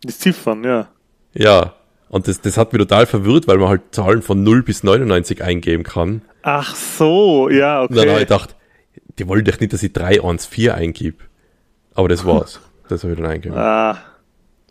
Die 0.03 0.07
Ziffern, 0.07 0.63
ja. 0.63 0.89
Ja. 1.33 1.75
Und 2.09 2.27
das, 2.27 2.41
das 2.41 2.57
hat 2.57 2.73
mich 2.73 2.79
total 2.81 3.05
verwirrt, 3.05 3.47
weil 3.47 3.57
man 3.57 3.69
halt 3.69 3.81
Zahlen 3.91 4.21
von 4.21 4.43
0 4.43 4.63
bis 4.63 4.83
99 4.83 5.43
eingeben 5.43 5.83
kann. 5.83 6.23
Ach 6.41 6.75
so, 6.75 7.49
ja, 7.49 7.81
Und 7.83 7.91
dann 7.91 7.99
habe 7.99 8.09
ich 8.09 8.15
okay. 8.15 8.23
gedacht, 8.25 8.55
die 9.19 9.27
wollen 9.27 9.45
doch 9.45 9.59
nicht, 9.59 9.71
dass 9.71 9.83
ich 9.83 9.93
3, 9.93 10.23
1, 10.23 10.45
4 10.45 10.75
eingib. 10.75 11.21
Aber 11.93 12.07
das 12.09 12.25
war's. 12.25 12.59
das 12.89 13.03
habe 13.03 13.13
ich 13.13 13.19
dann 13.19 13.29
eingegeben. 13.29 13.57
Ah, 13.57 13.97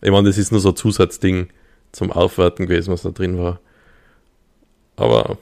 Ich 0.03 0.11
meine, 0.11 0.29
das 0.29 0.39
ist 0.39 0.51
nur 0.51 0.61
so 0.61 0.71
ein 0.71 0.77
Zusatzding 0.77 1.49
zum 1.93 2.13
Aufwerten 2.13 2.67
gewesen, 2.67 2.93
was 2.93 3.03
da 3.03 3.11
drin 3.11 3.39
war. 3.39 3.61
Aber 4.97 5.39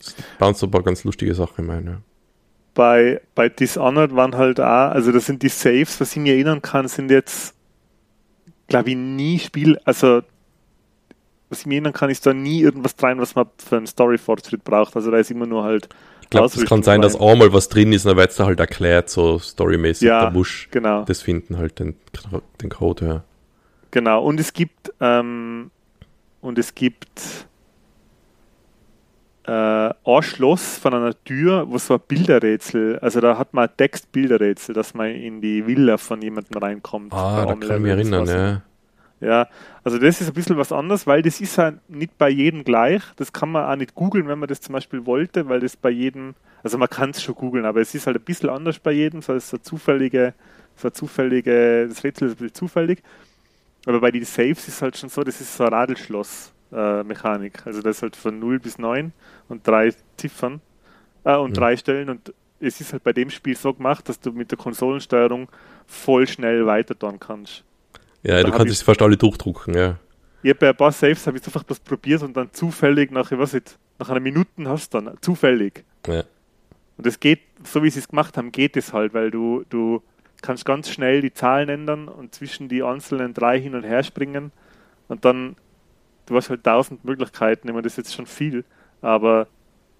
es 0.00 0.14
waren 0.38 0.54
so 0.54 0.66
ein 0.66 0.70
paar 0.70 0.82
ganz 0.82 1.04
lustige 1.04 1.34
Sachen, 1.34 1.66
meine. 1.66 2.02
bei, 2.76 3.20
bei 3.34 3.48
Dishonored 3.48 4.14
waren 4.14 4.36
halt 4.36 4.60
auch, 4.60 4.90
also 4.92 5.10
das 5.10 5.26
sind 5.26 5.42
die 5.42 5.48
Saves, 5.48 6.00
was 6.00 6.12
ich 6.12 6.18
mir 6.18 6.34
erinnern 6.34 6.62
kann, 6.62 6.86
sind 6.86 7.10
jetzt, 7.10 7.54
glaube 8.68 8.90
ich, 8.90 8.96
nie 8.96 9.38
Spiel, 9.38 9.78
also 9.84 10.22
was 11.48 11.60
ich 11.60 11.66
mir 11.66 11.74
erinnern 11.76 11.92
kann, 11.92 12.10
ist 12.10 12.26
da 12.26 12.34
nie 12.34 12.60
irgendwas 12.60 12.94
rein, 13.02 13.18
was 13.18 13.34
man 13.34 13.46
für 13.56 13.76
einen 13.76 13.86
Story-Fortschritt 13.86 14.64
braucht. 14.64 14.94
Also 14.96 15.10
da 15.10 15.18
ist 15.18 15.30
immer 15.30 15.46
nur 15.46 15.62
halt 15.64 15.88
Ich 16.22 16.30
glaube, 16.30 16.46
es 16.46 16.64
kann 16.64 16.82
sein, 16.82 17.00
dass 17.00 17.18
rein. 17.18 17.28
einmal 17.28 17.52
was 17.52 17.68
drin 17.68 17.92
ist 17.92 18.04
dann 18.04 18.16
wird 18.16 18.30
es 18.30 18.36
da 18.36 18.46
halt 18.46 18.60
erklärt, 18.60 19.08
so 19.10 19.38
storymäßig. 19.38 20.08
Ja, 20.08 20.24
da 20.24 20.30
musst 20.30 20.70
genau. 20.72 21.04
das 21.04 21.22
finden, 21.22 21.56
halt 21.56 21.78
den, 21.78 21.96
den 22.60 22.68
Code, 22.68 23.06
ja. 23.06 23.24
Genau, 23.96 24.22
und 24.22 24.38
es 24.38 24.52
gibt 24.52 24.92
ähm, 25.00 25.70
und 26.42 26.58
es 26.58 26.74
gibt 26.74 27.46
äh, 29.44 29.50
ein 29.50 30.22
Schloss 30.22 30.76
von 30.76 30.92
einer 30.92 31.14
Tür, 31.24 31.66
wo 31.70 31.78
so 31.78 31.94
ein 31.94 32.00
Bilderrätsel, 32.06 32.98
also 32.98 33.22
da 33.22 33.38
hat 33.38 33.54
man 33.54 33.70
ein 33.70 33.74
Text-Bilderrätsel, 33.74 34.74
dass 34.74 34.92
man 34.92 35.12
in 35.12 35.40
die 35.40 35.66
Villa 35.66 35.96
von 35.96 36.20
jemandem 36.20 36.60
reinkommt. 36.60 37.14
Ah, 37.14 37.46
da 37.46 37.54
kann 37.54 37.62
ich 37.62 37.80
mich 37.80 37.90
erinnern, 37.90 38.26
ja. 38.26 38.62
Ja, 39.26 39.48
also 39.82 39.96
das 39.96 40.20
ist 40.20 40.28
ein 40.28 40.34
bisschen 40.34 40.58
was 40.58 40.72
anderes, 40.72 41.06
weil 41.06 41.22
das 41.22 41.40
ist 41.40 41.56
halt 41.56 41.78
nicht 41.88 42.18
bei 42.18 42.28
jedem 42.28 42.64
gleich. 42.64 43.02
Das 43.16 43.32
kann 43.32 43.50
man 43.50 43.64
auch 43.64 43.76
nicht 43.76 43.94
googeln, 43.94 44.28
wenn 44.28 44.38
man 44.38 44.50
das 44.50 44.60
zum 44.60 44.74
Beispiel 44.74 45.06
wollte, 45.06 45.48
weil 45.48 45.60
das 45.60 45.74
bei 45.74 45.88
jedem, 45.88 46.34
also 46.62 46.76
man 46.76 46.90
kann 46.90 47.12
es 47.12 47.22
schon 47.22 47.34
googeln, 47.34 47.64
aber 47.64 47.80
es 47.80 47.94
ist 47.94 48.06
halt 48.06 48.18
ein 48.18 48.24
bisschen 48.24 48.50
anders 48.50 48.78
bei 48.78 48.92
jedem, 48.92 49.22
so 49.22 49.32
ist 49.32 49.48
so 49.48 49.56
zufällige, 49.56 50.34
so 50.76 50.90
zufällige, 50.90 51.86
das 51.88 52.04
Rätsel 52.04 52.28
ist 52.28 52.34
ein 52.34 52.36
bisschen 52.36 52.54
zufällig. 52.54 53.02
Aber 53.86 54.00
bei 54.00 54.10
den 54.10 54.24
Saves 54.24 54.68
ist 54.68 54.82
halt 54.82 54.96
schon 54.96 55.08
so, 55.08 55.22
das 55.22 55.40
ist 55.40 55.56
so 55.56 55.64
eine 55.64 55.74
Radlschloss-Mechanik. 56.72 57.66
also 57.66 57.80
das 57.82 57.96
ist 57.96 58.02
halt 58.02 58.16
von 58.16 58.38
0 58.38 58.58
bis 58.58 58.78
9 58.78 59.12
und 59.48 59.66
drei 59.66 59.92
Ziffern 60.16 60.60
äh, 61.24 61.36
und 61.36 61.50
Mhm. 61.50 61.54
drei 61.54 61.76
Stellen 61.76 62.08
und 62.10 62.32
es 62.60 62.80
ist 62.80 62.92
halt 62.92 63.04
bei 63.04 63.12
dem 63.12 63.30
Spiel 63.30 63.56
so 63.56 63.72
gemacht, 63.74 64.08
dass 64.08 64.18
du 64.20 64.32
mit 64.32 64.50
der 64.50 64.58
Konsolensteuerung 64.58 65.48
voll 65.86 66.26
schnell 66.26 66.66
weiter 66.66 66.98
tun 66.98 67.20
kannst. 67.20 67.64
Ja, 68.22 68.42
Da 68.42 68.44
du 68.44 68.52
kannst 68.56 68.72
es 68.72 68.82
fast 68.82 69.00
alle 69.02 69.16
durchdrucken, 69.16 69.74
ja. 69.74 69.98
Ich 70.42 70.50
hab 70.50 70.58
bei 70.60 70.68
ein 70.70 70.76
paar 70.76 70.92
Saves 70.92 71.26
habe 71.26 71.38
ich 71.38 71.46
einfach 71.46 71.62
das 71.64 71.78
probiert 71.80 72.22
und 72.22 72.36
dann 72.36 72.52
zufällig 72.52 73.10
nach, 73.10 73.30
ich 73.30 73.38
weiß 73.38 73.54
nicht, 73.54 73.78
nach 73.98 74.08
einer 74.10 74.20
Minute 74.20 74.48
hast 74.66 74.92
du 74.94 75.00
dann 75.00 75.16
zufällig. 75.20 75.84
ja. 76.06 76.24
Und 76.98 77.04
das 77.06 77.20
geht, 77.20 77.40
so 77.62 77.82
wie 77.82 77.90
sie 77.90 77.98
es 77.98 78.08
gemacht 78.08 78.38
haben, 78.38 78.50
geht 78.50 78.74
es 78.74 78.90
halt, 78.94 79.12
weil 79.12 79.30
du, 79.30 79.64
du 79.68 80.02
kannst 80.46 80.64
ganz 80.64 80.90
schnell 80.90 81.20
die 81.20 81.32
Zahlen 81.34 81.68
ändern 81.68 82.08
und 82.08 82.34
zwischen 82.34 82.68
die 82.68 82.82
einzelnen 82.82 83.34
drei 83.34 83.60
hin 83.60 83.74
und 83.74 83.82
her 83.84 84.02
springen 84.02 84.52
und 85.08 85.24
dann, 85.24 85.56
du 86.26 86.36
hast 86.36 86.50
halt 86.50 86.64
tausend 86.64 87.04
Möglichkeiten, 87.04 87.68
ich 87.68 87.72
meine, 87.74 87.82
das 87.82 87.92
ist 87.94 87.98
jetzt 87.98 88.14
schon 88.14 88.26
viel, 88.26 88.64
aber 89.02 89.46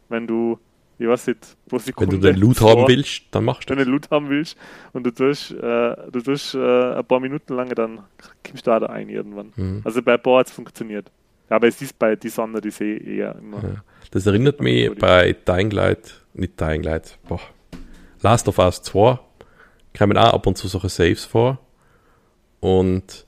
wenn 0.09 0.27
du, 0.27 0.59
ich 0.99 1.07
weiß 1.07 1.27
nicht, 1.29 1.57
pro 1.69 1.77
Wenn 1.77 1.83
Sekunde 1.85 2.19
du 2.19 2.23
den 2.29 2.37
Loot 2.37 2.59
vor- 2.59 2.71
haben 2.71 2.89
willst, 2.89 3.25
dann 3.33 3.45
machst 3.45 3.69
du 3.69 3.77
wenn 3.77 3.85
du 3.85 3.91
Loot 3.91 4.11
haben 4.11 4.29
willst 4.31 4.57
und 4.93 5.05
du 5.05 5.11
tust, 5.11 5.51
äh, 5.53 5.97
du 6.11 6.21
tust 6.23 6.55
äh, 6.55 6.95
ein 6.95 7.05
paar 7.05 7.21
Minuten 7.21 7.55
lang, 7.55 7.69
dann 7.71 8.01
kommst 8.47 8.67
du 8.67 8.71
da 8.81 8.87
ein 8.87 9.09
irgendwann. 9.09 9.53
Mhm. 9.57 9.83
Also 9.85 10.01
bei 10.03 10.15
ein 10.15 10.23
paar 10.23 10.39
hat 10.41 10.47
es 10.47 10.53
funktioniert. 10.53 11.11
Aber 11.49 11.69
es 11.69 11.81
ist 11.83 11.97
bei 11.99 12.17
Dishonored 12.17 12.65
ist 12.67 12.81
eh 12.81 12.97
eher 13.19 13.37
immer. 13.37 13.63
Ja. 13.63 13.85
Das 14.11 14.27
erinnert 14.27 14.61
mich 14.61 14.91
bei 14.99 15.33
Dying 15.47 15.71
Light, 15.71 16.21
nicht 16.35 16.61
Dying 16.61 16.83
Light, 16.83 17.19
boah. 17.29 17.41
Last 18.23 18.49
of 18.49 18.59
Us 18.59 18.83
2 18.83 19.19
kamen 19.97 20.17
auch 20.17 20.35
ab 20.35 20.47
und 20.47 20.57
zu 20.57 20.69
solche 20.69 20.89
Saves 20.89 21.25
vor. 21.25 21.59
Und 22.61 23.27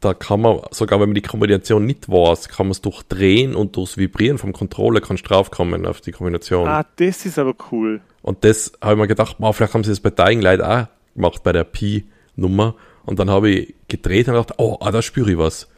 da 0.00 0.14
kann 0.14 0.40
man, 0.40 0.60
sogar 0.70 1.00
wenn 1.00 1.08
man 1.08 1.14
die 1.14 1.22
Kombination 1.22 1.86
nicht 1.86 2.08
weiß, 2.08 2.48
kann 2.48 2.66
man 2.66 2.72
es 2.72 2.82
durchdrehen 2.82 3.54
und 3.54 3.76
durchs 3.76 3.96
Vibrieren 3.96 4.38
vom 4.38 4.52
Controller 4.52 5.00
kannst 5.00 5.24
du 5.24 5.28
draufkommen 5.28 5.86
auf 5.86 6.00
die 6.00 6.12
Kombination. 6.12 6.68
Ah, 6.68 6.84
das 6.96 7.24
ist 7.24 7.38
aber 7.38 7.54
cool. 7.72 8.00
Und 8.22 8.44
das 8.44 8.72
habe 8.82 8.94
ich 8.94 8.98
mir 8.98 9.06
gedacht, 9.08 9.38
boah, 9.38 9.54
vielleicht 9.54 9.74
haben 9.74 9.84
sie 9.84 9.90
das 9.90 10.00
bei 10.00 10.10
Dying 10.10 10.42
Light 10.42 10.60
auch 10.60 10.86
gemacht, 11.14 11.42
bei 11.42 11.52
der 11.52 11.64
Pi-Nummer. 11.64 12.74
Und 13.04 13.18
dann 13.18 13.30
habe 13.30 13.50
ich 13.50 13.74
gedreht 13.88 14.28
und 14.28 14.34
gedacht, 14.34 14.54
oh, 14.58 14.76
ah, 14.80 14.90
da 14.90 15.00
spüre 15.00 15.30
ich 15.30 15.38
was. 15.38 15.68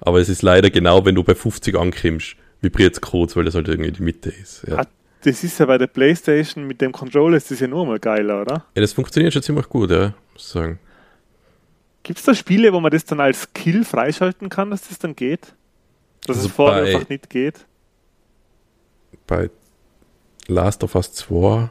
Aber 0.00 0.20
es 0.20 0.28
ist 0.28 0.42
leider 0.42 0.70
genau, 0.70 1.04
wenn 1.04 1.16
du 1.16 1.24
bei 1.24 1.34
50 1.34 1.76
ankommst, 1.76 2.36
vibriert 2.60 2.94
es 2.94 3.00
kurz, 3.00 3.36
weil 3.36 3.44
das 3.44 3.54
halt 3.54 3.68
irgendwie 3.68 3.92
die 3.92 4.02
Mitte 4.02 4.30
ist. 4.30 4.64
Ja. 4.66 4.78
Ah, 4.78 4.86
das 5.22 5.44
ist 5.44 5.58
ja 5.58 5.66
bei 5.66 5.78
der 5.78 5.86
Playstation 5.88 6.66
mit 6.66 6.80
dem 6.80 6.92
Controller 6.92 7.36
ist 7.36 7.50
das 7.50 7.60
ja 7.60 7.66
nur 7.66 7.86
mal 7.86 7.98
geiler, 7.98 8.42
oder? 8.42 8.64
ja, 8.74 8.80
das 8.80 8.92
funktioniert 8.92 9.32
schon 9.32 9.42
ziemlich 9.42 9.68
gut, 9.68 9.90
ja, 9.90 10.14
muss 10.32 10.42
ich 10.42 10.48
sagen. 10.48 10.78
Gibt 12.02 12.18
es 12.20 12.24
da 12.24 12.34
Spiele, 12.34 12.72
wo 12.72 12.80
man 12.80 12.90
das 12.90 13.04
dann 13.04 13.20
als 13.20 13.52
Kill 13.52 13.84
freischalten 13.84 14.48
kann, 14.48 14.70
dass 14.70 14.88
das 14.88 14.98
dann 14.98 15.14
geht? 15.16 15.54
Dass 16.26 16.36
Also 16.38 16.48
es 16.48 16.54
vorher 16.54 16.84
einfach 16.84 17.08
nicht 17.08 17.28
geht? 17.28 17.66
Bei, 19.26 19.50
Last 20.46 20.82
of 20.84 20.94
Us 20.94 21.12
2, 21.12 21.68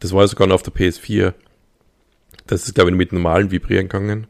das 0.00 0.12
war 0.12 0.22
ja 0.22 0.26
sogar 0.28 0.46
noch 0.46 0.56
auf 0.56 0.62
der 0.62 0.74
PS4. 0.74 1.32
Das 2.46 2.66
ist, 2.66 2.74
glaube 2.74 2.90
ich, 2.90 2.96
mit 2.96 3.12
normalen 3.12 3.50
Vibrieren 3.50 3.88
gegangen. 3.88 4.26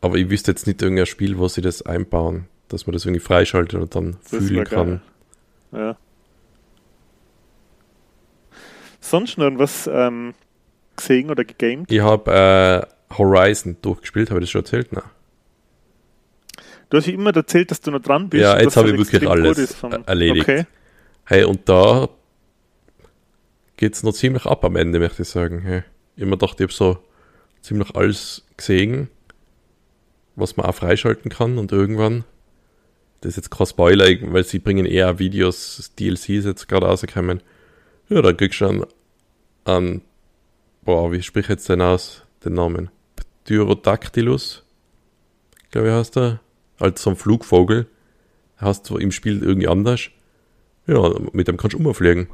Aber 0.00 0.16
ich 0.16 0.30
wüsste 0.30 0.52
jetzt 0.52 0.66
nicht 0.66 0.80
irgendein 0.80 1.06
Spiel, 1.06 1.36
wo 1.36 1.48
sie 1.48 1.60
das 1.60 1.82
einbauen, 1.82 2.46
dass 2.68 2.86
man 2.86 2.92
das 2.94 3.04
irgendwie 3.04 3.20
freischaltet 3.20 3.78
und 3.80 3.94
dann 3.94 4.16
Das 4.30 4.44
fühlen 4.46 4.64
kann. 4.64 5.00
geil. 5.72 5.80
Ja. 5.82 5.96
Sonst 9.10 9.38
noch 9.38 9.44
irgendwas 9.44 9.88
ähm, 9.92 10.34
gesehen 10.96 11.30
oder 11.30 11.44
gegamed? 11.44 11.90
Ich 11.90 12.00
habe 12.00 12.88
äh, 13.10 13.14
Horizon 13.14 13.76
durchgespielt, 13.82 14.30
habe 14.30 14.40
ich 14.40 14.44
das 14.46 14.50
schon 14.50 14.62
erzählt? 14.62 14.92
Nein. 14.92 15.04
Du 16.90 16.96
hast 16.96 17.06
ja 17.06 17.14
immer 17.14 17.34
erzählt, 17.34 17.70
dass 17.70 17.80
du 17.80 17.90
noch 17.90 18.00
dran 18.00 18.28
bist. 18.28 18.42
Ja, 18.42 18.58
jetzt 18.60 18.76
habe 18.76 18.90
ich 18.90 18.96
wirklich 18.98 19.28
alles 19.28 19.74
vom- 19.74 19.92
erledigt. 20.06 20.48
Okay. 20.48 20.66
Hey, 21.24 21.44
und 21.44 21.68
da 21.68 22.08
geht's 23.76 24.02
noch 24.02 24.12
ziemlich 24.12 24.46
ab 24.46 24.64
am 24.64 24.76
Ende, 24.76 24.98
möchte 25.00 25.22
ich 25.22 25.28
sagen. 25.28 25.60
Hey. 25.62 25.82
Mir 26.16 26.30
gedacht, 26.30 26.58
ich 26.60 26.62
habe 26.64 26.72
so 26.72 26.98
ziemlich 27.60 27.94
alles 27.94 28.44
gesehen, 28.56 29.08
was 30.36 30.56
man 30.56 30.66
auch 30.66 30.74
freischalten 30.74 31.30
kann 31.30 31.58
und 31.58 31.72
irgendwann, 31.72 32.24
das 33.20 33.30
ist 33.30 33.36
jetzt 33.36 33.50
kein 33.50 33.66
Spoiler, 33.66 34.06
weil 34.32 34.44
sie 34.44 34.58
bringen 34.60 34.86
eher 34.86 35.18
Videos, 35.18 35.92
DLCs 35.98 36.44
jetzt 36.44 36.68
gerade 36.68 36.86
rausgekommen. 36.86 37.42
Ja, 38.08 38.22
da 38.22 38.32
kriegst 38.32 38.60
du 38.60 38.66
dann 38.66 38.86
an, 39.66 40.02
boah, 40.82 41.12
wie 41.12 41.22
sprich 41.22 41.44
ich 41.44 41.50
jetzt 41.50 41.68
denn 41.68 41.80
aus, 41.80 42.22
den 42.44 42.54
Namen? 42.54 42.90
Pterodactylus, 43.44 44.64
glaube 45.70 45.88
ich 45.88 45.94
heißt 45.94 46.16
er, 46.16 46.40
als 46.78 47.02
so 47.02 47.10
ein 47.10 47.16
Flugvogel. 47.16 47.86
Hast 48.56 48.88
du 48.88 48.96
im 48.96 49.12
Spiel 49.12 49.42
irgendwie 49.42 49.68
anders. 49.68 50.08
Ja, 50.86 51.12
mit 51.32 51.48
dem 51.48 51.56
kannst 51.56 51.74
du 51.74 51.78
umfliegen. 51.78 52.28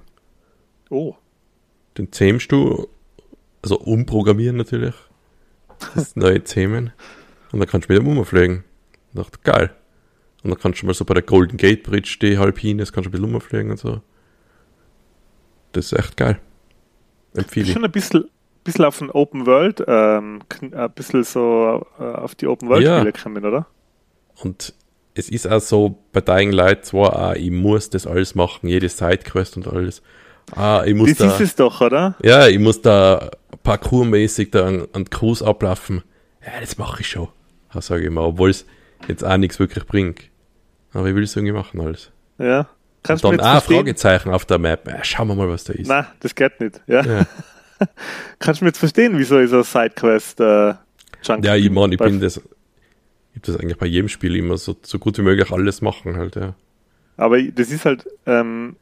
Oh, 0.91 1.17
Den 1.97 2.13
zähmst 2.13 2.53
du, 2.53 2.89
also 3.63 3.79
umprogrammieren 3.79 4.57
natürlich, 4.57 4.95
das 5.95 6.17
neue 6.17 6.45
Zähmen. 6.45 6.93
Und 7.51 7.61
dann 7.61 7.69
kannst 7.69 7.89
du 7.89 7.93
mit 7.93 8.03
dem 8.03 8.19
umfliegen. 8.19 8.65
Ich 9.09 9.21
dachte, 9.21 9.39
geil. 9.43 9.75
Und 10.43 10.51
dann 10.51 10.61
kannst 10.61 10.83
du 10.83 10.87
mal 10.87 10.95
so 10.95 11.05
bei 11.05 11.15
der 11.15 11.23
Golden 11.23 11.57
Gate 11.57 11.83
Bridge, 11.83 12.19
die 12.21 12.39
halb 12.39 12.59
hin 12.59 12.79
ist, 12.79 12.93
kannst 12.93 13.07
du 13.07 13.11
ein 13.11 13.13
bisschen 13.13 13.35
umfliegen 13.35 13.71
und 13.71 13.79
so. 13.79 14.01
Das 15.73 15.87
ist 15.87 15.99
echt 15.99 16.17
geil. 16.17 16.41
Empfehle 17.35 17.67
ich. 17.67 17.73
schon 17.73 17.85
ein 17.85 17.91
bisschen, 17.93 18.25
bisschen 18.65 18.85
auf 18.85 18.99
den 18.99 19.11
Open 19.11 19.47
World, 19.47 19.83
ähm, 19.87 20.41
kn- 20.49 20.75
ein 20.75 20.91
bisschen 20.93 21.25
so 21.25 21.87
äh, 21.99 22.03
auf 22.03 22.35
die 22.35 22.47
Open 22.47 22.69
World 22.69 22.85
Ja. 22.85 22.99
Spiele 22.99 23.13
kommen, 23.13 23.45
oder? 23.45 23.67
Und 24.43 24.75
es 25.15 25.29
ist 25.29 25.47
auch 25.51 25.61
so 25.61 25.99
bei 26.13 26.21
Dying 26.21 26.53
Light 26.53 26.85
2 26.87 26.99
auch, 26.99 27.35
ich 27.35 27.51
muss 27.51 27.91
das 27.91 28.07
alles 28.07 28.35
machen, 28.35 28.69
jede 28.69 28.89
Sidequest 28.89 29.57
und 29.57 29.69
alles. 29.69 30.03
Ah, 30.57 30.83
ich 30.85 30.95
muss 30.95 31.11
Das 31.11 31.19
da, 31.19 31.35
ist 31.35 31.41
es 31.41 31.55
doch, 31.57 31.81
oder? 31.81 32.17
ja, 32.23 32.49
ich 32.49 32.59
muss 32.59 32.83
da 32.83 33.31
parkourmäßig 33.63 34.51
da 34.51 34.67
an 34.67 35.09
Cruise 35.11 35.47
ablaufen. 35.47 36.03
Ja, 36.45 36.61
das 36.61 36.77
mache 36.79 37.01
ich 37.03 37.09
schon. 37.09 37.29
Sage 37.79 38.05
ich 38.05 38.11
mal, 38.11 38.23
obwohl 38.25 38.51
es 38.51 38.67
jetzt 39.09 39.25
auch 39.25 39.37
nichts 39.37 39.59
wirklich 39.59 39.87
bringt. 39.87 40.23
Aber 40.93 41.07
ich 41.09 41.15
will 41.15 41.23
es 41.23 41.37
irgendwie 41.37 41.53
machen 41.55 41.81
alles. 41.81 42.11
Ja. 42.39 42.69
Kannst 43.03 43.25
Und 43.25 43.39
dann 43.39 43.51
verstehen? 43.53 43.77
Fragezeichen 43.79 44.31
auf 44.33 44.45
der 44.45 44.59
Map. 44.59 44.87
Ja, 44.87 45.03
schauen 45.03 45.29
wir 45.29 45.35
mal, 45.35 45.49
was 45.49 45.65
da 45.65 45.73
ist. 45.73 45.89
Nein, 45.89 46.07
das 46.21 46.35
geht 46.35 46.61
nicht. 46.61 46.81
Ja. 46.87 47.03
Ja. 47.03 47.27
Kannst 48.39 48.61
du 48.61 48.65
mir 48.65 48.69
jetzt 48.69 48.79
verstehen, 48.79 49.19
wieso 49.19 49.45
so 49.47 49.59
ein 49.59 49.65
Sidequest 49.65 50.41
äh, 50.41 50.75
Junkie 51.23 51.47
Ja, 51.47 51.57
ich 51.57 51.71
meine, 51.71 51.95
ich 51.95 52.01
bin 52.01 52.21
das, 52.21 52.41
ich 53.35 53.43
das 53.43 53.57
eigentlich 53.57 53.79
bei 53.79 53.87
jedem 53.87 54.09
Spiel 54.09 54.37
immer 54.37 54.57
so, 54.57 54.77
so 54.83 54.99
gut 54.99 55.19
wie 55.19 55.23
möglich 55.23 55.51
alles 55.51 55.81
machen 55.81 56.17
halt, 56.17 56.37
ja. 56.37 56.55
Aber 57.17 57.43
das 57.43 57.71
ist 57.71 57.85
halt, 57.85 58.07
ähm, 58.27 58.77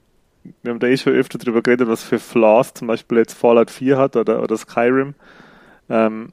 wir 0.62 0.72
haben 0.72 0.80
da 0.80 0.86
eh 0.86 0.96
schon 0.96 1.14
öfter 1.14 1.38
drüber 1.38 1.62
geredet, 1.62 1.88
was 1.88 2.02
für 2.02 2.18
Flaws 2.18 2.74
zum 2.74 2.88
Beispiel 2.88 3.18
jetzt 3.18 3.34
Fallout 3.34 3.70
4 3.70 3.98
hat 3.98 4.16
oder, 4.16 4.42
oder 4.42 4.56
Skyrim. 4.56 5.14
Ähm, 5.88 6.32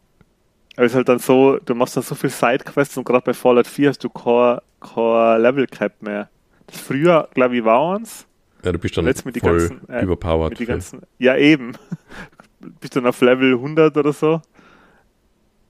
aber 0.75 0.85
es 0.85 0.91
ist 0.91 0.95
halt 0.95 1.09
dann 1.09 1.19
so, 1.19 1.57
du 1.57 1.73
machst 1.73 1.97
dann 1.97 2.03
so 2.03 2.15
viel 2.15 2.29
Sidequests 2.29 2.97
und 2.97 3.03
gerade 3.03 3.23
bei 3.23 3.33
Fallout 3.33 3.67
4 3.67 3.89
hast 3.89 4.03
du 4.03 4.09
kein, 4.09 4.59
kein 4.79 5.41
Level 5.41 5.67
Cap 5.67 6.01
mehr. 6.01 6.29
Früher, 6.71 7.29
glaube 7.33 7.57
ich, 7.57 7.63
war 7.63 7.95
eins. 7.95 8.25
Ja, 8.63 8.71
du 8.71 8.79
bist 8.79 8.97
dann 8.97 9.05
Jetzt 9.05 9.25
mit 9.25 9.35
die 9.35 9.39
voll 9.39 9.59
ganzen, 9.59 9.89
äh, 9.89 10.03
überpowered. 10.03 10.59
Die 10.59 10.65
für- 10.65 10.71
ganzen, 10.71 11.01
ja, 11.19 11.35
eben. 11.37 11.73
Bist 12.81 12.95
dann 12.95 13.05
auf 13.05 13.21
Level 13.21 13.53
100 13.53 13.95
oder 13.95 14.11
so. 14.11 14.41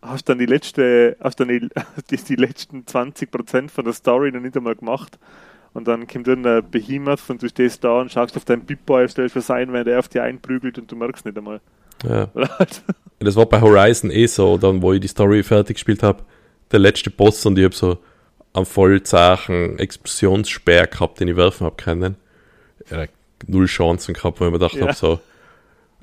Hast 0.02 0.30
dann 0.30 0.38
die 0.40 0.46
letzte, 0.46 1.18
hast 1.20 1.40
dann 1.40 1.50
die, 1.50 1.68
die, 2.10 2.16
die 2.18 2.36
letzten 2.36 2.84
20% 2.86 3.70
von 3.70 3.84
der 3.86 3.94
Story 3.94 4.32
noch 4.32 4.40
nicht 4.42 4.56
einmal 4.56 4.76
gemacht. 4.76 5.20
Und 5.74 5.88
dann 5.88 6.08
kommt 6.08 6.28
dann 6.28 6.44
der 6.44 6.62
Behemoth 6.62 7.30
und 7.30 7.44
du 7.44 7.50
stehst 7.50 7.84
da 7.84 8.00
und 8.02 8.12
schaust 8.12 8.36
auf 8.38 8.46
deinen 8.46 8.66
Pip-Boy, 8.66 9.08
stellst 9.10 9.36
was 9.36 9.52
ein, 9.52 9.74
wenn 9.74 9.86
der 9.86 10.00
auf 10.00 10.08
dich 10.08 10.22
einprügelt 10.22 10.80
und 10.80 10.92
du 10.92 10.96
merkst 10.96 11.26
nicht 11.26 11.38
einmal. 11.38 11.60
ja. 12.04 12.30
Halt, 12.58 12.82
Das 13.20 13.36
war 13.36 13.46
bei 13.46 13.62
Horizon 13.62 14.10
eh 14.10 14.26
so, 14.28 14.58
dann 14.58 14.82
wo 14.82 14.94
ich 14.94 15.02
die 15.02 15.08
Story 15.08 15.44
fertig 15.44 15.76
gespielt 15.76 16.02
habe, 16.04 16.24
der 16.72 16.80
letzte 16.80 17.12
Boss 17.12 17.46
und 17.46 17.60
ich 17.60 17.66
habe 17.66 17.76
so 17.76 18.00
am 18.54 18.66
Vollzeichen 18.66 19.78
Explosionssperr 19.80 20.88
gehabt, 20.88 21.20
den 21.20 21.28
ich 21.28 21.36
werfen 21.36 21.66
habe 21.66 21.76
können. 21.82 22.16
Ja, 22.90 23.06
null 23.46 23.66
Chancen 23.68 24.14
gehabt, 24.14 24.40
weil 24.40 24.48
ich 24.48 24.52
mir 24.54 24.60
gedacht 24.60 24.76
Ja. 24.76 24.82
habe, 24.88 24.94
so, 24.94 25.20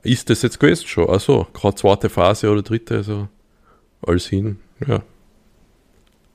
ist 0.03 0.30
das 0.30 0.42
jetzt 0.42 0.61
gewesen 0.61 0.86
schon? 0.86 1.09
Also, 1.09 1.47
gerade 1.53 1.74
zweite 1.76 2.09
Phase 2.11 2.51
oder 2.51 2.62
dritte, 2.62 3.03
so 3.03 3.28
alles 4.07 4.26
hin, 4.26 4.59
ja. 4.86 5.03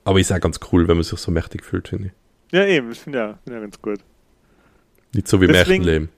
Aber 0.04 0.18
ist 0.18 0.32
auch 0.32 0.40
ganz 0.40 0.58
cool, 0.72 0.88
wenn 0.88 0.96
man 0.96 1.04
sich 1.04 1.18
so 1.18 1.30
mächtig 1.30 1.64
fühlt, 1.64 1.88
finde 1.88 2.06
ich. 2.08 2.52
ja, 2.52 2.64
eben, 2.66 2.92
finde 2.94 3.18
ich 3.18 3.44
finde 3.44 3.50
ich 3.50 3.56
auch 3.56 3.60
ganz 3.62 3.80
gut. 3.82 4.00
Nicht 5.14 5.28
so 5.28 5.40
wie 5.40 5.44
im 5.46 5.54
echten 5.54 5.82
Leben. 5.82 6.08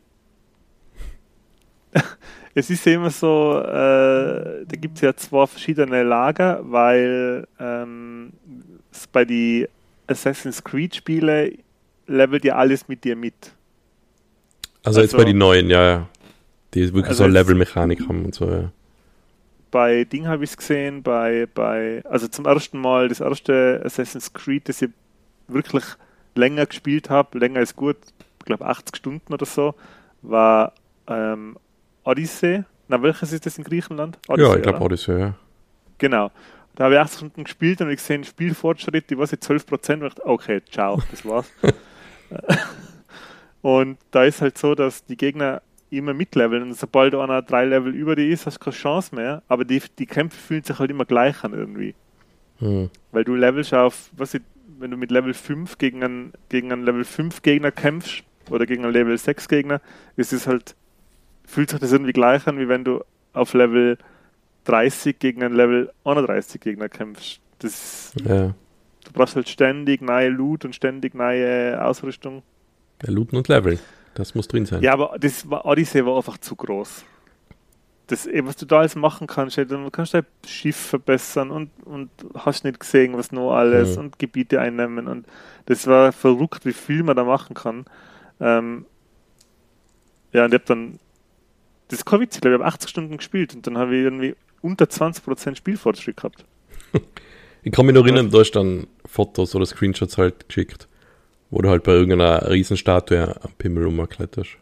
Es 2.55 2.69
ist 2.69 2.85
ja 2.85 2.93
immer 2.93 3.09
so, 3.11 3.59
äh, 3.61 4.67
da 4.67 4.77
gibt 4.79 4.97
es 4.97 5.01
ja 5.01 5.17
zwei 5.17 5.47
verschiedene 5.47 6.03
Lager, 6.03 6.61
weil 6.65 7.47
ähm, 7.59 8.35
es 8.93 9.07
bei 9.07 9.25
die 9.25 9.69
Assassin's 10.13 10.63
Creed 10.63 10.95
Spiele 10.95 11.53
levelt 12.07 12.45
ja 12.45 12.57
alles 12.57 12.89
mit 12.89 13.05
dir 13.05 13.17
mit. 13.17 13.53
Also, 14.85 15.01
jetzt 15.01 15.15
Also- 15.15 15.25
bei 15.25 15.31
den 15.31 15.39
neuen, 15.39 15.69
ja, 15.71 15.83
ja. 15.85 16.09
Die 16.75 16.85
wirklich 16.87 17.07
Also 17.07 17.25
so 17.25 17.25
jetzt- 17.25 17.35
Level-Mechanik 17.35 18.01
haben 18.09 18.25
und 18.25 18.35
so, 18.35 18.51
ja. 18.51 18.73
Bei 19.71 20.05
Ding 20.05 20.27
habe 20.27 20.45
ich 20.45 20.51
es 20.51 20.57
gesehen, 20.57 21.03
bei, 21.03 21.47
bei, 21.55 22.03
also 22.05 22.29
zum 22.29 22.45
ersten 22.47 22.79
Mal 22.79 23.09
das 23.09 23.21
erste 23.21 23.81
Assassin's 23.85 24.33
Creed, 24.33 24.69
das 24.69 24.83
ich 24.83 24.91
wirklich 25.49 25.85
länger 26.35 26.67
gespielt 26.67 27.09
habe, 27.11 27.39
länger 27.39 27.61
ist 27.61 27.77
gut, 27.77 27.97
ich 28.39 28.45
glaube 28.45 28.67
80 28.67 28.97
Stunden 28.97 29.33
oder 29.33 29.47
so, 29.47 29.75
war 30.23 30.73
ähm, 31.09 31.57
Odyssey. 32.05 32.65
Na, 32.89 33.03
welches 33.03 33.33
ist 33.33 33.47
das 33.47 33.57
in 33.59 33.65
Griechenland? 33.65 34.19
Ja, 34.29 34.55
ich 34.57 34.63
glaube? 34.63 34.81
Odyssey, 34.81 35.19
ja. 35.19 35.35
Genau. 35.99 36.31
Da 36.75 36.85
habe 36.85 36.95
ich 36.95 37.01
80 37.01 37.17
Stunden 37.19 37.45
gespielt 37.45 37.81
und 37.81 37.91
ich 37.91 37.97
gesehen, 37.97 38.25
Spielfortschritt, 38.25 39.11
die 39.11 39.19
war 39.19 39.27
jetzt 39.27 39.49
12%. 39.49 39.73
Und 39.73 40.03
ich 40.07 40.15
dachte, 40.15 40.27
okay, 40.27 40.63
ciao, 40.71 41.03
das 41.11 41.25
war's. 41.27 41.51
und 43.63 43.99
da 44.11 44.25
ist 44.25 44.41
halt 44.41 44.57
so, 44.57 44.75
dass 44.75 45.05
die 45.05 45.17
Gegner 45.17 45.63
immer 45.91 46.15
mitleveln 46.15 46.63
und 46.63 46.75
sobald 46.75 47.15
einer 47.15 47.43
drei 47.43 47.67
Level 47.67 47.95
über 47.95 48.17
die 48.17 48.31
ist, 48.31 48.47
hast 48.47 48.57
du 48.57 48.65
keine 48.65 48.77
Chance 48.77 49.15
mehr. 49.15 49.43
Aber 49.49 49.65
die, 49.65 49.83
die 49.99 50.07
Kämpfe 50.07 50.39
fühlen 50.39 50.65
sich 50.65 50.79
halt 50.79 50.91
immer 50.91 51.05
gleich 51.05 51.45
an 51.45 51.53
irgendwie. 51.53 51.95
Hm. 52.59 52.89
Weil 53.11 53.25
du 53.25 53.35
levelst 53.35 53.75
auf, 53.75 54.11
was 54.17 54.35
ich, 54.35 54.43
wenn 54.79 54.91
du 54.91 54.97
mit 54.97 55.11
Level 55.11 55.35
5 55.35 55.77
gegen 55.79 56.03
einen, 56.03 56.33
gegen 56.49 56.73
einen 56.73 56.85
Level 56.85 57.05
5 57.05 57.43
Gegner 57.43 57.71
kämpfst 57.71 58.25
oder 58.49 58.65
gegen 58.65 58.85
einen 58.85 58.95
Level 58.95 59.17
6 59.17 59.49
Gegner, 59.49 59.81
ist 60.17 60.33
es 60.33 60.47
halt, 60.47 60.75
fühlt 61.45 61.71
sich 61.71 61.79
das 61.79 61.93
irgendwie 61.93 62.13
gleich 62.13 62.47
an, 62.47 62.59
wie 62.59 62.69
wenn 62.69 62.85
du 62.85 63.05
auf 63.35 63.53
Level 63.53 63.99
30 64.65 65.19
gegen 65.19 65.43
einen 65.43 65.55
Level 65.55 65.93
31 66.05 66.61
Gegner 66.61 66.89
kämpfst. 66.89 67.41
Das, 67.59 68.13
ja. 68.25 68.55
du 69.05 69.13
brauchst 69.13 69.37
halt 69.37 69.49
ständig 69.49 70.03
neue 70.03 70.29
Loot 70.29 70.65
und 70.65 70.75
ständig 70.75 71.15
neue 71.15 71.85
Ausrüstung. 71.85 72.43
Ja, 73.03 73.11
Looten 73.11 73.37
und 73.37 73.49
Leveln. 73.49 73.79
Das 74.15 74.35
muss 74.35 74.49
drin 74.49 74.67
sein. 74.67 74.83
Ja, 74.83 74.93
aber 74.93 75.17
das 75.19 75.49
war, 75.49 75.65
Odyssey 75.65 76.05
war 76.05 76.17
einfach 76.17 76.39
zu 76.39 76.55
groß. 76.55 77.05
Das, 78.09 78.27
eh, 78.27 78.45
was 78.45 78.57
du 78.57 78.67
da 78.67 78.81
alles 78.81 78.95
machen 78.95 79.27
kannst, 79.27 79.57
dann 79.57 79.91
kannst 79.91 80.13
du 80.13 80.23
dein 80.23 80.27
Schiff 80.47 80.77
verbessern 80.77 81.51
und, 81.51 81.71
und 81.85 82.11
hast 82.35 82.65
nicht 82.65 82.79
gesehen, 82.81 83.17
was 83.17 83.33
noch 83.33 83.53
alles 83.55 83.97
Mhm. 83.97 84.05
und 84.05 84.19
Gebiete 84.19 84.61
einnehmen 84.61 85.07
und 85.09 85.27
das 85.67 85.87
war 85.87 86.13
verrückt, 86.13 86.67
wie 86.67 86.73
viel 86.73 87.05
man 87.05 87.17
da 87.17 87.25
machen 87.25 87.55
kann. 87.55 87.85
Ähm, 88.41 88.85
ja, 90.33 90.45
und 90.45 90.51
ich 90.53 90.61
habe 90.61 90.67
dann, 90.67 90.99
das 91.89 92.01
ist 92.01 92.05
kein 92.05 92.21
Witz, 92.21 92.35
ich 92.35 92.41
glaube, 92.41 92.57
ich 92.57 92.61
habe 92.61 92.69
80 92.69 92.91
Stunden 92.91 93.17
gespielt 93.17 93.55
und 93.55 93.67
dann 93.67 93.79
habe 93.79 93.95
ich 93.97 94.03
irgendwie 94.03 94.35
unter 94.63 94.87
20% 94.87 95.57
Spielfortschritt 95.57 96.17
gehabt. 96.17 96.45
Ich 97.65 97.71
kann 97.71 97.87
mich 97.87 97.95
noch 97.95 98.05
erinnern, 98.05 98.29
du 98.29 98.41
hast 98.41 98.51
dann 98.53 98.89
Fotos 99.07 99.55
oder 99.55 99.65
Screenshots 99.65 100.19
halt 100.19 100.49
geschickt, 100.49 100.89
wo 101.49 101.63
du 101.63 101.69
halt 101.71 101.85
bei 101.85 101.93
irgendeiner 101.93 102.51
Riesenstatue 102.51 103.41
am 103.41 103.53
Pimmel 103.57 103.85
rumkletterst. 103.85 104.57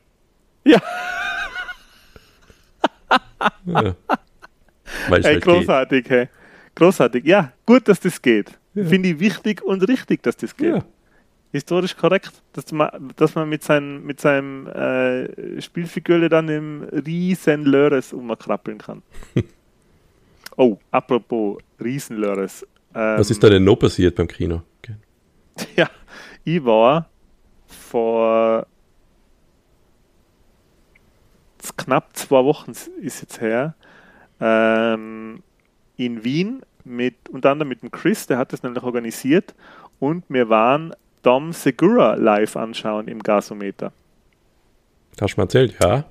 Ja. 0.67 0.83
ja. 3.65 3.97
Weil 5.09 5.09
Hey, 5.09 5.23
halt 5.23 5.35
geht. 5.37 5.45
großartig, 5.45 6.11
hey. 6.11 6.29
Großartig. 6.75 7.25
Ja, 7.25 7.53
gut, 7.65 7.89
dass 7.89 8.01
das 8.01 8.21
geht. 8.21 8.51
Ja. 8.75 8.85
Finde 8.85 9.09
ich 9.09 9.19
wichtig 9.21 9.63
und 9.63 9.81
richtig, 9.89 10.23
dass 10.23 10.37
das 10.37 10.55
geht. 10.55 10.75
Ja. 10.75 10.85
historisch 11.53 11.97
korrekt, 11.97 12.31
dass 12.53 12.71
man, 12.71 13.13
dass 13.17 13.35
man 13.35 13.49
mit, 13.49 13.65
seinem, 13.65 14.05
mit 14.05 14.21
seinem 14.21 14.67
äh, 14.69 15.61
Spielfigur 15.63 16.29
dann 16.29 16.49
im 16.51 16.83
riesen 16.83 17.65
Lörres 17.65 18.13
umkrabbeln 18.13 18.77
kann. 18.79 19.03
oh, 20.61 20.79
apropos 20.91 21.59
Riesenlörres. 21.83 22.67
Ähm, 22.95 23.19
Was 23.19 23.31
ist 23.31 23.43
da 23.43 23.49
denn 23.49 23.65
noch 23.65 23.77
passiert 23.77 24.15
beim 24.15 24.29
Kino? 24.29 24.63
Okay. 24.79 24.95
Ja, 25.77 25.89
ich 26.45 26.65
war 26.65 27.09
vor 27.67 28.67
knapp 31.77 32.17
zwei 32.17 32.45
Wochen 32.45 32.73
ist 33.03 33.21
jetzt 33.21 33.41
her 33.41 33.75
ähm, 34.41 35.43
in 35.97 36.25
Wien 36.25 36.63
mit 36.85 37.29
unter 37.29 37.51
anderem 37.51 37.69
mit 37.69 37.83
dem 37.83 37.91
Chris, 37.91 38.27
der 38.27 38.39
hat 38.39 38.53
das 38.53 38.63
nämlich 38.63 38.83
organisiert 38.83 39.55
und 39.99 40.25
wir 40.29 40.49
waren 40.49 40.95
Dom 41.23 41.53
Segura 41.53 42.15
live 42.15 42.57
anschauen 42.57 43.09
im 43.09 43.23
Gasometer. 43.23 43.93
Hast 45.21 45.35
du 45.35 45.41
mir 45.41 45.45
erzählt, 45.45 45.77
ja? 45.83 46.05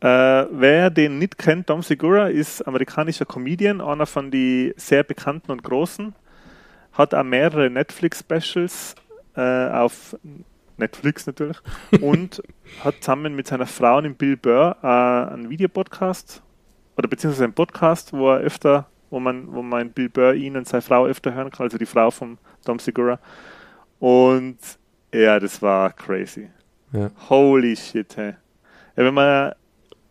Äh, 0.00 0.06
wer 0.06 0.90
den 0.90 1.18
nicht 1.18 1.38
kennt, 1.38 1.68
Dom 1.68 1.82
Segura 1.82 2.28
ist 2.28 2.62
amerikanischer 2.62 3.24
Comedian, 3.24 3.80
einer 3.80 4.06
von 4.06 4.30
den 4.30 4.72
sehr 4.76 5.02
bekannten 5.02 5.50
und 5.50 5.64
großen. 5.64 6.14
Hat 6.92 7.14
auch 7.14 7.24
mehrere 7.24 7.68
Netflix-Specials 7.68 8.94
äh, 9.36 9.68
auf 9.70 10.16
Netflix 10.76 11.26
natürlich 11.26 11.58
und 12.00 12.42
hat 12.84 12.96
zusammen 13.00 13.34
mit 13.34 13.48
seiner 13.48 13.66
Frau 13.66 13.98
und 13.98 14.16
Bill 14.16 14.36
Burr 14.36 14.76
äh, 14.82 15.32
einen 15.34 15.50
Videopodcast 15.50 16.42
oder 16.96 17.08
beziehungsweise 17.08 17.44
einen 17.44 17.52
Podcast, 17.52 18.12
wo 18.12 18.30
er 18.30 18.38
öfter, 18.38 18.86
wo 19.10 19.18
man, 19.18 19.52
wo 19.52 19.62
man 19.62 19.90
Bill 19.90 20.08
Burr 20.08 20.34
ihn 20.34 20.56
und 20.56 20.68
seine 20.68 20.82
Frau 20.82 21.06
öfter 21.06 21.34
hören 21.34 21.50
kann, 21.50 21.64
also 21.64 21.78
die 21.78 21.86
Frau 21.86 22.10
von 22.10 22.38
Dom 22.64 22.78
Segura. 22.78 23.18
Und 23.98 24.58
ja, 25.12 25.40
das 25.40 25.60
war 25.60 25.92
crazy. 25.92 26.50
Ja. 26.92 27.10
Holy 27.28 27.74
shit, 27.76 28.16
hey. 28.16 28.34
Ja, 28.96 29.04
wenn 29.04 29.14
man, 29.14 29.52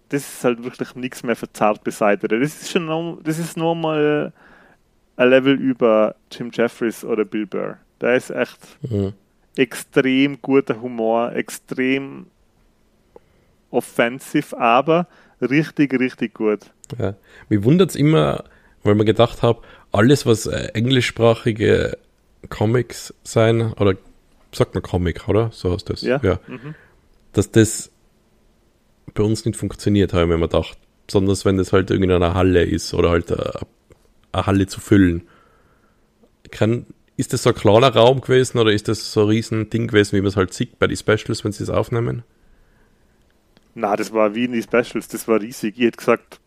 das 0.10 0.22
ist 0.22 0.43
halt 0.43 0.64
wirklich 0.64 0.95
nichts 0.95 1.24
mehr 1.24 1.36
für 1.36 1.51
zart 1.51 1.84
beseitigte. 1.84 2.39
Das 2.39 2.62
ist 2.62 2.72
schon, 2.72 2.86
noch, 2.86 3.20
das 3.24 3.39
ist 3.39 3.58
nochmal 3.58 4.32
ein 5.18 5.30
Level 5.30 5.55
über 5.55 6.16
Jim 6.32 6.51
Jeffries 6.53 7.03
oder 7.03 7.26
Bill 7.26 7.45
Burr. 7.45 7.78
Da 7.99 8.14
ist 8.14 8.30
echt 8.30 8.60
mhm. 8.82 9.14
extrem 9.55 10.41
guter 10.41 10.82
Humor, 10.82 11.34
extrem 11.34 12.28
offensiv, 13.72 14.53
aber 14.53 15.08
richtig, 15.41 15.99
richtig 15.99 16.34
gut. 16.36 16.72
Ja. 16.97 17.16
Mich 17.49 17.64
wundert 17.64 17.89
es 17.89 17.95
immer, 17.95 18.45
weil 18.84 18.95
man 18.95 19.05
gedacht 19.05 19.41
habe, 19.41 19.62
alles, 19.91 20.26
was 20.26 20.45
äh, 20.45 20.70
englischsprachige 20.74 21.97
Comics 22.49 23.14
sein, 23.24 23.74
oder 23.74 23.95
sagt 24.53 24.74
man 24.74 24.84
Comic, 24.84 25.28
oder? 25.28 25.49
So 25.51 25.74
heißt 25.74 25.89
das. 25.89 26.01
Ja. 26.01 26.20
ja. 26.24 26.39
Mhm. 26.47 26.76
Dass 27.34 27.51
das 27.51 27.91
bei 29.14 29.24
uns 29.24 29.45
nicht 29.45 29.58
funktioniert, 29.58 30.14
habe 30.14 30.24
ich 30.24 30.30
mir 30.30 30.39
gedacht. 30.39 30.78
Besonders 31.05 31.45
wenn 31.45 31.58
das 31.58 31.74
halt 31.74 31.89
irgendwie 31.89 32.10
in 32.10 32.16
einer 32.16 32.34
Halle 32.34 32.64
ist 32.64 32.93
oder 32.93 33.10
halt 33.10 33.32
eine, 33.32 33.41
äh, 33.41 33.60
eine 34.34 34.45
Halle 34.45 34.68
zu 34.68 34.80
füllen. 34.80 35.24
Kann, 36.51 36.86
ist 37.16 37.34
das 37.34 37.43
so 37.43 37.49
ein 37.49 37.55
kleiner 37.55 37.93
Raum 37.93 38.22
gewesen 38.22 38.58
oder 38.58 38.72
ist 38.72 38.88
das 38.88 39.12
so 39.12 39.22
ein 39.22 39.30
riesen 39.30 39.70
Ding 39.70 39.88
gewesen, 39.88 40.16
wie 40.16 40.22
man 40.22 40.28
es 40.28 40.38
halt 40.38 40.53
sieht 40.53 40.80
bei 40.80 40.88
den 40.88 40.97
Specials, 40.97 41.43
wenn 41.43 41.51
sie 41.51 41.64
es 41.64 41.70
aufnehmen? 41.70 42.24
Na, 43.76 43.95
das 43.95 44.12
war 44.12 44.34
wie 44.36 44.45
in 44.45 44.53
die 44.53 44.64
Specials, 44.64 45.08
das 45.08 45.28
war 45.28 45.39
riesig. 45.39 45.76
Ich 45.78 45.86
hätte 45.86 45.97
gesagt, 45.97 46.39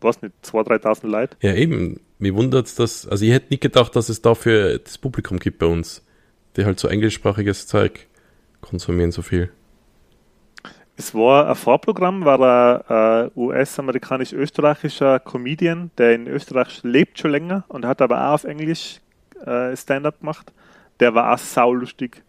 was 0.00 0.22
nicht, 0.22 0.34
2.000, 0.44 0.82
3.000 0.82 1.06
Leute? 1.06 1.36
Ja, 1.40 1.54
eben. 1.54 2.00
Mir 2.18 2.34
wundert 2.34 2.66
es, 2.66 2.74
dass, 2.74 3.06
also 3.06 3.24
ich 3.24 3.32
hätte 3.32 3.48
nicht 3.50 3.62
gedacht, 3.62 3.96
dass 3.96 4.08
es 4.08 4.20
dafür 4.20 4.78
das 4.78 4.98
Publikum 4.98 5.38
gibt 5.38 5.58
bei 5.58 5.66
uns, 5.66 6.04
die 6.56 6.64
halt 6.64 6.78
so 6.78 6.88
englischsprachiges 6.88 7.66
Zeug 7.66 8.06
konsumieren, 8.60 9.12
so 9.12 9.22
viel. 9.22 9.50
Es 11.00 11.14
war 11.14 11.48
ein 11.48 11.54
Vorprogramm, 11.54 12.26
war 12.26 12.90
ein 12.90 13.28
äh, 13.28 13.30
US-amerikanisch-österreichischer 13.34 15.18
Comedian, 15.18 15.90
der 15.96 16.14
in 16.14 16.26
Österreich 16.26 16.82
lebt 16.82 17.18
schon 17.18 17.30
länger 17.30 17.64
und 17.68 17.86
hat 17.86 18.02
aber 18.02 18.28
auch 18.28 18.34
auf 18.34 18.44
Englisch 18.44 19.00
äh, 19.46 19.74
Stand-up 19.74 20.20
gemacht. 20.20 20.52
Der 21.00 21.14
war 21.14 21.32
auch 21.32 21.38
saulustig. 21.38 22.22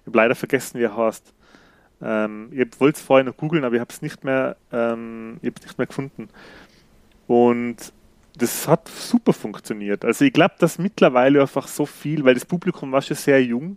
Ich 0.00 0.06
habe 0.06 0.16
leider 0.16 0.34
vergessen, 0.34 0.80
wie 0.80 0.84
er 0.84 0.96
heißt. 0.96 1.34
Ähm, 2.00 2.48
ich 2.50 2.80
wollte 2.80 2.96
es 2.96 3.02
vorher 3.02 3.24
noch 3.24 3.36
googeln, 3.36 3.62
aber 3.62 3.74
ich 3.74 3.80
habe 3.82 3.92
es 3.92 4.00
nicht 4.00 4.24
mehr, 4.24 4.56
ähm, 4.72 5.36
ich 5.42 5.52
nicht 5.62 5.76
mehr 5.76 5.86
gefunden. 5.86 6.30
Und 7.26 7.92
das 8.38 8.66
hat 8.66 8.88
super 8.88 9.34
funktioniert. 9.34 10.02
Also 10.02 10.24
ich 10.24 10.32
glaube, 10.32 10.54
dass 10.58 10.78
mittlerweile 10.78 11.42
einfach 11.42 11.68
so 11.68 11.84
viel, 11.84 12.24
weil 12.24 12.32
das 12.32 12.46
Publikum 12.46 12.90
war 12.90 13.02
schon 13.02 13.18
sehr 13.18 13.44
jung. 13.44 13.76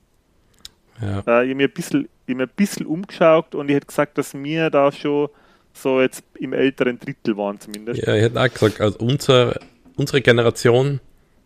Ja. 1.02 1.18
Äh, 1.28 1.44
ich 1.44 1.50
habe 1.50 1.56
mir 1.56 1.68
ein 1.68 1.74
bisschen, 1.74 2.08
ich 2.28 2.36
mir 2.36 2.44
ein 2.44 2.52
bisschen 2.56 2.86
umgeschaut 2.86 3.56
und 3.56 3.70
ich 3.70 3.76
hätte 3.76 3.88
gesagt, 3.88 4.18
dass 4.18 4.34
wir 4.34 4.70
da 4.70 4.92
schon 4.92 5.30
so 5.74 6.02
jetzt 6.02 6.24
im 6.40 6.54
älteren 6.54 7.00
Drittel 7.00 7.38
waren 7.38 7.60
zumindest. 7.60 8.06
Ja, 8.06 8.16
ich 8.16 8.24
hätte 8.24 8.42
auch 8.42 8.52
gesagt, 8.52 8.82
also 8.82 9.00
unser, 9.00 9.60
unsere 9.96 10.22
Generation 10.22 11.00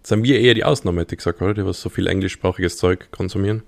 sind 0.03 0.23
wir 0.23 0.39
eher 0.39 0.53
die 0.53 0.63
Ausnahme, 0.63 1.01
hätte 1.01 1.15
ich 1.15 1.19
gesagt, 1.19 1.41
oder? 1.41 1.53
Die 1.53 1.65
was 1.65 1.81
so 1.81 1.89
viel 1.89 2.07
englischsprachiges 2.07 2.77
Zeug 2.77 3.09
konsumieren. 3.11 3.63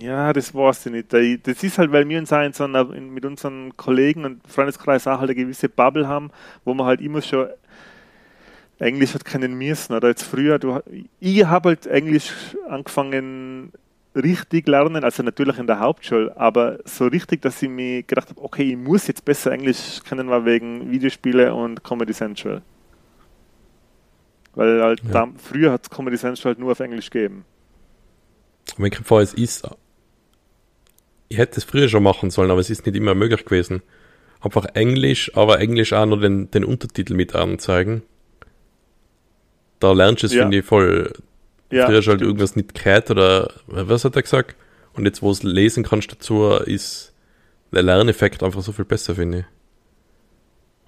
Ja, 0.00 0.32
das 0.32 0.54
weiß 0.54 0.86
ich 0.86 0.92
nicht. 0.92 1.12
Das 1.46 1.62
ist 1.62 1.78
halt, 1.78 1.92
weil 1.92 2.08
wir 2.08 2.18
uns 2.18 2.32
auch 2.32 2.52
so 2.52 2.64
einer, 2.64 2.84
mit 2.84 3.24
unseren 3.24 3.76
Kollegen 3.76 4.24
und 4.24 4.40
Freundeskreis 4.46 5.06
auch 5.06 5.20
halt 5.20 5.30
eine 5.30 5.34
gewisse 5.36 5.68
Bubble 5.68 6.08
haben, 6.08 6.30
wo 6.64 6.74
man 6.74 6.86
halt 6.86 7.00
immer 7.00 7.22
schon 7.22 7.48
Englisch 8.78 9.14
hat 9.14 9.24
keinen 9.24 9.54
müssen. 9.54 9.94
Oder 9.94 10.08
jetzt 10.08 10.24
früher, 10.24 10.58
du, 10.58 10.80
ich 11.20 11.44
habe 11.44 11.70
halt 11.70 11.86
Englisch 11.86 12.32
angefangen 12.68 13.72
richtig 14.16 14.66
lernen, 14.66 15.04
also 15.04 15.22
natürlich 15.22 15.58
in 15.58 15.66
der 15.66 15.78
Hauptschule, 15.78 16.36
aber 16.36 16.78
so 16.84 17.06
richtig, 17.06 17.42
dass 17.42 17.62
ich 17.62 17.68
mir 17.68 18.02
gedacht 18.02 18.30
habe, 18.30 18.42
okay, 18.42 18.70
ich 18.70 18.76
muss 18.76 19.06
jetzt 19.06 19.24
besser 19.24 19.52
Englisch 19.52 20.00
kennen, 20.08 20.28
war 20.28 20.44
wegen 20.44 20.90
Videospiele 20.90 21.54
und 21.54 21.84
Comedy 21.84 22.12
Central. 22.12 22.62
Weil 24.54 24.82
halt 24.82 25.02
ja. 25.04 25.10
da, 25.10 25.28
früher 25.36 25.72
hat 25.72 25.82
es 25.84 25.90
Comedy 25.90 26.16
Central 26.16 26.52
halt 26.52 26.58
nur 26.58 26.72
auf 26.72 26.80
Englisch 26.80 27.10
gegeben. 27.10 27.44
Wenn 28.78 28.90
ich 28.92 29.10
es 29.10 29.34
ist, 29.34 29.68
ich 31.28 31.38
hätte 31.38 31.58
es 31.58 31.64
früher 31.64 31.88
schon 31.88 32.02
machen 32.02 32.30
sollen, 32.30 32.50
aber 32.50 32.60
es 32.60 32.70
ist 32.70 32.86
nicht 32.86 32.96
immer 32.96 33.14
möglich 33.14 33.44
gewesen. 33.44 33.82
Einfach 34.40 34.66
Englisch, 34.74 35.30
aber 35.34 35.60
Englisch 35.60 35.92
auch 35.92 36.06
noch 36.06 36.20
den, 36.20 36.50
den 36.50 36.64
Untertitel 36.64 37.14
mit 37.14 37.34
anzeigen. 37.34 38.02
Da 39.78 39.92
lernst 39.92 40.22
du 40.22 40.26
es, 40.26 40.34
ja. 40.34 40.42
finde 40.42 40.58
ich, 40.58 40.64
voll. 40.64 41.12
Ja, 41.70 41.86
früher 41.86 42.02
schon 42.02 42.12
halt 42.12 42.22
irgendwas 42.22 42.56
nicht 42.56 42.74
gehört 42.74 43.10
oder 43.10 43.52
was 43.66 44.04
hat 44.04 44.16
er 44.16 44.22
gesagt? 44.22 44.54
Und 44.94 45.04
jetzt, 45.04 45.22
wo 45.22 45.30
es 45.30 45.42
lesen 45.42 45.84
kannst 45.84 46.10
dazu, 46.12 46.50
ist 46.52 47.12
der 47.72 47.82
Lerneffekt 47.82 48.42
einfach 48.42 48.62
so 48.62 48.72
viel 48.72 48.84
besser, 48.84 49.14
finde 49.16 49.40
ich. 49.40 49.44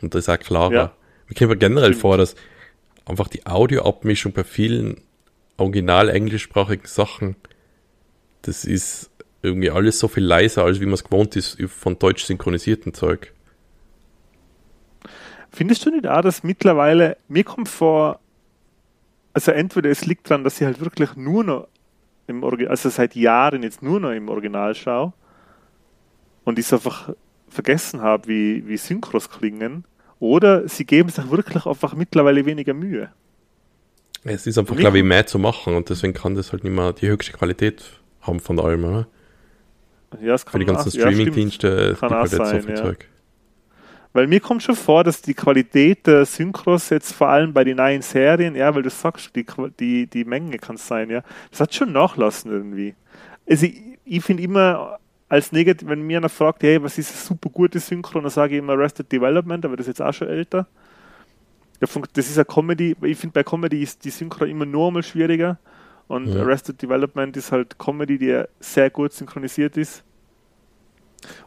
Und 0.03 0.15
das 0.15 0.25
ist 0.25 0.29
auch 0.29 0.39
klarer. 0.39 0.73
Ja. 0.73 0.93
Mir 1.29 1.35
kommt 1.35 1.51
mir 1.51 1.57
generell 1.57 1.95
vor, 1.95 2.17
dass 2.17 2.37
einfach 3.05 3.29
die 3.29 3.47
Audioabmischung 3.47 4.33
bei 4.33 4.45
vielen 4.45 5.03
original 5.57 6.09
englischsprachigen 6.09 6.87
Sachen 6.87 7.37
das 8.43 8.65
ist 8.65 9.11
irgendwie 9.43 9.71
alles 9.71 9.99
so 9.99 10.09
viel 10.09 10.25
leiser, 10.25 10.65
als 10.65 10.81
wie 10.81 10.87
man 10.87 10.95
es 10.95 11.05
gewohnt 11.05 11.37
ist 11.37 11.61
von 11.67 11.99
deutsch 11.99 12.25
synchronisierten 12.25 12.95
Zeug. 12.95 13.33
Findest 15.51 15.85
du 15.85 15.91
nicht 15.91 16.07
auch, 16.07 16.23
dass 16.23 16.43
mittlerweile, 16.43 17.17
mir 17.29 17.45
kommt 17.45 17.69
vor, 17.69 18.21
also 19.39 19.53
entweder 19.53 19.89
es 19.89 20.05
liegt 20.05 20.29
daran, 20.29 20.43
dass 20.43 20.61
ich 20.61 20.67
halt 20.67 20.81
wirklich 20.81 21.15
nur 21.15 21.45
noch 21.45 21.69
im 22.27 22.43
Original, 22.43 22.73
also 22.73 22.89
seit 22.89 23.15
Jahren 23.15 23.63
jetzt 23.63 23.85
nur 23.85 24.01
noch 24.01 24.11
im 24.11 24.29
Original 24.29 24.75
schaue 24.75 25.13
und 26.43 26.59
ich 26.59 26.67
es 26.67 26.73
einfach 26.73 27.15
vergessen 27.49 28.03
habe, 28.03 28.27
wie, 28.27 28.67
wie 28.67 28.77
Synchros 28.77 29.31
klingen, 29.31 29.85
oder 30.19 30.67
sie 30.67 30.85
geben 30.85 31.09
sich 31.09 31.31
wirklich 31.31 31.67
einfach 31.67 31.95
mittlerweile 31.95 32.45
weniger 32.47 32.75
Mühe. 32.75 33.11
Es 34.25 34.49
ist 34.49 34.59
einfach, 34.59 34.75
glaube 34.75 34.99
ich, 34.99 35.05
mehr 35.05 35.25
zu 35.25 35.39
machen 35.39 35.77
und 35.77 35.89
deswegen 35.89 36.15
kann 36.15 36.35
das 36.35 36.51
halt 36.51 36.65
nicht 36.65 36.75
mehr 36.75 36.93
die 36.93 37.07
höchste 37.07 37.31
Qualität 37.31 37.85
haben 38.23 38.41
von 38.41 38.59
allem, 38.59 38.85
oder? 38.85 39.07
Ja, 40.21 40.35
es 40.35 40.45
kann 40.45 40.53
Für 40.53 40.59
die 40.59 40.65
ganzen 40.65 40.91
Streaming-Dienste 40.91 41.97
kann 42.01 42.13
auch 42.13 42.27
sein, 42.27 42.63
so 42.63 42.69
ja. 42.71 42.75
Zeug. 42.75 43.07
Weil 44.13 44.27
mir 44.27 44.41
kommt 44.41 44.63
schon 44.63 44.75
vor, 44.75 45.05
dass 45.05 45.21
die 45.21 45.35
Qualität 45.35 46.07
der 46.07 46.25
Synchros 46.25 46.91
jetzt 46.91 47.13
vor 47.13 47.29
allem 47.29 47.53
bei 47.53 47.65
den 47.65 47.77
neuen 47.77 48.03
Serien, 48.03 48.57
ja, 48.57 48.75
weil 48.75 48.83
du 48.83 48.91
sagst, 48.91 49.37
die, 49.37 49.45
die, 49.79 50.07
die 50.07 50.25
Menge 50.25 50.59
kann 50.59 50.77
es 50.77 50.87
sein, 50.87 51.11
ja, 51.11 51.23
das 51.51 51.61
hat 51.61 51.75
schon 51.75 51.93
nachlassen 51.93 52.51
irgendwie. 52.51 52.95
Also 53.49 53.67
ich, 53.67 53.83
ich 54.05 54.25
finde 54.25 54.43
immer 54.43 54.99
als 55.29 55.53
negativ, 55.53 55.89
wenn 55.89 56.03
mir 56.03 56.19
einer 56.19 56.31
fragt, 56.31 56.63
hey, 56.63 56.83
was 56.83 56.97
ist 56.97 57.27
super 57.27 57.51
gute 57.51 57.81
Synchro, 57.81 58.21
dann 58.21 58.31
sage 58.31 58.55
ich 58.55 58.59
immer 58.61 58.73
Arrested 58.73 59.13
Development, 59.13 59.65
aber 59.65 59.77
das 59.77 59.87
ist 59.87 59.99
jetzt 59.99 60.03
auch 60.03 60.15
schon 60.15 60.29
älter. 60.29 60.67
Das 61.81 61.95
ist 62.29 62.39
eine 62.39 62.45
Comedy, 62.45 62.97
ich 63.03 63.19
finde 63.19 63.35
bei 63.35 63.45
Comedy 63.45 63.83
ist 63.83 64.05
die 64.05 64.11
Synchro 64.11 64.45
immer 64.47 64.67
nur 64.67 64.91
mal 64.91 65.03
schwieriger 65.03 65.59
und 66.09 66.27
ja. 66.29 66.41
Arrested 66.43 66.81
Development 66.81 67.37
ist 67.37 67.53
halt 67.53 67.79
Comedy, 67.79 68.19
die 68.19 68.43
sehr 68.59 68.91
gut 68.91 69.13
synchronisiert 69.13 69.77
ist. 69.77 70.03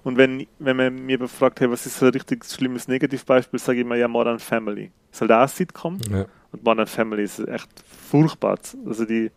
Und 0.03 0.17
wenn, 0.17 0.47
wenn 0.59 0.77
man 0.77 1.05
mir 1.05 1.27
fragt, 1.27 1.59
hey, 1.61 1.71
was 1.71 1.85
ist 1.85 2.01
ein 2.03 2.09
richtig 2.09 2.45
schlimmes 2.45 2.87
Negativbeispiel, 2.87 3.59
sage 3.59 3.79
ich 3.79 3.85
immer, 3.85 3.95
ja, 3.95 4.07
Modern 4.07 4.39
Family. 4.39 4.91
Ist 5.11 5.21
halt 5.21 5.31
auch 5.31 5.41
ein 5.41 5.47
Sitcom. 5.47 5.99
Ja. 6.09 6.25
Und 6.51 6.63
Modern 6.63 6.87
Family 6.87 7.23
ist 7.23 7.39
echt 7.39 7.69
furchtbar. 8.09 8.59
Also 8.85 9.05
die, 9.05 9.31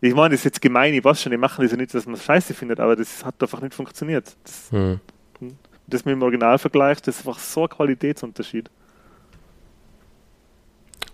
Ich 0.00 0.14
meine, 0.14 0.30
das 0.30 0.40
ist 0.40 0.44
jetzt 0.44 0.60
gemein, 0.60 0.92
ich 0.92 1.02
weiß 1.02 1.22
schon, 1.22 1.32
die 1.32 1.38
machen 1.38 1.62
das 1.62 1.70
ja 1.70 1.78
nicht, 1.78 1.94
dass 1.94 2.04
man 2.04 2.16
es 2.16 2.24
scheiße 2.24 2.52
findet, 2.52 2.78
aber 2.78 2.94
das 2.94 3.24
hat 3.24 3.40
einfach 3.42 3.62
nicht 3.62 3.72
funktioniert. 3.72 4.36
Das, 4.42 4.70
hm. 4.70 5.00
das 5.86 6.04
mit 6.04 6.12
dem 6.12 6.22
Originalvergleich, 6.22 7.00
das 7.00 7.20
ist 7.20 7.26
einfach 7.26 7.40
so 7.40 7.62
ein 7.62 7.70
Qualitätsunterschied. 7.70 8.68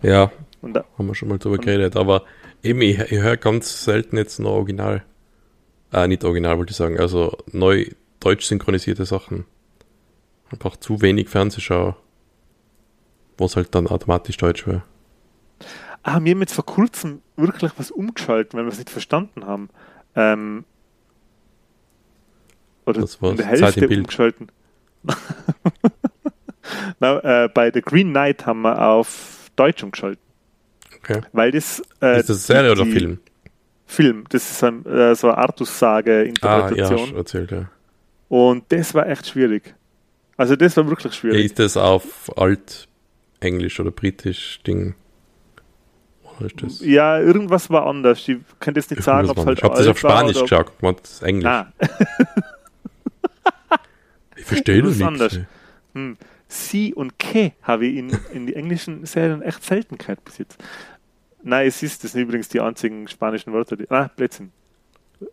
Ja, 0.03 0.33
und 0.61 0.75
da, 0.75 0.85
haben 0.99 1.07
wir 1.07 1.15
schon 1.15 1.29
mal 1.29 1.39
drüber 1.39 1.59
geredet, 1.59 1.95
aber 1.95 2.25
eben, 2.65 2.81
ich, 2.81 2.99
ich 2.99 3.21
höre 3.21 3.37
ganz 3.37 3.85
selten 3.85 4.17
jetzt 4.17 4.41
noch 4.41 4.51
Original, 4.51 5.05
äh, 5.93 6.09
nicht 6.09 6.25
Original 6.25 6.59
wollte 6.59 6.73
ich 6.73 6.77
sagen, 6.77 6.99
also 6.99 7.37
neu 7.53 7.87
deutsch 8.21 8.47
synchronisierte 8.47 9.05
Sachen. 9.05 9.47
Einfach 10.51 10.77
zu 10.77 11.01
wenig 11.01 11.29
Fernsehschau, 11.29 11.97
wo 13.39 13.45
es 13.45 13.57
halt 13.57 13.75
dann 13.75 13.87
automatisch 13.87 14.37
deutsch 14.37 14.66
wäre. 14.66 14.83
Ah, 16.03 16.21
wir 16.23 16.33
haben 16.33 16.41
jetzt 16.41 16.55
vor 16.55 16.64
kurzem 16.64 17.21
wirklich 17.37 17.73
was 17.77 17.91
umgeschaltet, 17.91 18.55
weil 18.55 18.64
wir 18.64 18.73
es 18.73 18.79
nicht 18.79 18.91
verstanden 18.91 19.45
haben. 19.45 19.68
Ähm, 20.14 20.64
oder 22.87 23.03
das 23.03 23.16
in 23.16 23.37
der 23.37 23.47
Hälfte 23.47 23.89
umgeschalten. 23.89 24.51
Na, 27.01 27.45
äh, 27.45 27.49
bei 27.49 27.71
The 27.73 27.83
Green 27.83 28.11
Knight 28.11 28.47
haben 28.47 28.62
wir 28.62 28.81
auf 28.87 29.51
Deutsch 29.57 29.83
umgeschaltet. 29.83 30.21
Okay. 30.99 31.21
Weil 31.33 31.51
das. 31.53 31.83
Äh, 32.01 32.21
ist 32.21 32.31
das 32.31 32.47
Serie 32.47 32.75
die, 32.75 32.81
oder 32.81 32.91
Film? 32.91 33.18
Film. 33.87 34.25
Das 34.29 34.51
ist 34.51 34.64
ein, 34.64 34.85
äh, 34.87 35.14
so 35.14 35.29
eine 35.29 35.39
Artus-Sage-Interpretation. 35.39 37.09
Ah, 37.09 37.12
ja, 37.12 37.16
erzählt, 37.16 37.51
ja. 37.51 37.71
Und 38.31 38.64
das 38.68 38.95
war 38.95 39.09
echt 39.09 39.26
schwierig. 39.26 39.74
Also, 40.37 40.57
das 40.57 40.76
war 40.76 40.89
wirklich 40.89 41.12
schwierig. 41.12 41.39
Ja, 41.39 41.45
ist 41.45 41.59
das 41.59 41.76
auf 41.76 42.31
Alt-Englisch 42.39 43.78
oder 43.81 43.91
Britisch 43.91 44.61
Ding? 44.62 44.95
das? 46.57 46.81
Ja, 46.81 47.18
irgendwas 47.18 47.68
war 47.70 47.87
anders. 47.87 48.26
Ich 48.26 48.39
kann 48.61 48.74
jetzt 48.74 48.91
nicht 48.91 49.03
sagen, 49.03 49.28
ob 49.28 49.37
es 49.37 49.45
halt 49.45 49.59
Ich 49.59 49.64
habe 49.64 49.76
das 49.76 49.87
auf 49.89 49.99
Spanisch 49.99 50.37
oder... 50.37 50.45
geschaut, 50.45 50.83
man 50.83 50.97
das 51.03 51.22
Englisch. 51.22 51.47
Ah. 51.47 51.72
ich 54.37 54.45
verstehe 54.45 54.81
das 54.81 54.97
nicht. 54.97 55.05
anders. 55.05 55.41
Hm. 55.95 56.16
Sie 56.49 56.95
und 56.95 57.18
Ke 57.18 57.53
habe 57.62 57.87
ich 57.87 57.97
in, 57.97 58.16
in 58.33 58.47
die 58.47 58.55
englischen 58.55 59.05
Serien 59.07 59.43
echt 59.43 59.64
selten 59.64 59.99
gehört 59.99 60.24
bis 60.24 60.39
jetzt. 60.39 60.62
Nein, 61.43 61.66
es 61.66 61.83
ist, 61.83 62.05
das 62.05 62.12
sind 62.12 62.22
übrigens 62.22 62.49
die 62.49 62.61
einzigen 62.61 63.09
spanischen 63.09 63.53
Wörter, 63.53 63.76
die. 63.76 63.91
Ah, 63.91 64.09
Blödsinn. 64.14 64.53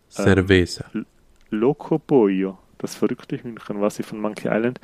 Cerveza. 0.09 0.85
Ähm, 0.93 1.05
Loco 1.49 1.97
Pollo, 1.97 2.57
das 2.77 2.95
verrückte 2.95 3.41
Hühnchen, 3.41 3.81
was 3.81 3.99
ich 3.99 4.05
von 4.05 4.19
Monkey 4.19 4.47
Island. 4.47 4.79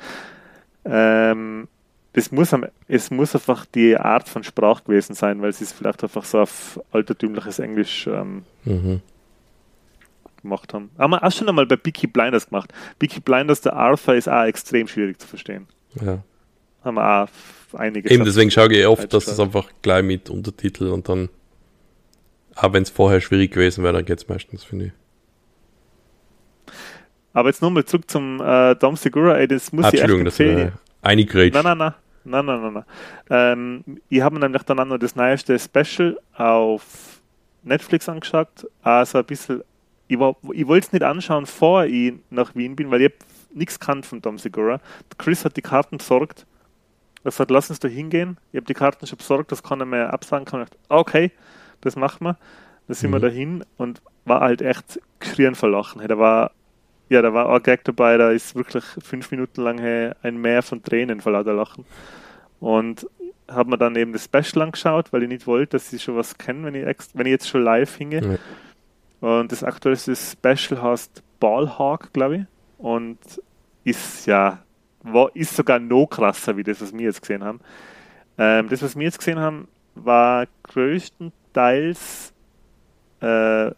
Ähm, 0.84 1.68
das 2.14 2.30
muss, 2.30 2.54
es 2.86 3.10
muss 3.10 3.34
einfach 3.34 3.66
die 3.66 3.96
Art 3.96 4.28
von 4.28 4.44
Sprache 4.44 4.84
gewesen 4.84 5.14
sein, 5.14 5.42
weil 5.42 5.52
sie 5.52 5.64
es 5.64 5.72
vielleicht 5.72 6.02
einfach 6.02 6.24
so 6.24 6.40
auf 6.40 6.80
altertümliches 6.92 7.58
Englisch 7.58 8.06
ähm, 8.06 8.44
mhm. 8.64 9.00
gemacht 10.40 10.72
haben. 10.72 10.90
Haben 10.96 11.10
wir 11.10 11.24
auch 11.24 11.32
schon 11.32 11.48
einmal 11.48 11.66
bei 11.66 11.76
Peaky 11.76 12.06
Blinders 12.06 12.48
gemacht. 12.48 12.72
Peaky 13.00 13.18
Blinders, 13.18 13.62
der 13.62 13.74
Arthur 13.74 14.14
ist 14.14 14.28
auch 14.28 14.44
extrem 14.44 14.86
schwierig 14.86 15.20
zu 15.20 15.26
verstehen. 15.26 15.66
Ja. 16.00 16.22
Haben 16.84 16.94
wir 16.94 17.24
auch 17.24 17.78
einige. 17.78 18.08
Eben, 18.10 18.24
deswegen 18.24 18.50
schaue 18.52 18.72
ich 18.72 18.86
oft, 18.86 19.12
dass 19.12 19.26
es 19.26 19.40
einfach 19.40 19.68
gleich 19.82 20.04
mit 20.04 20.30
Untertitel 20.30 20.88
und 20.88 21.08
dann, 21.08 21.30
auch 22.54 22.72
wenn 22.72 22.84
es 22.84 22.90
vorher 22.90 23.20
schwierig 23.20 23.52
gewesen 23.52 23.82
wäre, 23.82 23.94
dann 23.94 24.04
geht 24.04 24.18
es 24.18 24.28
meistens, 24.28 24.62
finde 24.62 24.86
ich. 24.86 24.92
Aber 27.34 27.48
jetzt 27.48 27.60
nochmal 27.60 27.84
zurück 27.84 28.10
zum 28.10 28.40
äh, 28.40 28.74
Dom 28.76 28.96
Segura, 28.96 29.36
ey, 29.36 29.48
das 29.48 29.72
muss 29.72 29.92
ich 29.92 30.00
echt 30.00 30.10
empfehlen. 30.10 30.72
Das 31.02 31.10
einig 31.10 31.34
Nein, 31.34 31.50
nein, 31.52 31.78
nein. 31.78 31.94
Nein, 32.24 32.46
nein, 32.46 32.62
nein, 32.62 32.72
nein. 32.72 32.84
Ähm, 33.28 33.84
ich 34.08 34.22
habe 34.22 34.34
mir 34.36 34.40
nämlich 34.40 34.62
dann 34.62 34.78
auch 34.78 34.86
noch 34.86 34.98
das 34.98 35.14
neueste 35.14 35.58
Special 35.58 36.18
auf 36.36 37.20
Netflix 37.64 38.08
angeschaut. 38.08 38.66
Also 38.82 39.18
ein 39.18 39.24
bisschen, 39.24 39.62
ich, 40.08 40.16
ich 40.16 40.66
wollte 40.66 40.86
es 40.86 40.92
nicht 40.92 41.02
anschauen, 41.02 41.44
bevor 41.44 41.84
ich 41.84 42.14
nach 42.30 42.54
Wien 42.54 42.76
bin, 42.76 42.90
weil 42.90 43.02
ich 43.02 43.12
nichts 43.52 43.78
kannt 43.78 44.06
von 44.06 44.22
Tom 44.22 44.38
Segura. 44.38 44.80
Chris 45.18 45.44
hat 45.44 45.56
die 45.56 45.62
Karten 45.62 45.98
besorgt. 45.98 46.46
Er 47.24 47.30
sagt, 47.30 47.50
lass 47.50 47.68
uns 47.68 47.80
da 47.80 47.88
hingehen. 47.88 48.38
Ich 48.52 48.58
habe 48.58 48.66
die 48.66 48.74
Karten 48.74 49.06
schon 49.06 49.18
besorgt, 49.18 49.50
das 49.50 49.62
kann 49.62 49.80
er 49.80 49.86
mir 49.86 50.12
absagen. 50.12 50.44
Kann 50.44 50.62
ich 50.62 50.68
dachte, 50.68 50.80
okay, 50.88 51.32
das 51.80 51.96
machen 51.96 52.26
wir. 52.26 52.38
Da 52.86 52.94
sind 52.94 53.10
mhm. 53.10 53.14
wir 53.14 53.20
dahin 53.20 53.64
und 53.76 54.00
war 54.24 54.40
halt 54.40 54.62
echt 54.62 55.00
geschrien 55.18 55.54
vor 55.54 55.70
Lachen. 55.70 56.06
Da 56.06 56.18
war 56.18 56.52
ja, 57.08 57.22
da 57.22 57.32
war 57.34 57.46
auch 57.46 57.56
ein 57.56 57.62
Gag 57.62 57.84
dabei, 57.84 58.16
da 58.16 58.30
ist 58.30 58.54
wirklich 58.54 58.84
fünf 59.02 59.30
Minuten 59.30 59.62
lang 59.62 59.80
ein 60.22 60.40
Meer 60.40 60.62
von 60.62 60.82
Tränen 60.82 61.20
vor 61.20 61.32
lauter 61.32 61.54
Lachen. 61.54 61.84
Und 62.60 63.06
habe 63.48 63.70
mir 63.70 63.78
dann 63.78 63.96
eben 63.96 64.12
das 64.12 64.24
Special 64.24 64.62
angeschaut, 64.62 65.12
weil 65.12 65.22
ich 65.22 65.28
nicht 65.28 65.46
wollte, 65.46 65.76
dass 65.76 65.90
sie 65.90 65.98
schon 65.98 66.16
was 66.16 66.38
kennen, 66.38 66.64
wenn 66.64 66.74
ich, 66.74 66.96
wenn 67.12 67.26
ich 67.26 67.32
jetzt 67.32 67.48
schon 67.48 67.62
live 67.62 67.94
hinge. 67.94 68.38
Ja. 69.20 69.38
Und 69.38 69.52
das 69.52 69.62
aktuelle 69.62 69.96
Special 69.96 70.82
heißt 70.82 71.22
Ballhawk, 71.40 72.12
glaube 72.12 72.36
ich. 72.36 72.42
Und 72.78 73.18
ist 73.84 74.26
ja, 74.26 74.62
war, 75.02 75.30
ist 75.34 75.56
sogar 75.56 75.78
noch 75.78 76.06
krasser, 76.06 76.56
wie 76.56 76.62
das, 76.62 76.80
was 76.80 76.92
wir 76.92 77.02
jetzt 77.06 77.20
gesehen 77.20 77.44
haben. 77.44 77.60
Ähm, 78.38 78.68
das, 78.68 78.82
was 78.82 78.96
wir 78.96 79.04
jetzt 79.04 79.18
gesehen 79.18 79.38
haben, 79.38 79.68
war 79.94 80.46
größtenteils 80.64 82.32
äh, 83.20 83.70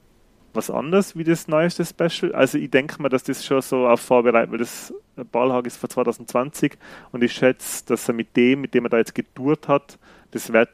was 0.57 0.71
anderes 0.71 1.17
wie 1.17 1.25
das 1.25 1.49
neueste 1.49 1.85
Special. 1.85 2.35
Also 2.35 2.59
ich 2.59 2.71
denke 2.71 3.01
mal, 3.01 3.09
dass 3.09 3.23
das 3.23 3.45
schon 3.45 3.61
so 3.63 3.87
auf 3.87 4.01
Vorbereitung, 4.01 4.53
weil 4.53 4.59
das 4.59 4.93
Ballhag 5.31 5.67
ist 5.67 5.77
von 5.77 5.91
2020 5.91 6.77
und 7.13 7.23
ich 7.23 7.33
schätze, 7.33 7.85
dass 7.87 8.09
er 8.09 8.15
mit 8.15 8.37
dem, 8.37 8.63
mit 8.63 8.75
dem 8.75 8.87
er 8.87 8.91
da 8.91 8.99
jetzt 8.99 9.15
getourt 9.15 9.69
hat, 9.69 9.99
das 10.33 10.53
wird 10.53 10.71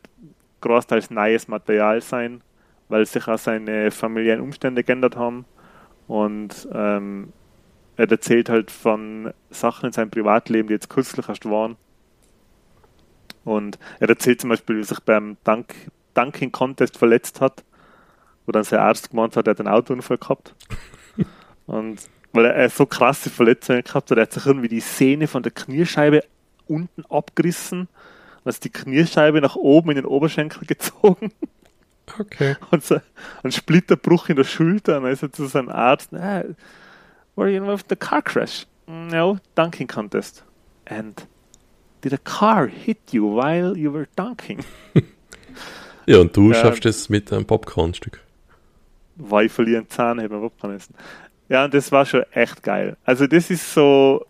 großteils 0.61 1.11
neues 1.11 1.49
Material 1.49 2.01
sein, 2.01 2.41
weil 2.89 3.05
sich 3.07 3.27
auch 3.29 3.39
seine 3.39 3.91
familiären 3.91 4.41
Umstände 4.41 4.85
geändert 4.85 5.17
haben 5.17 5.45
und 6.07 6.69
ähm, 6.73 7.33
er 7.97 8.11
erzählt 8.11 8.49
halt 8.49 8.71
von 8.71 9.33
Sachen 9.51 9.87
in 9.87 9.93
seinem 9.93 10.11
Privatleben, 10.11 10.69
die 10.69 10.75
jetzt 10.75 10.89
kürzlich 10.89 11.29
erst 11.29 11.45
waren. 11.45 11.77
Und 13.45 13.79
er 14.01 14.09
erzählt 14.09 14.41
zum 14.41 14.51
Beispiel, 14.51 14.77
wie 14.77 14.81
er 14.81 14.87
sich 14.87 15.01
beim 15.01 15.37
Dunk 15.45 15.75
Dunking 16.15 16.53
Contest 16.53 16.99
verletzt 16.99 17.41
hat 17.41 17.65
wo 18.47 18.53
dann 18.53 18.65
sein 18.65 18.81
Arzt 18.81 19.11
gemeint 19.11 19.37
hat, 19.37 19.47
er 19.47 19.53
hat 19.53 19.61
einen 19.61 19.69
Autounfall 19.69 20.19
gehabt. 20.19 20.55
Und 21.67 22.01
weil 22.33 22.47
er 22.47 22.71
so 22.71 22.87
krasse 22.87 23.31
Verletzungen 23.31 23.83
gehabt 23.83 24.11
hat, 24.11 24.17
er 24.17 24.23
hat 24.23 24.33
sich 24.33 24.47
irgendwie 24.47 24.69
die 24.69 24.81
Sehne 24.81 25.27
von 25.27 25.43
der 25.43 25.53
Kniescheibe 25.53 26.25
unten 26.67 27.05
abgerissen 27.07 27.89
und 28.45 28.49
ist 28.49 28.65
die 28.65 28.71
Kniescheibe 28.71 29.41
nach 29.41 29.57
oben 29.57 29.91
in 29.91 29.97
den 29.97 30.07
Oberschenkel 30.07 30.67
gezogen. 30.67 31.33
Okay. 32.19 32.57
Und 32.71 32.85
so 32.85 33.01
ein 33.43 33.53
Splitterbruch 33.53 34.29
in 34.29 34.37
der 34.37 34.45
Schulter 34.45 34.97
und 34.97 35.05
dann 35.05 35.13
ist 35.13 35.23
er 35.23 35.33
zu 35.33 35.47
seinem 35.47 35.69
Arzt, 35.69 36.13
ah, 36.15 36.43
were 37.37 37.49
you 37.49 37.57
involved 37.57 37.85
in 37.85 37.91
the 37.91 37.97
car 37.97 38.23
crash? 38.23 38.67
No, 38.87 39.39
dunking 39.55 39.87
contest. 39.87 40.45
And 40.87 41.27
did 42.03 42.13
a 42.13 42.19
car 42.19 42.67
hit 42.67 43.13
you 43.13 43.37
while 43.37 43.77
you 43.77 43.93
were 43.93 44.09
dunking? 44.17 44.65
ja, 46.07 46.19
und 46.19 46.37
du 46.37 46.51
ja, 46.51 46.61
schaffst 46.61 46.85
es 46.87 47.09
mit 47.09 47.33
einem 47.33 47.47
Popcornstück 47.47 48.21
weil 49.17 49.47
ich 49.47 49.53
verliere 49.53 49.79
einen 49.79 49.89
Zahn, 49.89 50.19
hätte 50.19 50.35
man 50.35 50.51
kann 50.61 50.75
essen. 50.75 50.95
Ja, 51.49 51.65
und 51.65 51.75
das 51.75 51.93
war 51.93 52.07
schon 52.07 52.23
echt 52.33 52.63
geil. 52.63 52.97
Also 53.05 53.27
das 53.27 53.51
ist 53.51 53.73
so, 53.73 54.25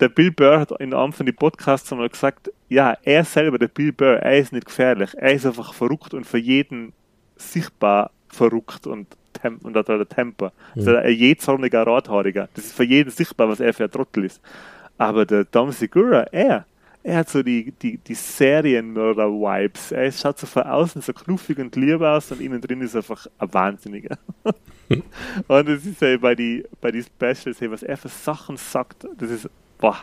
der 0.00 0.08
Bill 0.08 0.30
Burr 0.30 0.60
hat 0.60 0.70
in 0.80 0.94
einem 0.94 1.12
von 1.12 1.26
den 1.26 1.36
Podcasts 1.36 1.92
einmal 1.92 2.08
gesagt, 2.08 2.50
ja, 2.68 2.96
er 3.02 3.24
selber, 3.24 3.58
der 3.58 3.68
Bill 3.68 3.92
Burr, 3.92 4.16
er 4.16 4.38
ist 4.38 4.52
nicht 4.52 4.66
gefährlich, 4.66 5.10
er 5.14 5.32
ist 5.32 5.46
einfach 5.46 5.74
verrückt 5.74 6.14
und 6.14 6.24
für 6.24 6.38
jeden 6.38 6.92
sichtbar 7.36 8.10
verrückt 8.28 8.86
und, 8.86 9.06
tem 9.32 9.58
und 9.62 9.76
hat 9.76 9.88
ein 9.90 10.08
Temper. 10.08 10.52
Also 10.74 10.90
mhm. 10.90 10.96
ein 10.96 11.14
jähzorniger 11.14 11.86
Radhaariger. 11.86 12.48
Das 12.54 12.66
ist 12.66 12.76
für 12.76 12.84
jeden 12.84 13.10
sichtbar, 13.10 13.48
was 13.48 13.60
er 13.60 13.72
für 13.72 13.84
ein 13.84 13.90
Trottel 13.90 14.24
ist. 14.24 14.40
Aber 14.98 15.26
der 15.26 15.44
Dom 15.44 15.72
Segura, 15.72 16.22
er, 16.32 16.66
er 17.04 17.18
hat 17.18 17.28
so 17.28 17.42
die, 17.42 17.70
die, 17.70 17.98
die 17.98 18.14
Serienmörder-Vibes. 18.14 19.92
Er 19.92 20.10
schaut 20.10 20.38
so 20.38 20.46
von 20.46 20.62
außen 20.62 21.02
so 21.02 21.12
knuffig 21.12 21.58
und 21.58 21.76
lieb 21.76 22.00
aus 22.00 22.32
und 22.32 22.40
innen 22.40 22.62
drin 22.62 22.80
ist 22.80 22.96
einfach 22.96 23.26
ein 23.38 23.52
Wahnsinniger. 23.52 24.16
und 25.46 25.68
es 25.68 25.84
ist 25.84 26.00
ja 26.00 26.16
bei 26.16 26.34
den 26.34 26.64
bei 26.80 26.90
die 26.90 27.02
Specials, 27.02 27.60
was 27.60 27.82
er 27.82 27.98
für 27.98 28.08
Sachen 28.08 28.56
sagt, 28.56 29.06
das 29.18 29.30
ist, 29.30 29.50
boah, 29.76 29.98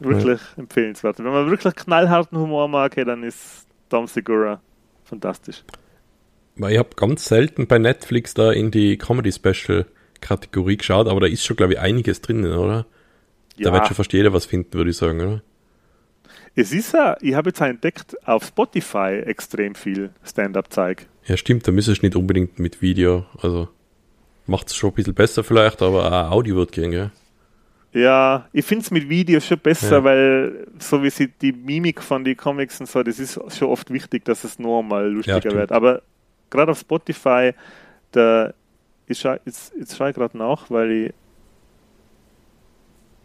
wirklich 0.00 0.40
ja. 0.40 0.62
empfehlenswert. 0.62 1.18
Wenn 1.18 1.26
man 1.26 1.50
wirklich 1.50 1.74
knallharten 1.76 2.38
Humor 2.38 2.66
mag, 2.66 2.94
dann 2.94 3.22
ist 3.22 3.66
Tom 3.90 4.06
Segura 4.06 4.62
fantastisch. 5.04 5.62
Ich 6.56 6.78
habe 6.78 6.90
ganz 6.96 7.26
selten 7.26 7.66
bei 7.66 7.78
Netflix 7.78 8.32
da 8.32 8.50
in 8.50 8.70
die 8.70 8.96
Comedy-Special-Kategorie 8.96 10.78
geschaut, 10.78 11.06
aber 11.06 11.20
da 11.20 11.26
ist 11.26 11.44
schon, 11.44 11.56
glaube 11.56 11.74
ich, 11.74 11.78
einiges 11.80 12.22
drinnen, 12.22 12.52
oder? 12.52 12.86
Da 13.64 13.72
wird 13.72 13.86
schon 13.86 13.96
fast 13.96 14.12
jeder 14.12 14.32
was 14.32 14.46
finden, 14.46 14.72
würde 14.74 14.90
ich 14.90 14.96
sagen, 14.96 15.20
oder? 15.20 15.42
Es 16.54 16.72
ist 16.72 16.92
ja, 16.92 17.16
ich 17.20 17.34
habe 17.34 17.50
jetzt 17.50 17.60
entdeckt, 17.60 18.16
auf 18.26 18.44
Spotify 18.44 19.20
extrem 19.24 19.74
viel 19.74 20.10
Stand-up-Zeug. 20.24 21.06
Ja, 21.26 21.36
stimmt, 21.36 21.66
da 21.68 21.72
müsstest 21.72 22.02
du 22.02 22.06
nicht 22.06 22.16
unbedingt 22.16 22.58
mit 22.58 22.82
Video, 22.82 23.26
also 23.40 23.68
macht 24.46 24.68
es 24.68 24.74
schon 24.76 24.90
ein 24.90 24.94
bisschen 24.94 25.14
besser 25.14 25.44
vielleicht, 25.44 25.82
aber 25.82 26.06
auch 26.06 26.30
Audio 26.32 26.56
wird 26.56 26.72
gehen, 26.72 26.90
gell? 26.90 27.10
Ja, 27.92 28.48
ich 28.52 28.64
finde 28.64 28.84
es 28.84 28.90
mit 28.90 29.08
Videos 29.08 29.46
schon 29.46 29.58
besser, 29.58 29.98
Ja. 29.98 30.04
weil 30.04 30.66
so 30.78 31.02
wie 31.02 31.10
sie 31.10 31.28
die 31.28 31.52
Mimik 31.52 32.02
von 32.02 32.24
den 32.24 32.36
Comics 32.36 32.80
und 32.80 32.86
so, 32.88 33.02
das 33.02 33.18
ist 33.18 33.38
schon 33.56 33.68
oft 33.68 33.90
wichtig, 33.92 34.24
dass 34.24 34.44
es 34.44 34.58
nur 34.58 34.82
mal 34.82 35.08
lustiger 35.08 35.38
stimmt. 35.40 35.54
wird. 35.54 35.72
Aber 35.72 36.02
gerade 36.50 36.72
auf 36.72 36.78
Spotify, 36.80 37.52
da 38.12 38.52
ich 39.06 39.18
schau, 39.20 39.36
jetzt, 39.46 39.72
jetzt 39.78 39.96
schaue 39.96 40.10
ich 40.10 40.16
gerade 40.16 40.36
nach, 40.36 40.70
weil 40.70 40.90
ich 40.90 41.14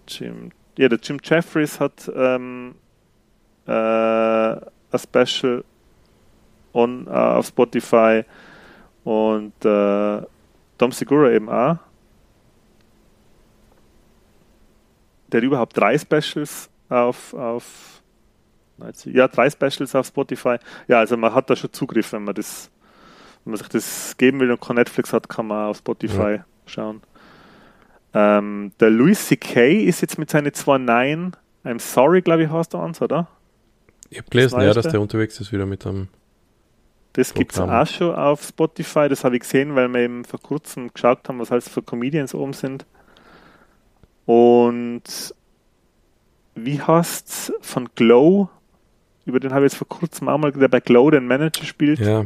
Jim, 0.07 0.51
ja, 0.77 0.89
der 0.89 0.99
Jim 1.01 1.19
Jeffries 1.23 1.79
hat 1.79 2.11
ähm, 2.15 2.75
äh, 3.65 3.71
ein 3.71 4.61
Special 4.95 5.63
on, 6.73 7.07
äh, 7.07 7.09
auf 7.09 7.47
Spotify 7.47 8.23
und 9.03 9.53
äh, 9.63 10.21
Dom 10.77 10.91
Segura 10.91 11.31
eben 11.31 11.49
auch. 11.49 11.77
Der 15.27 15.39
hat 15.39 15.45
überhaupt 15.45 15.77
drei 15.77 15.97
Specials 15.97 16.69
auf, 16.89 17.33
auf 17.33 18.01
ja, 19.05 19.27
drei 19.27 19.49
Specials 19.49 19.95
auf 19.95 20.07
Spotify. 20.07 20.57
Ja, 20.87 20.99
also 20.99 21.17
man 21.17 21.33
hat 21.33 21.49
da 21.49 21.55
schon 21.55 21.71
Zugriff, 21.71 22.11
wenn 22.13 22.23
man 22.23 22.35
das, 22.35 22.69
wenn 23.43 23.51
man 23.51 23.57
sich 23.57 23.69
das 23.69 24.17
geben 24.17 24.39
will 24.39 24.51
und 24.51 24.61
kein 24.61 24.75
Netflix 24.75 25.13
hat, 25.13 25.29
kann 25.29 25.47
man 25.47 25.69
auf 25.69 25.77
Spotify 25.77 26.41
schauen. 26.65 27.01
Ähm, 28.13 28.71
der 28.79 28.89
Louis 28.89 29.27
C.K. 29.27 29.85
ist 29.85 30.01
jetzt 30.01 30.19
mit 30.19 30.29
seinen 30.29 30.53
zwei 30.53 30.77
Nein, 30.77 31.35
I'm 31.65 31.79
sorry, 31.79 32.21
glaube 32.21 32.43
ich, 32.43 32.49
heißt 32.49 32.73
der 32.73 32.81
eins, 32.81 33.01
oder? 33.01 33.27
Ich 34.09 34.19
habe 34.19 34.29
gelesen, 34.29 34.61
ja, 34.61 34.73
dass 34.73 34.87
der 34.87 35.01
unterwegs 35.01 35.39
ist 35.39 35.51
wieder 35.51 35.65
mit 35.65 35.85
einem. 35.87 36.07
Das 37.13 37.33
gibt 37.33 37.53
es 37.53 37.59
auch 37.59 37.87
schon 37.87 38.15
auf 38.15 38.43
Spotify, 38.43 39.07
das 39.07 39.23
habe 39.23 39.35
ich 39.35 39.41
gesehen, 39.41 39.75
weil 39.75 39.87
wir 39.87 40.01
eben 40.01 40.25
vor 40.25 40.39
kurzem 40.39 40.91
geschaut 40.93 41.27
haben, 41.29 41.39
was 41.39 41.51
alles 41.51 41.69
für 41.69 41.83
Comedians 41.83 42.33
oben 42.33 42.53
sind. 42.53 42.85
Und 44.25 45.35
wie 46.55 46.81
heißt's 46.81 47.53
von 47.61 47.89
Glow? 47.95 48.49
Über 49.25 49.39
den 49.39 49.53
habe 49.53 49.65
ich 49.65 49.71
jetzt 49.71 49.77
vor 49.77 49.87
kurzem 49.87 50.27
auch 50.27 50.37
mal, 50.37 50.51
der 50.51 50.67
bei 50.67 50.79
Glow 50.79 51.09
den 51.11 51.27
Manager 51.27 51.65
spielt. 51.65 51.99
Ja. 51.99 52.25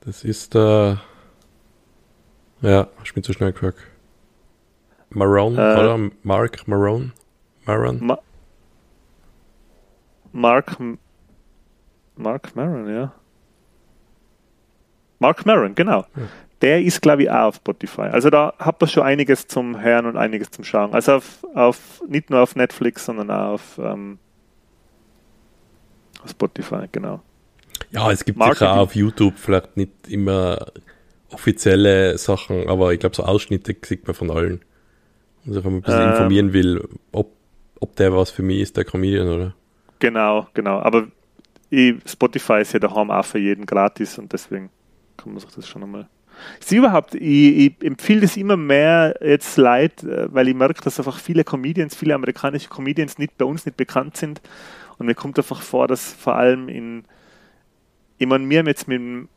Das 0.00 0.22
ist 0.22 0.54
der. 0.54 1.00
Ja, 2.62 2.88
ich 3.04 3.12
bin 3.12 3.22
zu 3.22 3.32
schnell 3.32 3.52
gesagt. 3.52 3.78
Marone, 5.10 5.56
Äh. 5.56 5.78
oder? 5.80 6.10
Mark 6.22 6.66
Marone? 6.68 7.12
Maron? 7.64 8.04
Ma 8.04 8.18
Mark 10.32 10.76
Mark 12.16 12.54
Maron, 12.56 12.88
ja. 12.88 13.12
Mark 15.18 15.46
Maron, 15.46 15.74
genau. 15.74 16.04
Der 16.62 16.82
ist, 16.82 17.00
glaube 17.02 17.22
ich, 17.24 17.30
auch 17.30 17.46
auf 17.48 17.56
Spotify. 17.56 18.02
Also 18.02 18.30
da 18.30 18.52
habt 18.58 18.82
ihr 18.82 18.86
schon 18.86 19.02
einiges 19.02 19.46
zum 19.46 19.80
Hören 19.80 20.06
und 20.06 20.16
einiges 20.16 20.50
zum 20.50 20.64
Schauen. 20.64 20.92
Also 20.94 21.12
auf, 21.16 21.44
auf 21.54 22.02
nicht 22.08 22.30
nur 22.30 22.40
auf 22.40 22.54
Netflix, 22.56 23.04
sondern 23.06 23.30
auch 23.30 23.52
auf, 23.54 23.78
ähm, 23.78 24.18
Spotify, 26.26 26.86
genau. 26.90 27.20
Ja, 27.90 28.10
es 28.10 28.24
gibt 28.24 28.38
Marketing. 28.38 28.58
sicher 28.66 28.72
auch 28.74 28.78
auf 28.78 28.94
YouTube 28.96 29.34
vielleicht 29.38 29.76
nicht 29.76 29.92
immer 30.08 30.66
offizielle 31.30 32.16
Sachen, 32.18 32.68
aber 32.68 32.92
ich 32.92 33.00
glaube, 33.00 33.14
so 33.14 33.22
Ausschnitte 33.24 33.76
sieht 33.84 34.06
man 34.06 34.14
von 34.14 34.30
allen. 34.30 34.60
Also 35.46 35.64
wenn 35.64 35.72
man 35.72 35.78
ein 35.80 35.82
bisschen 35.82 36.02
Ähm. 36.02 36.10
informieren 36.10 36.52
will, 36.52 36.88
ob, 37.12 37.32
ob 37.80 37.96
der 37.96 38.14
was 38.14 38.30
für 38.30 38.42
mich 38.42 38.60
ist, 38.60 38.76
der 38.76 38.84
Comedian, 38.84 39.28
oder? 39.28 39.54
Genau, 39.98 40.46
genau. 40.54 40.78
Aber 40.80 41.06
Spotify 42.06 42.60
ist 42.60 42.72
ja 42.72 42.78
daheim 42.78 43.10
auch 43.10 43.24
für 43.24 43.38
jeden 43.38 43.66
gratis 43.66 44.18
und 44.18 44.32
deswegen 44.32 44.70
kann 45.16 45.32
man 45.32 45.40
sich 45.40 45.50
das 45.50 45.68
schon 45.68 45.82
einmal. 45.82 46.08
Ist 46.60 46.70
überhaupt, 46.72 47.14
ich, 47.14 47.56
ich 47.58 47.74
empfehle 47.82 48.20
das 48.20 48.36
immer 48.36 48.56
mehr 48.56 49.16
jetzt 49.22 49.56
leid, 49.56 50.02
äh, 50.04 50.32
weil 50.32 50.48
ich 50.48 50.54
merke, 50.54 50.82
dass 50.82 50.98
einfach 50.98 51.18
viele 51.18 51.44
Comedians, 51.44 51.96
viele 51.96 52.14
amerikanische 52.14 52.68
Comedians 52.68 53.18
nicht 53.18 53.38
bei 53.38 53.44
uns 53.46 53.64
nicht 53.64 53.76
bekannt 53.76 54.16
sind. 54.16 54.42
Und 54.98 55.06
mir 55.06 55.14
kommt 55.14 55.38
einfach 55.38 55.62
vor, 55.62 55.88
dass 55.88 56.12
vor 56.12 56.36
allem 56.36 56.68
in, 56.68 57.04
ich 58.18 58.26
meine, 58.26 58.48
wir 58.48 58.58
haben 58.58 58.66
jetzt 58.66 58.86
mit, 58.86 58.98
dem- 58.98 59.28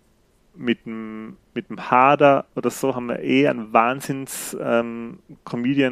mit 0.55 0.85
dem, 0.85 1.37
mit 1.53 1.69
dem 1.69 1.89
Hader 1.89 2.45
oder 2.55 2.69
so 2.69 2.95
haben 2.95 3.07
wir 3.07 3.19
eh 3.19 3.47
einen 3.47 3.71
Wahnsinns 3.73 4.55
ähm, 4.59 5.19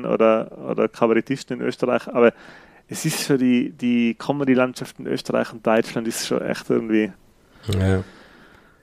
oder, 0.05 0.58
oder 0.70 0.88
Kabarettisten 0.88 1.60
in 1.60 1.66
Österreich, 1.66 2.08
aber 2.08 2.34
es 2.89 3.05
ist 3.05 3.26
schon 3.26 3.38
die, 3.38 3.72
die 3.72 4.16
Comedy-Landschaft 4.16 4.99
in 4.99 5.08
Österreich 5.08 5.51
und 5.53 5.66
Deutschland 5.66 6.08
ist 6.08 6.28
schon 6.28 6.41
echt 6.41 6.70
irgendwie. 6.70 7.12
Ja. 7.78 8.03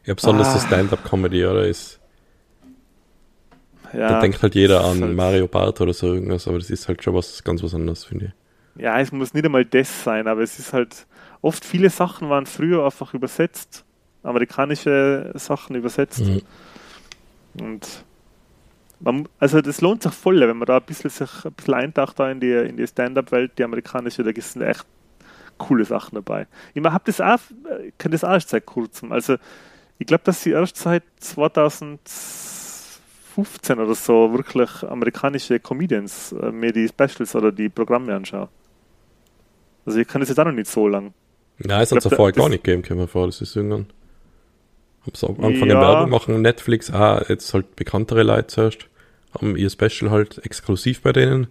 Ja, 0.04 0.14
besonders 0.14 0.48
Ah. 0.48 0.58
so 0.58 0.66
Stand-Up-Comedy, 0.66 1.44
oder? 1.46 1.66
Ist, 1.66 1.98
Ja, 3.92 4.08
da 4.08 4.20
denkt 4.20 4.42
halt 4.42 4.54
jeder 4.54 4.78
das 4.80 4.86
an 4.92 5.02
halt- 5.02 5.16
Mario 5.16 5.46
Barth 5.46 5.80
oder 5.80 5.92
so 5.92 6.12
irgendwas, 6.14 6.46
aber 6.48 6.58
das 6.58 6.68
ist 6.70 6.88
halt 6.88 7.02
schon 7.02 7.14
was 7.14 7.42
ganz 7.44 7.62
was 7.62 7.74
anderes, 7.74 8.04
finde 8.04 8.26
ich. 8.76 8.82
Ja, 8.82 8.98
es 9.00 9.12
muss 9.12 9.32
nicht 9.34 9.44
einmal 9.44 9.64
das 9.64 10.02
sein, 10.04 10.26
aber 10.26 10.42
es 10.42 10.58
ist 10.58 10.72
halt 10.72 11.06
oft 11.42 11.64
viele 11.64 11.90
Sachen 11.90 12.28
waren 12.28 12.44
früher 12.46 12.84
einfach 12.84 13.14
übersetzt, 13.14 13.84
amerikanische 14.24 15.30
Sachen 15.34 15.76
übersetzt 15.76 16.20
Mhm. 16.20 16.42
und 17.60 18.04
man, 19.00 19.28
also 19.38 19.60
das 19.60 19.80
lohnt 19.80 20.02
sich 20.02 20.12
voll, 20.12 20.40
wenn 20.40 20.56
man 20.56 20.66
da 20.66 20.78
ein 20.78 20.82
bisschen 20.84 21.10
sich 21.10 21.44
ein 21.44 21.52
bisschen 21.52 21.74
eintaucht 21.74 22.18
da 22.18 22.30
in 22.30 22.40
die, 22.40 22.52
in 22.52 22.76
die 22.76 22.86
Stand-Up-Welt, 22.86 23.52
die 23.58 23.64
amerikanische, 23.64 24.22
da 24.22 24.30
sind 24.40 24.62
echt 24.62 24.84
coole 25.58 25.84
Sachen 25.84 26.14
dabei. 26.16 26.46
Ich 26.72 26.82
habe 26.82 27.02
das 27.04 27.20
auch, 27.20 27.38
äh, 27.70 27.92
kenne 27.98 28.12
das 28.12 28.24
auch 28.24 28.32
erst 28.32 28.48
seit 28.48 28.66
kurzem. 28.66 29.12
Also 29.12 29.36
ich 29.98 30.06
glaube, 30.06 30.24
dass 30.24 30.42
sie 30.42 30.50
erst 30.50 30.76
seit 30.76 31.02
2015 31.20 33.78
oder 33.78 33.94
so 33.94 34.32
wirklich 34.32 34.82
amerikanische 34.84 35.60
Comedians 35.60 36.32
äh, 36.32 36.50
mir 36.50 36.72
die 36.72 36.88
Specials 36.88 37.34
oder 37.36 37.52
die 37.52 37.68
Programme 37.68 38.14
anschaue. 38.14 38.48
Also 39.86 39.98
ich 39.98 40.08
kann 40.08 40.20
das 40.20 40.30
jetzt 40.30 40.38
auch 40.38 40.46
noch 40.46 40.52
nicht 40.52 40.70
so 40.70 40.88
lang. 40.88 41.12
Nein, 41.58 41.82
es 41.82 41.92
hat 41.92 41.98
es 41.98 42.04
ja 42.04 42.16
vorher 42.16 42.32
gar 42.32 42.48
nicht 42.48 42.64
gegeben, 42.64 42.82
kann 42.82 42.96
man 42.96 43.06
vor. 43.06 43.26
Das 43.26 43.40
ist 43.40 43.54
irgendwann. 43.54 43.86
Sie 45.12 45.26
am 45.28 45.44
Anfang 45.44 45.68
Ja. 45.68 45.80
Werbung 45.80 46.10
machen, 46.10 46.40
Netflix, 46.40 46.90
ah, 46.90 47.22
jetzt 47.28 47.52
halt 47.52 47.76
bekanntere 47.76 48.22
Leute 48.22 48.46
zuerst, 48.46 48.88
haben 49.38 49.56
ihr 49.56 49.68
Special 49.68 50.10
halt 50.10 50.44
exklusiv 50.44 51.02
bei 51.02 51.12
denen. 51.12 51.48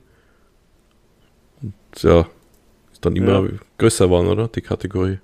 Und 1.61 1.73
ja, 2.01 2.27
ist 2.91 3.05
dann 3.05 3.15
immer 3.15 3.43
Ja. 3.43 3.49
größer 3.77 4.05
geworden, 4.05 4.27
oder? 4.27 4.47
Die 4.47 4.61
Kategorie. 4.61 5.19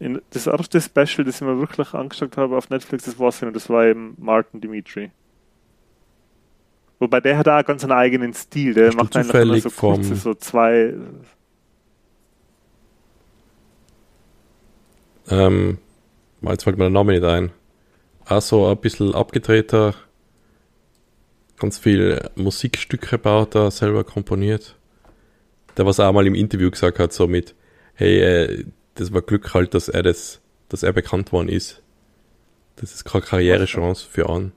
In, 0.00 0.20
das 0.30 0.48
erste 0.48 0.80
Special, 0.80 1.24
das 1.24 1.36
ich 1.36 1.40
mir 1.42 1.58
wirklich 1.58 1.94
angeschaut 1.94 2.36
habe 2.36 2.56
auf 2.56 2.70
Netflix, 2.70 3.04
das 3.04 3.18
war 3.18 3.32
und 3.42 3.54
das 3.54 3.68
war 3.70 3.86
eben 3.86 4.16
Martin 4.18 4.60
Dimitri. 4.60 5.12
Wobei 6.98 7.20
der 7.20 7.38
hat 7.38 7.48
auch 7.48 7.64
ganz 7.64 7.82
einen 7.82 7.92
eigenen 7.92 8.32
Stil. 8.32 8.74
Der 8.74 8.88
Hast 8.88 8.96
macht 8.96 9.16
einfach 9.16 9.40
immer 9.40 9.58
so 9.58 9.70
kurze, 9.70 10.14
so 10.14 10.34
zwei. 10.34 10.94
Ähm, 15.28 15.78
jetzt 16.50 16.64
fällt 16.64 16.76
mir 16.78 16.84
der 16.84 16.90
Name 16.90 17.12
nicht 17.12 17.24
ein. 17.24 17.52
Auch 18.26 18.42
so 18.42 18.66
ein 18.66 18.76
bisschen 18.78 19.14
abgedrehter, 19.14 19.94
ganz 21.58 21.78
viel 21.78 22.20
Musikstücke 22.34 23.18
baut 23.18 23.54
er, 23.54 23.70
selber 23.70 24.04
komponiert. 24.04 24.76
Der 25.76 25.86
was 25.86 25.98
er 25.98 26.08
auch 26.08 26.12
mal 26.12 26.26
im 26.26 26.34
Interview 26.34 26.70
gesagt 26.70 26.98
hat, 26.98 27.12
so 27.12 27.26
mit, 27.26 27.54
hey, 27.94 28.20
äh, 28.20 28.64
das 28.94 29.12
war 29.12 29.22
Glück 29.22 29.54
halt, 29.54 29.74
dass 29.74 29.88
er 29.88 30.02
das, 30.02 30.40
dass 30.68 30.82
er 30.82 30.92
bekannt 30.92 31.32
worden 31.32 31.48
ist. 31.48 31.82
Das 32.76 32.94
ist 32.94 33.04
keine 33.04 33.24
Karrierechance 33.24 34.06
für 34.06 34.28
ihn. 34.28 34.52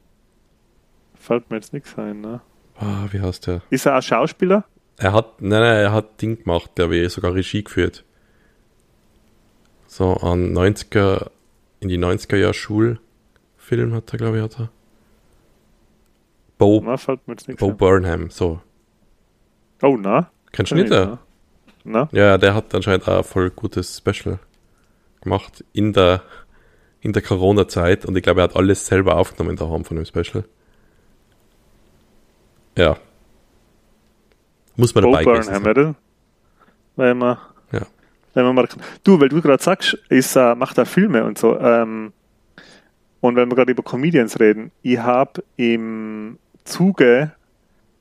Fällt 1.16 1.50
mir 1.50 1.58
jetzt 1.58 1.74
nichts 1.74 1.98
ein. 1.98 2.22
Ne? 2.22 2.42
Ah, 2.78 3.08
wie 3.12 3.22
heißt 3.22 3.48
der? 3.48 3.62
Ist 3.70 3.86
er 3.86 3.98
auch 3.98 4.02
Schauspieler? 4.02 4.66
Er 4.98 5.14
hat, 5.14 5.42
nein, 5.42 5.62
nein, 5.62 5.78
er 5.78 5.94
hat 5.94 6.22
Ding 6.22 6.44
gemacht, 6.44 6.72
der 6.78 6.90
hat 6.90 7.12
sogar 7.12 7.34
Regie 7.34 7.64
geführt. 7.64 8.04
So 9.88 10.14
an 10.16 10.54
90er, 10.54 11.30
in 11.86 11.90
die 11.90 11.98
90er 12.04 12.38
Jahr 12.38 12.54
Schulfilm 12.54 13.94
hat 13.94 14.12
er, 14.12 14.18
glaube 14.18 14.38
ich, 14.38 14.44
hat 14.44 14.60
er. 14.60 14.70
Bo, 16.58 16.82
Na, 16.84 16.96
Bo. 17.58 17.72
Burnham, 17.74 18.30
so. 18.30 18.62
Oh, 19.82 19.98
na? 19.98 20.32
Kennst 20.52 20.72
du 20.72 20.76
Kenn 20.76 20.90
nicht? 20.90 21.20
Na? 21.84 22.10
Ja, 22.12 22.38
der 22.38 22.56
hat 22.56 22.74
anscheinend 22.74 23.08
auch 23.08 23.18
ein 23.18 23.24
voll 23.24 23.52
gutes 23.52 23.98
Special 23.98 24.40
gemacht 25.22 25.64
in 25.74 25.94
der, 25.94 26.24
in 27.02 27.14
der 27.14 27.22
Corona-Zeit 27.22 28.06
und 28.06 28.16
ich 28.16 28.24
glaube, 28.24 28.42
er 28.42 28.46
hat 28.46 28.56
alles 28.56 28.88
selber 28.88 29.18
aufgenommen 29.18 29.58
daheim 29.58 29.84
von 29.86 29.98
dem 29.98 30.06
Special. 30.06 30.46
Ja. 32.78 32.98
Muss 34.76 34.96
man 34.96 35.04
Bo 35.04 35.12
dabei 35.12 35.24
gewesen 35.24 35.52
Burnham, 35.52 35.64
sein. 35.64 35.72
oder? 35.72 35.96
Weil 36.96 37.14
man, 37.16 37.38
Weil 38.36 38.44
man 38.44 38.54
mal, 38.54 38.68
du, 39.04 39.20
weil 39.20 39.30
du 39.30 39.42
gerade 39.42 39.64
sagst, 39.64 39.98
ist, 40.10 40.36
äh, 40.36 40.54
macht 40.54 40.78
er 40.78 40.86
Filme 40.86 41.24
und 41.24 41.40
so. 41.40 41.58
Ähm, 41.58 42.14
und 43.22 43.36
wenn 43.36 43.50
wir 43.50 43.56
gerade 43.56 43.72
über 43.72 43.82
Comedians 43.82 44.40
reden, 44.40 44.72
ich 44.84 45.00
habe 45.00 45.44
im 45.56 46.38
Zuge 46.66 47.32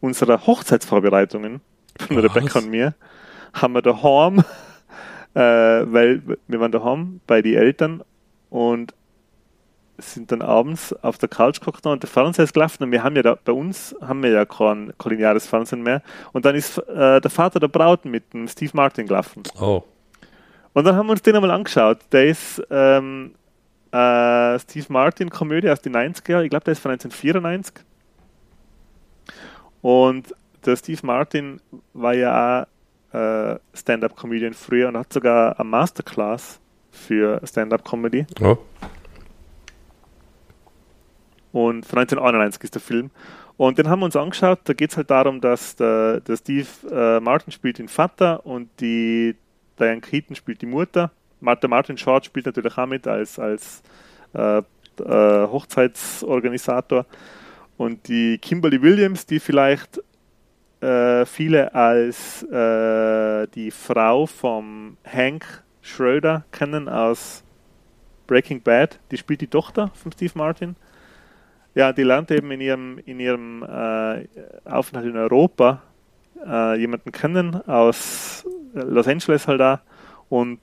unserer 0.01 0.47
Hochzeitsvorbereitungen 0.47 1.61
von 1.99 2.17
Was? 2.17 2.25
Rebecca 2.25 2.59
und 2.59 2.71
mir, 2.71 2.95
haben 3.55 3.75
wir 3.75 3.83
daheim, 3.83 4.41
äh, 5.35 5.41
weil 5.41 6.21
wir 6.49 6.61
waren 6.61 6.73
daheim 6.73 7.21
bei 7.27 7.41
den 7.41 7.55
Eltern 7.55 8.03
und 8.51 8.93
sind 9.99 10.33
dann 10.33 10.43
abends 10.43 10.93
auf 11.05 11.19
der 11.19 11.29
Couch 11.29 11.61
geguckt 11.61 11.87
und 11.87 12.03
der 12.03 12.11
Fernseher 12.11 12.45
ist 12.45 12.53
gelaufen 12.53 12.83
und 12.83 12.91
wir 12.91 13.05
haben 13.05 13.15
ja 13.15 13.23
da, 13.23 13.39
bei 13.43 13.53
uns 13.53 13.95
haben 14.01 14.25
wir 14.25 14.31
ja 14.31 14.45
kein 14.45 14.93
koloniales 14.99 15.47
Fernsehen 15.47 15.83
mehr 15.83 16.03
und 16.33 16.45
dann 16.45 16.57
ist 16.57 16.79
äh, 16.79 17.21
der 17.21 17.31
Vater 17.31 17.61
der 17.61 17.69
Braut 17.69 18.05
mit 18.05 18.33
dem 18.35 18.49
Steve 18.49 18.73
Martin 18.75 19.07
gelaufen. 19.07 19.45
Oh. 19.61 19.85
Und 20.75 20.85
dann 20.85 20.97
haben 20.97 21.07
wir 21.07 21.13
uns 21.13 21.23
den 21.23 21.37
einmal 21.37 21.53
angeschaut. 21.53 22.01
Der 22.13 22.27
ist 22.27 22.63
ähm, 22.69 23.35
äh, 23.93 24.59
Steve 24.59 24.87
Martin 24.89 25.31
Komödie 25.31 25.71
aus 25.71 25.81
den 25.81 25.97
90er, 25.97 26.43
ich 26.43 26.51
glaube, 26.51 26.65
der 26.65 26.73
ist 26.73 26.81
von 26.81 26.91
1994. 26.91 27.85
Und 29.81 30.35
der 30.67 30.77
Steve 30.77 31.01
Martin 31.05 31.61
war 31.93 32.15
ja 32.15 32.67
auch 33.13 33.15
äh, 33.17 33.59
Stand-up-Comedian 33.73 34.55
früher 34.55 34.89
und 34.89 34.97
hat 34.97 35.13
sogar 35.13 35.59
eine 35.59 35.69
Masterclass 35.69 36.61
für 36.91 37.41
Stand-up-Comedy. 37.45 38.27
oh. 38.41 38.57
Und 41.53 41.87
von 41.87 42.01
1991 42.01 42.65
ist 42.65 42.75
der 42.75 42.83
Film. 42.83 43.13
Und 43.57 43.79
den 43.79 43.89
haben 43.89 44.01
wir 44.01 44.07
uns 44.07 44.17
angeschaut. 44.17 44.59
Da 44.65 44.73
geht 44.73 44.91
es 44.91 44.97
halt 44.97 45.09
darum, 45.09 45.41
dass 45.41 45.77
der, 45.77 46.19
der 46.21 46.37
Steve 46.37 46.67
äh, 46.91 47.21
Martin 47.21 47.53
spielt 47.53 47.79
den 47.79 47.87
Vater 47.87 48.45
und 48.45 48.69
die 48.81 49.37
Diane 49.79 50.01
Keaton 50.01 50.37
spielt 50.37 50.63
die 50.63 50.67
Mutter. 50.67 51.11
Martha 51.41 51.69
Martin 51.69 51.99
Short 51.99 52.25
spielt 52.25 52.47
natürlich 52.47 52.77
auch 52.77 52.87
mit 52.87 53.07
als, 53.07 53.39
als 53.39 53.83
äh, 54.35 54.59
äh, 54.59 54.63
Hochzeitsorganisator. 54.99 57.07
Und 57.77 58.09
die 58.09 58.39
Kimberly 58.39 58.81
Williams, 58.81 59.27
die 59.27 59.41
vielleicht 59.41 60.01
äh, 60.81 61.27
viele 61.27 61.75
als 61.75 62.43
äh, 62.45 63.47
die 63.49 63.71
Frau 63.71 64.27
vom 64.27 64.97
Hank 65.05 65.65
Schröder 65.83 66.45
kennen 66.51 66.89
aus 66.89 67.43
Breaking 68.27 68.63
Bad, 68.63 68.99
die 69.11 69.19
spielt 69.19 69.41
die 69.41 69.49
Tochter 69.49 69.91
von 69.95 70.13
Steve 70.13 70.33
Martin. 70.35 70.77
Ja, 71.75 71.93
die 71.93 72.05
lernt 72.05 72.31
eben 72.31 72.51
in 72.53 72.61
ihrem, 72.61 72.99
in 73.05 73.21
ihrem 73.21 73.63
äh, 73.63 74.27
Aufenthalt 74.65 75.07
in 75.07 75.17
Europa 75.17 75.83
äh, 76.47 76.79
jemanden 76.79 77.13
kennen 77.13 77.57
aus 77.67 78.47
Los 78.75 79.09
Angeles 79.09 79.47
halt 79.49 79.61
da 79.61 79.81
und 80.29 80.59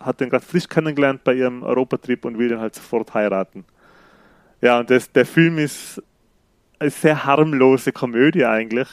hat 0.00 0.20
den 0.20 0.30
gerade 0.30 0.44
frisch 0.44 0.68
kennengelernt 0.68 1.24
bei 1.24 1.34
ihrem 1.34 1.62
Europatrip 1.62 2.24
und 2.24 2.38
will 2.38 2.48
den 2.48 2.60
halt 2.60 2.74
sofort 2.74 3.12
heiraten. 3.14 3.64
Ja, 4.60 4.78
und 4.80 4.90
das, 4.90 5.10
der 5.12 5.26
Film 5.26 5.58
ist 5.58 6.02
eine 6.78 6.90
sehr 6.90 7.24
harmlose 7.24 7.92
Komödie 7.92 8.44
eigentlich, 8.44 8.88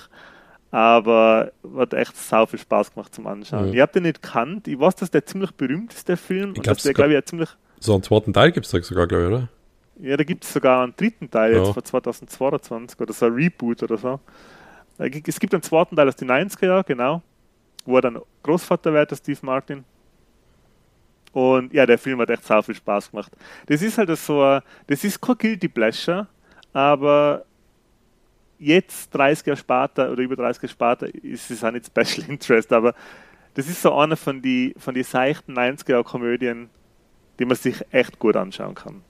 aber 0.70 1.52
hat 1.78 1.94
echt 1.94 2.16
sau 2.18 2.46
viel 2.46 2.60
Spaß 2.60 2.94
gemacht 2.94 3.14
zum 3.14 3.28
Anschauen. 3.28 3.68
Mhm. 3.70 3.74
Ich 3.74 3.80
habe 3.82 3.92
den 3.94 4.04
nicht 4.04 4.22
kannt. 4.22 4.68
Ich 4.68 4.80
weiß, 4.80 4.96
dass 4.96 5.12
der 5.12 5.26
ziemlich 5.26 5.52
berühmt 5.52 5.94
ist, 5.94 6.08
der 6.08 6.18
Film. 6.18 6.52
Ich 6.52 6.58
und 6.58 6.64
glaub, 6.64 6.76
dass 6.78 6.84
der, 6.84 6.94
glaube 6.94 7.12
ich, 7.12 7.16
ja 7.16 7.24
ziemlich. 7.26 7.50
So 7.80 7.94
einen 7.94 8.04
zweiten 8.04 8.32
Teil 8.34 8.52
gibt 8.52 8.66
es 8.66 8.72
da 8.72 8.82
sogar, 8.82 9.08
glaube 9.08 9.24
ich, 9.24 9.30
oder? 9.30 9.50
Ja, 10.00 10.18
da 10.18 10.24
gibt 10.24 10.44
es 10.46 10.54
sogar 10.54 10.84
einen 10.84 10.94
dritten 10.96 11.30
Teil 11.30 11.54
jetzt 11.54 11.68
Ja. 11.68 11.74
von 11.74 11.84
2022 11.84 13.00
oder 13.00 13.14
so 13.14 13.26
ein 13.26 13.34
Reboot 13.34 13.84
oder 13.84 13.98
so. 13.98 14.20
Äh, 14.98 15.10
Es 15.28 15.40
gibt 15.40 15.54
einen 15.54 15.64
zweiten 15.64 15.96
Teil 15.96 16.08
aus 16.08 16.16
den 16.16 16.30
90er 16.32 16.66
Jahren, 16.68 16.84
genau, 16.88 17.22
wo 17.86 17.96
er 17.98 18.02
dann 18.02 18.20
Großvater 18.44 18.94
wird, 18.94 19.12
der 19.12 19.16
Steve 19.18 19.40
Martin. 19.44 19.84
Und 21.34 21.74
ja, 21.74 21.86
der 21.86 21.98
Film 21.98 22.20
hat 22.20 22.30
echt 22.30 22.44
sau 22.44 22.62
viel 22.62 22.76
Spaß 22.76 23.12
gemacht. 23.12 23.32
Das 23.68 23.82
ist 23.82 23.98
halt 23.98 24.16
so, 24.18 24.42
ein- 24.44 24.62
das 24.88 25.04
ist 25.04 25.22
kein 25.22 25.38
Guilty 25.38 25.70
Pleasure, 25.70 26.28
aber 26.74 27.46
jetzt, 28.60 29.14
30 29.16 29.46
Jahre 29.48 29.58
später 29.58 30.12
oder 30.12 30.22
über 30.22 30.36
30 30.36 30.62
Jahre 30.64 30.98
später, 30.98 31.16
ist 31.24 31.50
es 31.50 31.64
auch 31.64 31.72
nicht 31.72 31.86
Special 31.88 32.26
Interest, 32.30 32.72
aber 32.74 32.94
das 33.54 33.68
ist 33.68 33.82
so 33.82 33.94
einer 33.98 34.18
von 34.18 34.42
die, 34.42 34.74
von 34.78 34.94
die 34.94 35.04
seichten 35.04 35.54
90er 35.58 35.92
Jahre 35.92 36.04
Komödien, 36.04 36.70
die 37.40 37.46
man 37.46 37.56
sich 37.56 37.82
echt 37.92 38.20
gut 38.20 38.36
anschauen 38.36 38.76
kann. 38.76 39.02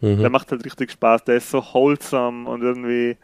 Der 0.00 0.16
Mhm. 0.16 0.32
macht 0.32 0.50
halt 0.50 0.64
richtig 0.64 0.90
Spaß. 0.90 1.22
Der 1.24 1.36
ist 1.36 1.48
so 1.50 1.62
wholesome 1.62 2.48
und 2.50 2.60
irgendwie, 2.62 3.16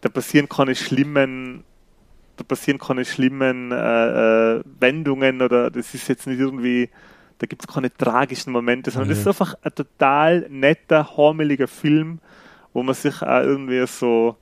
da 0.00 0.08
passieren 0.08 0.48
keine 0.48 0.76
schlimmen, 0.76 1.64
da 2.40 2.44
passieren 2.44 2.78
keine 2.78 3.04
schlimmen 3.04 3.70
äh, 3.70 3.76
äh, 4.56 4.62
Wendungen 4.80 5.42
oder 5.42 5.70
das 5.70 5.94
ist 5.94 6.08
jetzt 6.08 6.26
nicht 6.26 6.40
irgendwie, 6.40 6.88
da 7.38 7.46
gibt 7.46 7.62
es 7.62 7.68
keine 7.72 7.92
tragischen 7.94 8.52
Momente, 8.52 8.90
sondern 8.90 9.10
das 9.10 9.18
ist 9.18 9.26
einfach 9.26 9.54
ein 9.62 9.74
total 9.74 10.46
netter, 10.48 11.16
hormeliger 11.16 11.68
Film, 11.68 12.18
wo 12.72 12.82
man 12.82 12.94
sich 12.94 13.20
auch 13.22 13.42
irgendwie 13.42 13.86
so, 13.86 14.36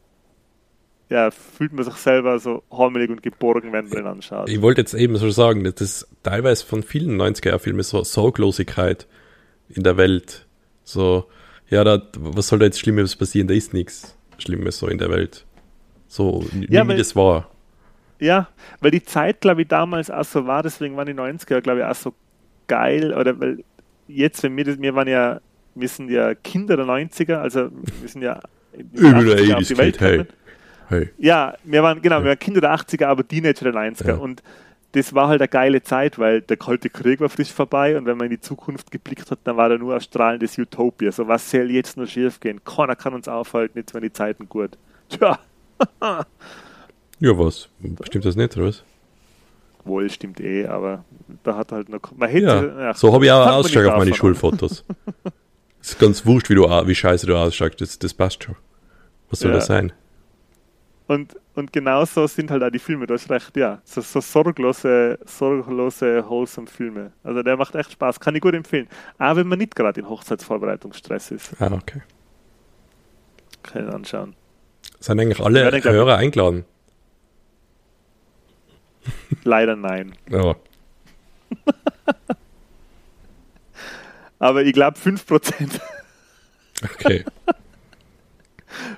ja, 1.11 1.31
fühlt 1.31 1.73
man 1.73 1.85
sich 1.85 1.95
selber 1.95 2.39
so 2.39 2.63
hormelig 2.71 3.11
und 3.11 3.23
geborgen, 3.23 3.73
wenn 3.73 3.87
man 3.89 3.99
den 3.99 4.07
anschaut. 4.07 4.49
Ich 4.49 4.63
wollte 4.63 4.81
jetzt 4.83 4.95
eben 4.95 5.17
so 5.17 5.31
sagen, 5.31 5.65
dass 5.65 5.75
das 5.75 6.09
teilweise 6.23 6.65
von 6.67 6.83
vielen 6.83 7.21
90er-Filmen 7.21 7.83
so 7.83 8.05
Sorglosigkeit 8.05 9.07
in 9.71 9.83
der 9.83 9.97
Welt. 9.97 10.47
So, 10.85 11.25
ja, 11.69 11.83
da, 11.83 12.01
was 12.17 12.49
soll 12.49 12.59
da 12.61 12.67
jetzt 12.67 12.79
Schlimmes 12.79 13.17
passieren? 13.17 13.49
Da 13.49 13.55
ist 13.55 13.75
nichts 13.75 14.17
Schlimmes 14.39 14.79
so 14.79 14.87
in 14.87 14.99
der 14.99 15.11
Welt. 15.11 15.45
So, 16.07 16.45
Ja, 16.69 16.85
wie 16.85 16.89
weil- 16.91 16.97
das 16.99 17.17
war. 17.17 17.49
Ja, 18.21 18.49
weil 18.81 18.91
die 18.91 19.03
Zeit, 19.03 19.41
glaube 19.41 19.63
ich, 19.63 19.69
damals 19.69 20.11
auch 20.11 20.25
so 20.25 20.47
war, 20.47 20.63
deswegen 20.63 20.97
waren 20.97 21.07
die 21.07 21.15
90er, 21.15 21.61
glaube 21.61 21.81
ich, 21.81 21.85
auch 21.85 21.95
so 21.95 22.15
geil. 22.67 23.15
Oder 23.15 23.39
weil 23.39 23.65
jetzt, 24.09 24.43
wenn 24.43 24.57
wir 24.57 24.65
das, 24.65 24.81
wir 24.81 24.95
waren 24.95 25.09
ja, 25.09 25.41
wir 25.75 25.89
sind 25.89 26.11
ja 26.11 26.35
Kinder 26.35 26.77
der 26.77 26.87
90er, 26.87 27.37
also 27.37 27.71
wir 28.01 28.09
sind 28.09 28.23
ja 28.23 28.41
Über 28.93 29.23
der 29.23 29.39
80er 29.39 29.55
auf 29.55 29.61
80s 29.61 29.69
die 29.69 29.79
Welt 29.79 30.01
hey. 30.01 30.25
Hey. 30.89 31.11
Ja, 31.19 31.55
wir 31.65 31.83
waren, 31.83 32.01
genau, 32.01 32.21
wir 32.21 32.31
waren 32.31 32.39
Kinder 32.39 32.63
der 32.63 32.75
80er, 32.75 33.07
aber 33.07 33.27
Teenager 33.27 33.71
der 33.71 33.75
90er. 33.75 34.09
Ja. 34.09 34.15
Und 34.15 34.43
das 34.93 35.15
war 35.15 35.29
halt 35.29 35.41
eine 35.43 35.49
geile 35.49 35.83
Zeit, 35.83 36.19
weil 36.19 36.41
der 36.41 36.57
Kalte 36.57 36.89
Krieg 36.89 37.21
war 37.21 37.29
frisch 37.29 37.53
vorbei 37.53 37.97
und 37.99 38.07
wenn 38.07 38.17
man 38.17 38.27
in 38.27 38.33
die 38.33 38.41
Zukunft 38.41 38.91
geblickt 38.91 39.31
hat, 39.31 39.41
dann 39.45 39.57
war 39.57 39.69
da 39.69 39.77
nur 39.77 39.95
ein 39.95 40.01
strahlendes 40.01 40.57
Utopia. 40.57 41.13
So, 41.13 41.29
was 41.29 41.51
soll 41.51 41.71
jetzt 41.71 41.97
nur 41.97 42.07
schief 42.07 42.41
gehen? 42.41 42.65
Keiner 42.65 42.97
kann 42.97 43.13
uns 43.13 43.29
aufhalten, 43.29 43.79
jetzt 43.79 43.93
werden 43.93 44.05
die 44.05 44.13
Zeiten 44.13 44.49
gut. 44.49 44.79
Tja, 45.11 45.39
Ja, 47.21 47.37
was? 47.39 47.69
Stimmt 48.05 48.25
das 48.25 48.37
nicht, 48.37 48.57
oder 48.57 48.67
was? 48.67 48.85
wohl 49.85 50.11
stimmt 50.11 50.39
eh, 50.41 50.67
aber 50.67 51.03
da 51.45 51.57
hat 51.57 51.73
halt 51.73 51.89
noch, 51.89 52.01
man 52.15 52.29
hätte, 52.29 52.45
Ja, 52.77 52.83
ja, 52.89 52.95
so 52.95 53.11
habe 53.13 53.25
ich 53.25 53.33
auch 53.33 53.47
ausgeschaut 53.47 53.85
nicht 53.85 53.93
auf 53.93 53.99
meine. 53.99 54.15
Schulfotos. 54.15 54.85
Es 55.81 55.91
ist 55.93 55.99
ganz 55.99 56.27
wurscht, 56.27 56.51
wie, 56.51 56.57
du, 56.57 56.65
wie 56.65 56.95
scheiße 56.95 57.27
du 57.27 57.35
ausschaust. 57.35 57.81
Das, 57.81 57.99
das 57.99 58.13
passt 58.13 58.45
schon. 58.45 58.55
Was 59.31 59.41
soll 59.41 59.51
Ja. 59.51 59.57
das 59.57 59.67
sein? 59.67 59.93
Und, 61.07 61.37
und 61.55 61.73
genauso 61.73 62.27
sind 62.27 62.51
halt 62.51 62.63
auch 62.63 62.69
die 62.71 62.79
Filme, 62.79 63.07
du 63.07 63.15
hast 63.15 63.31
recht, 63.31 63.57
ja. 63.57 63.81
So, 63.85 64.03
so 64.03 64.21
sorglose, 64.21 65.19
sorglose, 65.25 66.23
wholesome 66.29 66.67
Filme. 66.67 67.13
Also 67.25 67.43
der 67.43 67.57
macht 67.57 67.75
echt 67.75 67.93
Spaß, 67.93 68.21
kann 68.21 68.35
ich 68.37 68.43
gut 68.43 68.53
empfehlen. 68.55 68.89
Auch 69.19 69.37
wenn 69.37 69.49
man 69.49 69.59
nicht 69.59 69.75
gerade 69.75 70.01
in 70.01 70.09
Hochzeitsvorbereitungsstress 70.09 71.31
ist. 71.31 71.53
Ah, 71.63 71.73
okay. 71.73 72.03
Kann 73.63 73.89
ich 73.89 73.95
anschauen. 73.95 74.35
Sind 75.01 75.19
eigentlich 75.19 75.41
alle 75.41 75.83
Hörer 75.83 76.17
eingeladen? 76.19 76.67
Leider 79.45 79.77
nein. 79.77 80.13
Ja. 80.31 80.57
Aber 84.39 84.63
ich 84.63 84.73
glaube 84.73 84.99
5%, 84.99 85.81
Okay. 86.95 87.25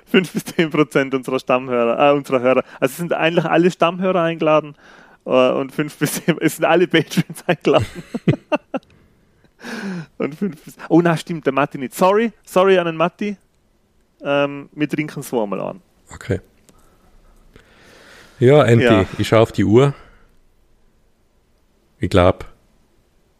5 0.05 0.31
bis 0.33 0.43
10% 0.43 1.15
unserer 1.15 1.39
Stammhörer, 1.39 2.11
äh, 2.11 2.13
unserer 2.13 2.41
Hörer. 2.41 2.63
Also 2.79 2.91
es 2.91 2.97
sind 2.97 3.13
eigentlich 3.13 3.45
alle 3.45 3.71
Stammhörer 3.71 4.21
eingeladen 4.21 4.75
äh, 5.25 5.51
und 5.51 5.71
5 5.71 5.97
bis 5.97 6.25
10, 6.25 6.37
es 6.41 6.57
sind 6.57 6.65
alle 6.65 6.87
Patreons 6.87 7.43
eingeladen. 7.47 7.87
und 10.17 10.35
5 10.35 10.63
bis, 10.63 10.75
oh 10.89 11.01
na 11.01 11.17
stimmt, 11.17 11.45
der 11.45 11.53
Matti 11.53 11.77
nicht. 11.77 11.95
Sorry, 11.95 12.31
sorry 12.43 12.77
an 12.77 12.85
den 12.85 12.97
Matti. 12.97 13.37
Ähm, 14.23 14.69
wir 14.73 14.87
trinken 14.87 15.21
es 15.21 15.33
einmal 15.33 15.61
an. 15.61 15.81
Okay. 16.13 16.41
Ja, 18.41 18.63
Enti, 18.65 18.85
Ja. 18.85 19.05
ich 19.17 19.27
schaue 19.27 19.39
auf 19.41 19.51
die 19.51 19.63
Uhr. 19.63 19.93
Ich 21.99 22.09
glaube, 22.09 22.39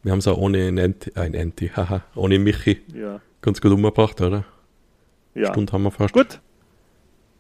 wir 0.04 0.12
haben 0.12 0.20
es 0.20 0.28
auch 0.28 0.38
ohne 0.38 0.68
ein 0.68 0.78
Enti, 0.78 1.12
ein 1.16 1.34
Enti, 1.34 1.70
haha, 1.76 2.04
ohne 2.16 2.38
Michi 2.40 2.82
Ja. 2.94 3.20
ganz 3.42 3.60
gut 3.62 3.72
umgebracht, 3.72 4.22
oder? 4.22 4.46
ja. 5.34 5.48
Stunde 5.48 5.74
haben 5.74 5.84
wir 5.84 5.92
fast. 5.92 6.14
Gut. 6.14 6.40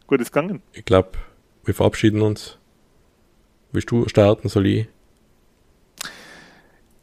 Gut 0.07 0.21
ist 0.21 0.31
gegangen. 0.33 0.61
Ich 0.73 0.85
glaube, 0.85 1.11
wir 1.63 1.73
verabschieden 1.73 2.21
uns. 2.21 2.57
Willst 3.71 3.91
du 3.91 4.07
starten, 4.09 4.49
soll 4.49 4.65
ich? 4.65 4.87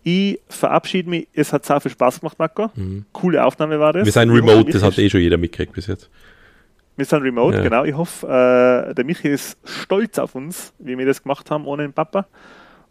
Ich 0.03 0.41
verabschiede 0.49 1.09
mich. 1.09 1.29
Es 1.35 1.53
hat 1.53 1.65
sehr 1.67 1.81
viel 1.81 1.91
Spaß 1.93 2.21
gemacht, 2.21 2.39
Marco. 2.39 2.71
Coole 3.13 3.45
Aufnahme 3.45 3.79
war 3.79 3.93
das. 3.93 4.03
Mhm. 4.03 4.07
Wir 4.07 4.13
sind 4.13 4.31
remote, 4.31 4.73
das 4.73 4.83
hat 4.83 4.99
eh 4.99 5.09
schon 5.09 5.21
jeder 5.21 5.37
mitgekriegt 5.37 5.73
bis 5.73 5.87
jetzt. 5.87 6.11
Wir 6.99 7.05
sind 7.05 7.23
remote, 7.23 7.57
Ja. 7.59 7.63
genau. 7.63 7.85
Ich 7.85 7.97
hoffe, 7.97 8.27
äh, 8.91 8.93
der 8.93 9.05
Michi 9.05 9.29
ist 9.29 9.57
stolz 9.65 10.19
auf 10.19 10.35
uns, 10.35 10.75
wie 10.81 10.99
wir 10.99 11.07
das 11.07 11.23
gemacht 11.23 11.49
haben 11.51 11.65
ohne 11.67 11.83
den 11.85 11.93
Papa. 11.93 12.27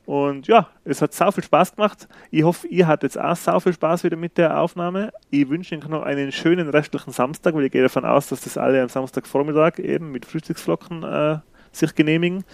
Und 0.06 0.48
ja, 0.48 0.70
es 0.86 1.02
hat 1.02 1.14
sau 1.14 1.30
viel 1.32 1.44
Spaß 1.44 1.76
gemacht. 1.76 2.08
Ich 2.32 2.42
hoffe, 2.44 2.66
ihr 2.68 2.88
hattet 2.88 3.04
jetzt 3.14 3.20
auch 3.20 3.36
sau 3.36 3.60
viel 3.60 3.74
Spaß 3.74 4.06
wieder 4.06 4.16
mit 4.16 4.38
der 4.38 4.62
Aufnahme. 4.62 5.12
Ich 5.30 5.50
wünsche 5.50 5.76
Ihnen 5.76 5.90
noch 5.90 6.04
einen 6.04 6.32
schönen 6.32 6.70
restlichen 6.70 7.12
Samstag, 7.12 7.54
weil 7.54 7.66
ich 7.66 7.72
gehe 7.74 7.84
davon 7.84 8.06
aus, 8.06 8.28
dass 8.30 8.40
das 8.40 8.58
alle 8.58 8.82
am 8.82 8.88
Samstagvormittag 8.88 9.80
eben 9.80 10.14
mit 10.14 10.26
Frühstücksflocken 10.26 11.04
äh, 11.04 11.40
sich 11.74 11.94
genehmigen. 11.94 12.46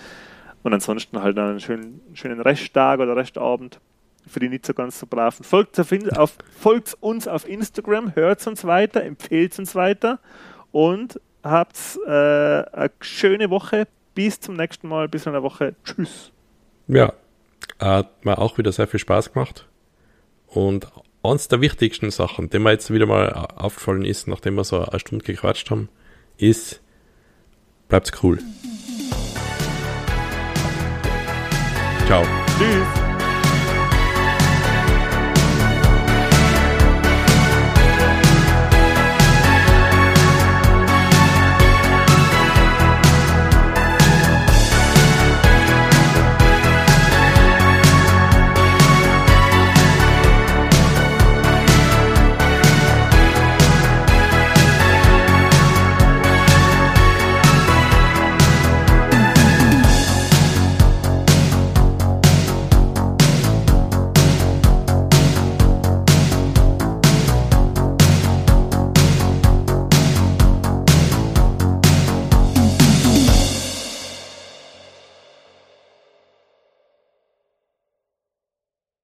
Und 0.63 0.73
ansonsten 0.73 1.21
halt 1.21 1.37
einen 1.37 1.59
schönen, 1.59 2.01
schönen 2.15 2.41
Resttag 2.41 2.99
oder 2.99 3.15
Restabend. 3.15 3.79
für 4.25 4.39
die 4.39 4.49
nicht 4.49 4.65
so 4.65 4.73
ganz 4.73 4.99
so 4.99 5.05
braven. 5.05 5.43
Folgt, 5.43 5.77
auf, 6.17 6.33
folgt 6.59 6.95
uns 7.01 7.27
auf 7.27 7.47
Instagram, 7.47 8.15
hört 8.15 8.47
uns 8.47 8.65
weiter, 8.65 9.03
empfehlt 9.03 9.59
uns 9.59 9.75
weiter 9.75 10.17
und 10.71 11.19
habt 11.43 11.99
äh, 12.05 12.09
eine 12.09 12.91
schöne 13.01 13.49
Woche. 13.49 13.87
Bis 14.15 14.39
zum 14.39 14.55
nächsten 14.55 14.87
Mal, 14.87 15.07
bis 15.07 15.25
in 15.25 15.31
einer 15.31 15.43
Woche. 15.43 15.75
Tschüss. 15.83 16.31
Ja, 16.87 17.13
hat 17.79 18.25
mir 18.25 18.37
auch 18.37 18.57
wieder 18.57 18.71
sehr 18.71 18.87
viel 18.87 18.99
Spaß 18.99 19.33
gemacht. 19.33 19.67
Und 20.47 20.87
eines 21.23 21.47
der 21.47 21.61
wichtigsten 21.61 22.11
Sachen, 22.11 22.49
die 22.49 22.59
mir 22.59 22.71
jetzt 22.71 22.93
wieder 22.93 23.05
mal 23.05 23.29
aufgefallen 23.31 24.05
ist, 24.05 24.27
nachdem 24.27 24.55
wir 24.55 24.63
so 24.63 24.85
eine 24.85 24.99
Stunde 24.99 25.25
gequatscht 25.25 25.71
haben, 25.71 25.89
ist, 26.37 26.81
bleibt 27.87 28.11
cool. 28.21 28.39
Ciao. 32.05 32.23
Tschüss. 32.57 33.02